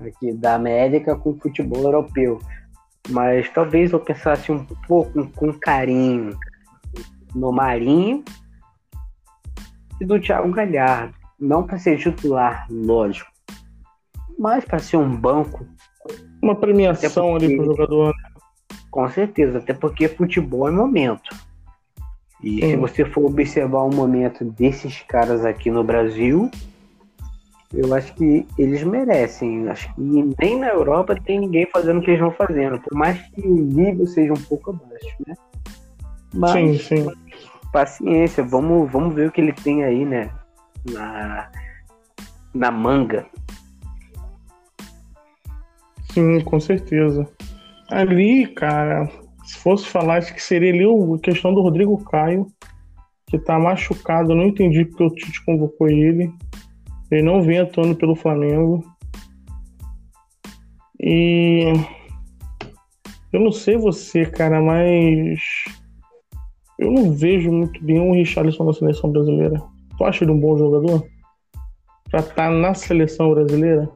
aqui 0.00 0.32
da 0.32 0.54
América 0.54 1.16
com 1.16 1.38
futebol 1.38 1.82
europeu. 1.82 2.38
Mas 3.10 3.48
talvez 3.50 3.92
eu 3.92 4.00
pensasse 4.00 4.52
um 4.52 4.64
pouco 4.86 5.28
com 5.30 5.52
carinho 5.52 6.38
no 7.34 7.50
Marinho 7.50 8.22
e 10.00 10.04
do 10.04 10.20
Thiago 10.20 10.50
Galhardo. 10.50 11.14
Não 11.38 11.64
para 11.64 11.78
ser 11.78 11.98
titular, 11.98 12.66
lógico, 12.70 13.28
mas 14.38 14.64
para 14.64 14.78
ser 14.78 14.96
um 14.96 15.16
banco. 15.16 15.66
Uma 16.40 16.54
premiação 16.54 17.32
porque, 17.32 17.46
ali 17.46 17.56
para 17.56 17.62
o 17.64 17.66
jogador. 17.66 18.08
Né? 18.08 18.30
Com 18.90 19.08
certeza, 19.08 19.58
até 19.58 19.74
porque 19.74 20.06
futebol 20.06 20.68
é 20.68 20.70
momento. 20.70 21.34
E 22.42 22.60
Sim. 22.60 22.70
se 22.70 22.76
você 22.76 23.04
for 23.04 23.24
observar 23.24 23.82
o 23.82 23.94
momento 23.94 24.44
desses 24.44 25.00
caras 25.02 25.44
aqui 25.44 25.70
no 25.70 25.82
Brasil, 25.82 26.50
eu 27.74 27.94
acho 27.94 28.14
que 28.14 28.46
eles 28.58 28.82
merecem. 28.82 29.68
Acho 29.68 29.92
que 29.94 30.00
nem 30.40 30.58
na 30.58 30.68
Europa 30.68 31.18
tem 31.24 31.40
ninguém 31.40 31.66
fazendo 31.72 32.00
o 32.00 32.02
que 32.02 32.10
eles 32.10 32.20
vão 32.20 32.32
fazendo, 32.32 32.80
por 32.80 32.96
mais 32.96 33.20
que 33.30 33.40
o 33.40 33.54
nível 33.54 34.06
seja 34.06 34.32
um 34.32 34.42
pouco 34.42 34.70
abaixo, 34.70 35.16
né? 35.26 35.34
Mas, 36.34 36.52
sim, 36.52 36.78
sim. 36.78 37.06
Paciência, 37.72 38.42
vamos, 38.42 38.90
vamos 38.90 39.14
ver 39.14 39.28
o 39.28 39.32
que 39.32 39.40
ele 39.40 39.52
tem 39.52 39.84
aí, 39.84 40.04
né? 40.04 40.30
Na, 40.90 41.50
na 42.54 42.70
manga. 42.70 43.26
Sim, 46.12 46.40
com 46.40 46.60
certeza. 46.60 47.26
Ali, 47.88 48.46
cara, 48.48 49.08
se 49.44 49.58
fosse 49.58 49.86
falar, 49.86 50.18
acho 50.18 50.34
que 50.34 50.42
seria 50.42 50.72
ali 50.72 50.84
a 50.84 51.18
questão 51.18 51.54
do 51.54 51.62
Rodrigo 51.62 52.02
Caio, 52.04 52.46
que 53.26 53.38
tá 53.38 53.58
machucado. 53.58 54.32
Eu 54.32 54.36
não 54.36 54.44
entendi 54.44 54.84
porque 54.84 55.04
o 55.04 55.10
Tite 55.10 55.44
convocou 55.44 55.88
ele. 55.88 56.30
Ele 57.12 57.20
não 57.20 57.42
vem 57.42 57.58
atuando 57.58 57.94
pelo 57.94 58.16
Flamengo. 58.16 58.82
E 60.98 61.64
eu 63.30 63.40
não 63.40 63.52
sei 63.52 63.76
você, 63.76 64.24
cara, 64.24 64.62
mas 64.62 65.42
eu 66.78 66.90
não 66.90 67.12
vejo 67.12 67.52
muito 67.52 67.84
bem 67.84 68.00
o 68.00 68.14
Richarlison 68.14 68.64
na 68.64 68.72
seleção 68.72 69.12
brasileira. 69.12 69.62
Tu 69.98 70.04
acha 70.04 70.24
ele 70.24 70.32
um 70.32 70.40
bom 70.40 70.56
jogador? 70.56 71.06
Pra 72.10 72.20
estar 72.20 72.34
tá 72.34 72.50
na 72.50 72.72
seleção 72.72 73.30
brasileira? 73.34 73.90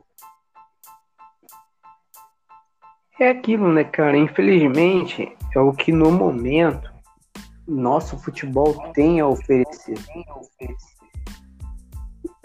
É 3.18 3.30
aquilo, 3.30 3.72
né, 3.72 3.84
cara? 3.84 4.18
Infelizmente, 4.18 5.34
é 5.54 5.58
o 5.58 5.72
que 5.72 5.90
no 5.90 6.12
momento 6.12 6.92
nosso 7.66 8.18
futebol 8.18 8.74
tem 8.92 9.20
a 9.20 9.26
oferecer. 9.26 9.96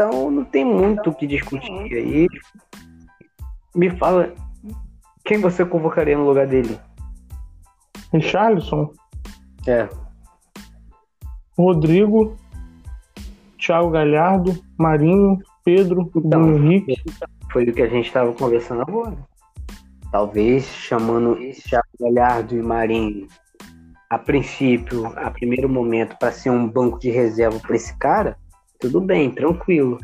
Então 0.01 0.31
não 0.31 0.43
tem 0.43 0.65
muito 0.65 1.11
o 1.11 1.13
que 1.13 1.27
discutir 1.27 1.93
aí. 1.93 2.27
Me 3.75 3.91
fala 3.91 4.33
quem 5.23 5.39
você 5.39 5.63
convocaria 5.63 6.17
no 6.17 6.25
lugar 6.25 6.47
dele? 6.47 6.79
Richarlison? 8.11 8.91
É. 9.67 9.87
Rodrigo, 11.55 12.35
Thiago 13.59 13.91
Galhardo, 13.91 14.59
Marinho, 14.75 15.37
Pedro, 15.63 16.09
então, 16.15 16.41
Bruno 16.41 16.57
Henrique. 16.57 16.95
Foi 17.51 17.63
o 17.63 17.71
que 17.71 17.83
a 17.83 17.87
gente 17.87 18.07
estava 18.07 18.33
conversando 18.33 18.81
agora. 18.81 19.15
Talvez 20.11 20.65
chamando 20.65 21.35
Thiago 21.53 21.87
Galhardo 21.99 22.57
e 22.57 22.61
Marinho 22.63 23.27
a 24.09 24.17
princípio, 24.17 25.05
a 25.15 25.29
primeiro 25.29 25.69
momento, 25.69 26.17
para 26.17 26.31
ser 26.31 26.49
um 26.49 26.67
banco 26.67 26.99
de 26.99 27.11
reserva 27.11 27.59
para 27.59 27.75
esse 27.75 27.95
cara, 27.97 28.35
tudo 28.81 28.99
bem, 28.99 29.31
tranquilo. 29.31 29.99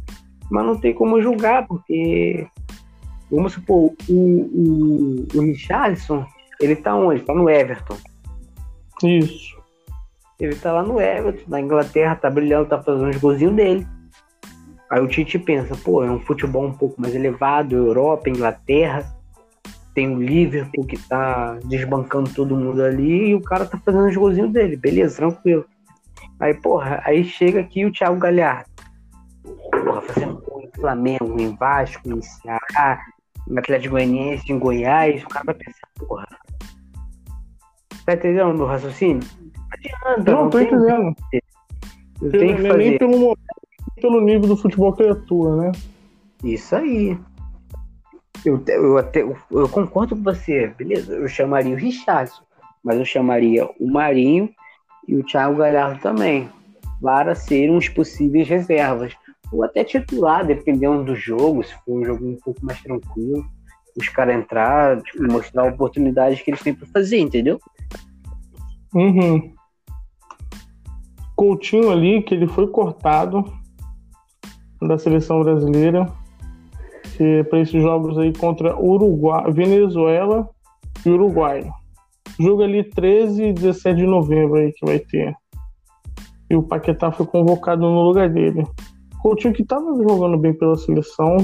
Mas 0.49 0.65
não 0.65 0.77
tem 0.77 0.93
como 0.93 1.21
julgar, 1.21 1.67
porque, 1.67 2.47
vamos 3.29 3.53
supor, 3.53 3.93
o, 4.07 4.13
o, 4.13 5.27
o 5.35 5.41
Richardson, 5.41 6.25
ele 6.61 6.75
tá 6.75 6.95
onde? 6.95 7.21
Tá 7.23 7.33
no 7.33 7.49
Everton. 7.49 7.97
Isso. 9.03 9.57
Ele 10.39 10.55
tá 10.55 10.71
lá 10.71 10.83
no 10.83 11.01
Everton, 11.01 11.43
na 11.49 11.59
Inglaterra, 11.59 12.15
tá 12.15 12.29
brilhando, 12.29 12.69
tá 12.69 12.81
fazendo 12.81 13.09
os 13.09 13.17
golzinhos 13.17 13.55
dele. 13.55 13.85
Aí 14.89 15.01
o 15.01 15.07
Tite 15.07 15.37
pensa, 15.37 15.75
pô, 15.75 16.03
é 16.03 16.09
um 16.09 16.19
futebol 16.21 16.65
um 16.65 16.73
pouco 16.73 17.01
mais 17.01 17.13
elevado, 17.13 17.75
Europa, 17.75 18.29
Inglaterra 18.29 19.17
tem 19.97 20.15
o 20.15 20.21
Liverpool 20.21 20.85
que 20.85 20.95
tá 20.95 21.57
desbancando 21.65 22.31
todo 22.31 22.55
mundo 22.55 22.83
ali 22.83 23.29
e 23.29 23.33
o 23.33 23.41
cara 23.41 23.65
tá 23.65 23.79
fazendo 23.83 24.07
os 24.07 24.15
golzinhos 24.15 24.51
dele, 24.51 24.77
beleza, 24.77 25.15
tranquilo. 25.15 25.65
Aí, 26.39 26.53
porra, 26.53 27.01
aí 27.03 27.23
chega 27.23 27.61
aqui 27.61 27.85
o 27.85 27.91
Thiago 27.91 28.19
Galhardo. 28.19 28.69
Porra, 29.71 30.01
fazendo 30.01 30.41
gol 30.41 30.61
em 30.61 30.79
Flamengo, 30.79 31.39
em 31.39 31.55
Vasco, 31.55 32.09
em 32.09 32.21
Ceará, 32.21 33.01
em 33.49 33.57
Atlético 33.57 33.93
Goianiense, 33.93 34.51
em 34.51 34.59
Goiás, 34.59 35.23
o 35.23 35.29
cara 35.29 35.45
vai 35.45 35.55
pensar, 35.55 35.87
porra. 35.97 36.27
Tá 38.05 38.13
entendendo 38.13 38.53
meu 38.53 38.65
raciocínio? 38.65 39.27
Não 39.43 39.67
adianta, 39.71 40.31
não, 40.31 40.43
não 40.43 40.49
tô 40.49 40.59
entendendo. 40.59 41.15
Não 42.21 42.31
tem 42.31 42.55
que 42.55 42.61
fazer. 42.61 42.77
Nem 42.77 42.97
pelo, 42.97 43.37
pelo 44.01 44.21
nível 44.21 44.47
do 44.47 44.57
futebol 44.57 44.93
que 44.93 45.03
ele 45.03 45.11
atua, 45.11 45.55
né? 45.55 45.71
Isso 46.43 46.75
aí. 46.75 47.17
Eu, 48.45 48.63
eu, 48.67 48.97
até, 48.97 49.23
eu 49.23 49.69
concordo 49.69 50.15
com 50.15 50.23
você, 50.23 50.67
beleza? 50.67 51.13
Eu 51.13 51.27
chamaria 51.27 51.73
o 51.73 51.77
Richardson, 51.77 52.43
mas 52.83 52.97
eu 52.97 53.05
chamaria 53.05 53.65
o 53.79 53.91
Marinho 53.91 54.49
e 55.07 55.15
o 55.15 55.23
Thiago 55.23 55.57
Galhardo 55.57 56.01
também, 56.01 56.49
para 57.01 57.33
serem 57.35 57.75
os 57.75 57.87
possíveis 57.87 58.47
reservas. 58.47 59.13
Ou 59.51 59.63
até 59.63 59.83
titular, 59.83 60.45
dependendo 60.45 61.05
do 61.05 61.15
jogo, 61.15 61.63
se 61.63 61.73
for 61.85 61.99
um 61.99 62.05
jogo 62.05 62.27
um 62.27 62.37
pouco 62.43 62.65
mais 62.65 62.81
tranquilo. 62.81 63.45
os 63.97 64.09
caras 64.09 64.35
entrar 64.35 65.01
e 65.15 65.21
mostrar 65.31 65.63
a 65.63 65.69
oportunidade 65.69 66.43
que 66.43 66.51
eles 66.51 66.61
têm 66.61 66.73
para 66.73 66.85
fazer, 66.87 67.19
entendeu? 67.19 67.59
Uhum. 68.93 69.53
Coutinho 71.35 71.89
ali, 71.89 72.21
que 72.21 72.35
ele 72.35 72.47
foi 72.47 72.67
cortado 72.67 73.43
da 74.81 74.97
seleção 74.97 75.41
brasileira 75.41 76.05
para 77.49 77.59
esses 77.59 77.81
jogos 77.81 78.17
aí 78.19 78.31
contra 78.31 78.79
Uruguai, 78.79 79.51
Venezuela 79.51 80.47
e 81.03 81.09
Uruguai. 81.09 81.67
Jogo 82.39 82.61
ali 82.61 82.83
13 82.83 83.45
e 83.45 83.53
17 83.53 83.97
de 83.97 84.05
novembro 84.05 84.55
aí 84.55 84.71
que 84.71 84.85
vai 84.85 84.99
ter. 84.99 85.35
E 86.49 86.55
o 86.55 86.63
Paquetá 86.63 87.11
foi 87.11 87.25
convocado 87.25 87.81
no 87.81 88.01
lugar 88.03 88.29
dele. 88.29 88.65
Coutinho 89.21 89.53
que 89.53 89.63
estava 89.63 89.85
jogando 89.95 90.37
bem 90.37 90.53
pela 90.53 90.77
seleção, 90.77 91.37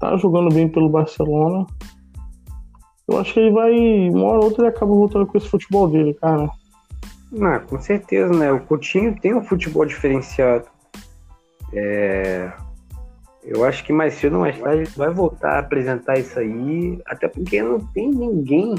tá 0.00 0.16
jogando 0.16 0.52
bem 0.52 0.68
pelo 0.68 0.88
Barcelona. 0.88 1.66
Eu 3.06 3.18
acho 3.18 3.32
que 3.32 3.40
ele 3.40 3.52
vai, 3.52 3.72
uma 4.10 4.24
hora 4.24 4.38
ou 4.40 4.44
outra, 4.44 4.66
ele 4.66 4.74
acaba 4.74 4.92
voltando 4.92 5.26
com 5.26 5.38
esse 5.38 5.48
futebol 5.48 5.88
dele, 5.88 6.12
cara. 6.14 6.50
Ah, 7.40 7.60
com 7.60 7.80
certeza, 7.80 8.32
né? 8.34 8.50
O 8.52 8.60
Coutinho 8.60 9.18
tem 9.20 9.34
um 9.34 9.42
futebol 9.42 9.86
diferenciado. 9.86 10.66
É... 11.72 12.52
Eu 13.44 13.64
acho 13.64 13.84
que 13.84 13.92
mais 13.92 14.14
cedo 14.14 14.34
ou 14.34 14.40
mais 14.40 14.58
tarde 14.58 14.90
vai 14.96 15.10
voltar 15.10 15.54
a 15.54 15.58
apresentar 15.60 16.18
isso 16.18 16.38
aí, 16.38 17.00
até 17.06 17.28
porque 17.28 17.62
não 17.62 17.80
tem 17.80 18.10
ninguém 18.10 18.74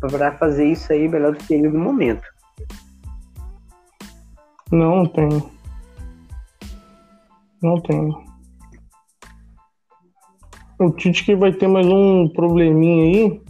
para 0.00 0.36
fazer 0.38 0.66
isso 0.66 0.92
aí 0.92 1.08
melhor 1.08 1.32
do 1.32 1.44
que 1.44 1.54
ele 1.54 1.68
no 1.68 1.78
momento. 1.78 2.22
Não 4.72 5.04
tem. 5.06 5.28
Não 7.62 7.80
tem. 7.80 8.14
O 10.78 10.90
Tite 10.90 11.24
que 11.24 11.36
vai 11.36 11.52
ter 11.52 11.68
mais 11.68 11.86
um 11.86 12.28
probleminha 12.28 13.04
aí, 13.04 13.42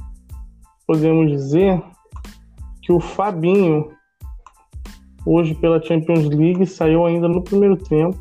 podemos 0.87 1.31
dizer, 1.31 1.81
que 2.83 2.93
o 2.93 2.99
Fabinho, 2.99 3.93
hoje 5.25 5.55
pela 5.55 5.81
Champions 5.81 6.27
League, 6.29 6.67
saiu 6.67 7.07
ainda 7.07 7.29
no 7.29 7.43
primeiro 7.43 7.77
tempo 7.77 8.19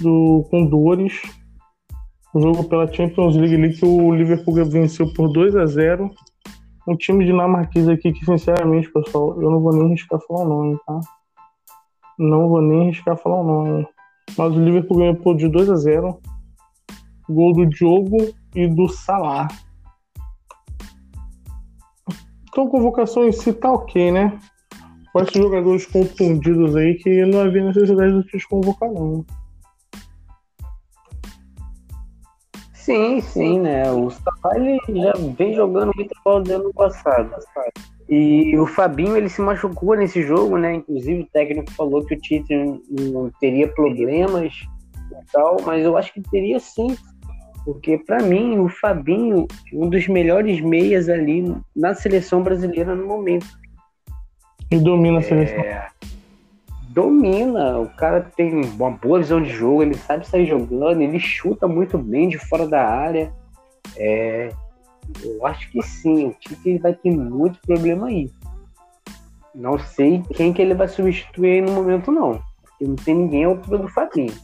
do, 0.00 0.46
com 0.50 0.66
dores. 0.66 1.22
O 2.36 2.40
jogo 2.42 2.64
pela 2.64 2.86
Champions 2.92 3.34
League 3.34 3.78
que 3.78 3.86
o 3.86 4.14
Liverpool 4.14 4.62
venceu 4.66 5.10
por 5.14 5.32
2 5.32 5.56
a 5.56 5.64
0 5.64 6.10
Um 6.86 6.94
time 6.94 7.24
dinamarquês 7.24 7.88
aqui 7.88 8.12
que, 8.12 8.26
sinceramente, 8.26 8.92
pessoal, 8.92 9.40
eu 9.40 9.50
não 9.50 9.58
vou 9.58 9.72
nem 9.72 9.86
arriscar 9.86 10.20
falar 10.20 10.44
o 10.44 10.46
nome, 10.46 10.78
tá? 10.86 11.00
Não 12.18 12.46
vou 12.46 12.60
nem 12.60 12.88
arriscar 12.88 13.16
falar 13.16 13.40
o 13.40 13.42
nome. 13.42 13.88
Mas 14.36 14.54
o 14.54 14.62
Liverpool 14.62 14.98
ganhou 14.98 15.16
por 15.16 15.34
de 15.34 15.48
2 15.48 15.70
a 15.70 15.76
0 15.76 16.20
Gol 17.26 17.54
do 17.54 17.64
Diogo 17.64 18.18
e 18.54 18.66
do 18.66 18.86
Salah. 18.86 19.48
Então, 22.50 22.68
convocação 22.68 23.24
em 23.24 23.32
si 23.32 23.50
tá 23.50 23.72
ok, 23.72 24.12
né? 24.12 24.38
Esses 25.16 25.42
jogadores 25.42 25.86
contundidos 25.86 26.76
aí 26.76 26.96
que 26.96 27.24
não 27.24 27.40
havia 27.40 27.64
necessidade 27.64 28.22
de 28.22 28.28
te 28.28 28.46
convocar, 28.46 28.92
não. 28.92 29.24
Sim, 32.86 33.20
sim, 33.20 33.58
né? 33.58 33.90
O 33.90 34.10
Salah 34.10 34.56
ele 34.56 34.78
já 34.88 35.12
vem 35.36 35.54
jogando 35.54 35.90
muito 35.96 36.14
bola 36.24 36.40
do 36.40 36.54
ano 36.54 36.72
passado. 36.72 37.30
E 38.08 38.56
o 38.56 38.64
Fabinho 38.64 39.16
ele 39.16 39.28
se 39.28 39.40
machucou 39.42 39.96
nesse 39.96 40.22
jogo, 40.22 40.56
né? 40.56 40.74
Inclusive 40.74 41.22
o 41.22 41.26
técnico 41.32 41.72
falou 41.72 42.06
que 42.06 42.14
o 42.14 42.20
Tite 42.20 42.54
não 42.88 43.28
teria 43.40 43.66
problemas 43.66 44.54
e 45.10 45.32
tal, 45.32 45.56
mas 45.66 45.84
eu 45.84 45.96
acho 45.96 46.14
que 46.14 46.20
teria 46.20 46.60
sim 46.60 46.96
porque, 47.64 47.98
para 47.98 48.22
mim, 48.22 48.60
o 48.60 48.68
Fabinho 48.68 49.48
é 49.72 49.76
um 49.76 49.90
dos 49.90 50.06
melhores 50.06 50.60
meias 50.60 51.08
ali 51.08 51.52
na 51.74 51.96
seleção 51.96 52.40
brasileira 52.40 52.94
no 52.94 53.04
momento. 53.04 53.48
E 54.70 54.78
domina 54.78 55.18
a 55.18 55.22
seleção. 55.22 55.58
É, 55.58 55.88
domina. 56.96 57.78
O 57.78 57.90
cara 57.90 58.22
tem 58.34 58.64
uma 58.64 58.90
boa 58.90 59.18
visão 59.18 59.42
de 59.42 59.50
jogo, 59.50 59.82
ele 59.82 59.94
sabe 59.94 60.26
sair 60.26 60.46
jogando, 60.46 61.02
ele 61.02 61.20
chuta 61.20 61.68
muito 61.68 61.98
bem 61.98 62.26
de 62.26 62.38
fora 62.38 62.66
da 62.66 62.82
área. 62.82 63.30
É, 63.98 64.48
eu 65.22 65.46
acho 65.46 65.70
que 65.70 65.82
sim, 65.82 66.28
o 66.28 66.32
Tite 66.32 66.78
vai 66.78 66.94
ter 66.94 67.10
muito 67.10 67.60
problema 67.60 68.06
aí. 68.06 68.30
Não 69.54 69.78
sei 69.78 70.22
quem 70.34 70.52
que 70.52 70.62
ele 70.62 70.74
vai 70.74 70.88
substituir 70.88 71.62
no 71.62 71.72
momento, 71.72 72.10
não. 72.10 72.40
Porque 72.62 72.84
não 72.86 72.96
tem 72.96 73.14
ninguém 73.14 73.44
ao 73.44 73.52
altura 73.52 73.78
do 73.78 73.88
Fabinho. 73.88 74.34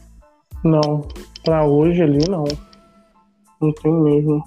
Não, 0.63 1.01
para 1.43 1.65
hoje 1.65 2.03
ali 2.03 2.23
não. 2.29 2.45
Não 3.59 3.73
tem 3.73 3.91
mesmo. 3.91 4.43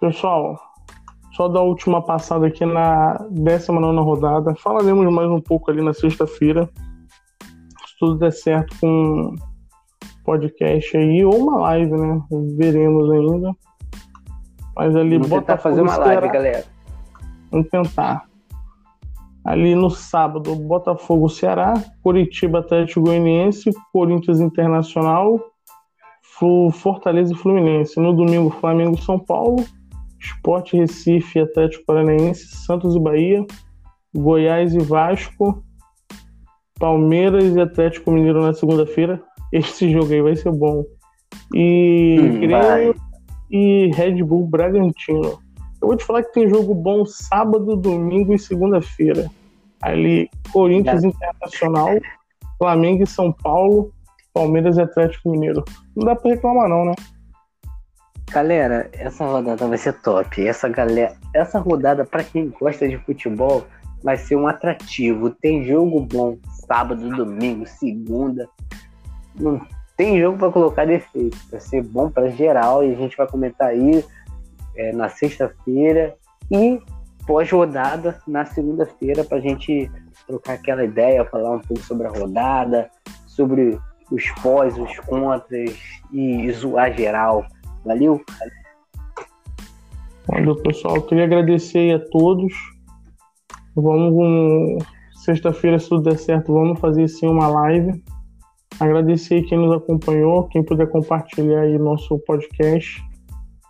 Pessoal, 0.00 0.58
só 1.32 1.48
dar 1.48 1.60
a 1.60 1.64
última 1.64 2.02
passada 2.02 2.46
aqui 2.46 2.64
na 2.64 3.18
19 3.30 3.98
rodada. 3.98 4.54
Falaremos 4.56 5.10
mais 5.12 5.30
um 5.30 5.40
pouco 5.40 5.70
ali 5.70 5.82
na 5.82 5.94
sexta-feira. 5.94 6.68
Tudo 8.04 8.18
der 8.18 8.32
certo 8.32 8.76
com 8.82 9.34
podcast 10.26 10.94
aí 10.94 11.24
ou 11.24 11.38
uma 11.38 11.58
live, 11.60 11.92
né? 11.92 12.20
Veremos 12.54 13.10
ainda. 13.10 13.50
Mas 14.76 14.94
ali 14.94 15.16
Vamos 15.16 15.30
tentar 15.30 15.56
fazer 15.56 15.80
uma 15.80 15.96
live, 15.96 16.28
galera. 16.28 16.64
Vamos 17.50 17.68
tentar. 17.70 18.26
Ali 19.42 19.74
no 19.74 19.88
sábado, 19.88 20.54
Botafogo 20.54 21.30
Ceará, 21.30 21.72
Curitiba 22.02 22.58
Atlético 22.58 23.00
Goianiense, 23.00 23.70
Corinthians 23.90 24.38
Internacional, 24.38 25.40
Fortaleza 26.72 27.32
e 27.32 27.36
Fluminense. 27.36 27.98
No 27.98 28.12
domingo, 28.12 28.50
Flamengo 28.50 29.00
São 29.00 29.18
Paulo, 29.18 29.64
Esporte 30.20 30.76
Recife, 30.76 31.40
Atlético 31.40 31.86
Paranaense, 31.86 32.48
Santos 32.66 32.94
e 32.96 33.00
Bahia, 33.00 33.46
Goiás 34.14 34.74
e 34.74 34.80
Vasco, 34.80 35.64
Palmeiras 36.78 37.54
e 37.54 37.60
Atlético 37.60 38.10
Mineiro 38.10 38.42
na 38.42 38.52
segunda-feira. 38.52 39.22
Esse 39.52 39.90
jogo 39.92 40.12
aí 40.12 40.22
vai 40.22 40.36
ser 40.36 40.52
bom. 40.52 40.84
E 41.54 42.16
hum, 42.20 42.40
Grêmio 42.40 42.94
e 43.50 43.90
Red 43.94 44.22
Bull 44.22 44.46
Bragantino. 44.46 45.38
Eu 45.80 45.88
vou 45.88 45.96
te 45.96 46.04
falar 46.04 46.22
que 46.22 46.32
tem 46.32 46.48
jogo 46.48 46.74
bom 46.74 47.04
sábado, 47.04 47.76
domingo 47.76 48.34
e 48.34 48.38
segunda-feira. 48.38 49.30
Ali, 49.82 50.30
Corinthians 50.52 51.04
é. 51.04 51.08
Internacional, 51.08 51.90
Flamengo 52.58 53.02
e 53.02 53.06
São 53.06 53.30
Paulo, 53.30 53.92
Palmeiras 54.32 54.76
e 54.76 54.82
Atlético 54.82 55.30
Mineiro. 55.30 55.62
Não 55.94 56.06
dá 56.06 56.16
pra 56.16 56.30
reclamar, 56.30 56.68
não, 56.68 56.86
né? 56.86 56.94
Galera, 58.32 58.88
essa 58.92 59.26
rodada 59.26 59.68
vai 59.68 59.78
ser 59.78 59.92
top. 60.00 60.46
Essa 60.46 60.68
galera, 60.68 61.14
essa 61.34 61.58
rodada 61.58 62.04
para 62.04 62.24
quem 62.24 62.48
gosta 62.48 62.88
de 62.88 62.96
futebol 62.98 63.64
vai 64.04 64.18
ser 64.18 64.36
um 64.36 64.46
atrativo. 64.46 65.30
Tem 65.30 65.64
jogo 65.64 65.98
bom 66.00 66.36
sábado, 66.68 67.08
domingo, 67.08 67.66
segunda. 67.66 68.46
Não 69.34 69.66
tem 69.96 70.20
jogo 70.20 70.36
para 70.36 70.52
colocar 70.52 70.84
defeito. 70.84 71.38
Vai 71.50 71.60
ser 71.60 71.82
bom 71.82 72.10
para 72.10 72.28
geral 72.28 72.84
e 72.84 72.92
a 72.92 72.96
gente 72.96 73.16
vai 73.16 73.26
comentar 73.26 73.68
aí 73.68 74.04
é, 74.76 74.92
na 74.92 75.08
sexta-feira 75.08 76.14
e 76.50 76.78
pós-rodada 77.26 78.20
na 78.28 78.44
segunda-feira 78.44 79.24
para 79.24 79.38
a 79.38 79.40
gente 79.40 79.90
trocar 80.26 80.52
aquela 80.52 80.84
ideia, 80.84 81.24
falar 81.24 81.56
um 81.56 81.60
pouco 81.60 81.82
sobre 81.82 82.06
a 82.06 82.10
rodada, 82.10 82.90
sobre 83.26 83.78
os 84.10 84.30
pós, 84.42 84.76
os 84.76 84.98
contras 85.00 85.74
e 86.12 86.52
zoar 86.52 86.92
geral. 86.94 87.46
Valeu? 87.82 88.22
Olha, 90.28 90.54
pessoal, 90.56 91.00
queria 91.02 91.24
agradecer 91.24 91.94
a 91.94 91.98
todos. 92.10 92.73
Vamos, 93.76 94.84
sexta-feira, 95.24 95.80
se 95.80 95.88
tudo 95.88 96.02
der 96.02 96.16
certo, 96.16 96.52
vamos 96.52 96.78
fazer 96.78 97.08
sim 97.08 97.26
uma 97.26 97.48
live. 97.48 98.04
Agradecer 98.78 99.42
quem 99.42 99.58
nos 99.58 99.74
acompanhou, 99.74 100.44
quem 100.44 100.62
puder 100.62 100.88
compartilhar 100.88 101.62
aí 101.62 101.76
nosso 101.76 102.16
podcast. 102.20 103.02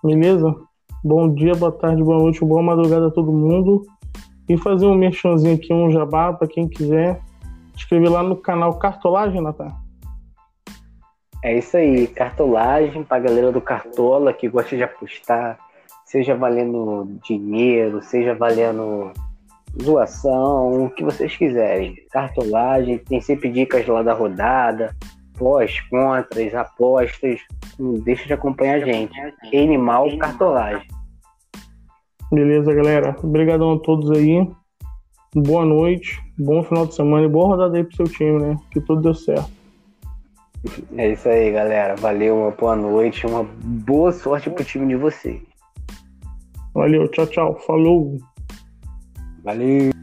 Beleza? 0.03 0.55
Bom 1.03 1.33
dia, 1.35 1.55
boa 1.55 1.73
tarde, 1.73 2.03
boa 2.03 2.19
noite, 2.19 2.45
boa 2.45 2.63
madrugada 2.63 3.07
a 3.07 3.11
todo 3.11 3.33
mundo. 3.33 3.87
E 4.47 4.59
fazer 4.59 4.87
um 4.87 4.95
merchanzinho 4.95 5.55
aqui, 5.55 5.73
um 5.73 5.91
jabá, 5.91 6.35
para 6.35 6.49
quem 6.49 6.69
quiser. 6.69 7.23
Inscrever 7.75 8.11
lá 8.11 8.23
no 8.23 8.37
canal 8.37 8.79
Cartolagem, 8.79 9.41
Natan. 9.41 9.73
É 11.43 11.57
isso 11.57 11.79
aí, 11.79 12.07
cartolagem 12.07 13.05
para 13.05 13.23
galera 13.23 13.51
do 13.51 13.61
Cartola 13.61 14.35
que 14.35 14.49
gosta 14.49 14.77
de 14.77 14.83
apostar, 14.83 15.59
seja 16.05 16.35
valendo 16.35 17.07
dinheiro, 17.23 18.03
seja 18.03 18.35
valendo 18.35 19.13
zoação, 19.83 20.85
o 20.85 20.91
que 20.91 21.05
vocês 21.05 21.37
quiserem. 21.37 21.97
Cartolagem, 22.11 22.99
tem 22.99 23.21
sempre 23.21 23.51
dicas 23.51 23.87
lá 23.87 24.03
da 24.03 24.13
rodada, 24.13 24.95
pós, 25.39 25.81
contras, 25.89 26.55
apostas. 26.55 27.41
Não 27.79 27.95
deixa 27.95 28.27
de 28.27 28.33
acompanhar 28.33 28.77
a 28.77 28.81
gente. 28.81 29.15
Animal 29.53 30.17
Cartolagem. 30.19 30.87
Beleza, 32.33 32.73
galera. 32.73 33.17
Obrigadão 33.23 33.73
a 33.73 33.79
todos 33.79 34.11
aí. 34.11 34.49
Boa 35.35 35.65
noite, 35.65 36.23
bom 36.39 36.63
final 36.63 36.87
de 36.87 36.95
semana 36.95 37.27
e 37.27 37.29
boa 37.29 37.49
rodada 37.49 37.77
aí 37.77 37.83
pro 37.83 37.97
seu 37.97 38.07
time, 38.07 38.41
né? 38.41 38.57
Que 38.71 38.81
tudo 38.81 39.03
deu 39.03 39.15
certo. 39.15 39.51
É 40.97 41.11
isso 41.11 41.29
aí, 41.29 41.51
galera. 41.51 41.97
Valeu, 41.97 42.39
uma 42.39 42.51
boa 42.53 42.77
noite, 42.77 43.27
uma 43.27 43.43
boa 43.43 44.13
sorte 44.13 44.49
pro 44.49 44.65
time 44.65 44.87
de 44.87 44.97
vocês. 44.97 45.43
Valeu, 46.73 47.09
tchau, 47.09 47.27
tchau. 47.27 47.59
Falou. 47.67 48.17
Valeu. 49.45 49.94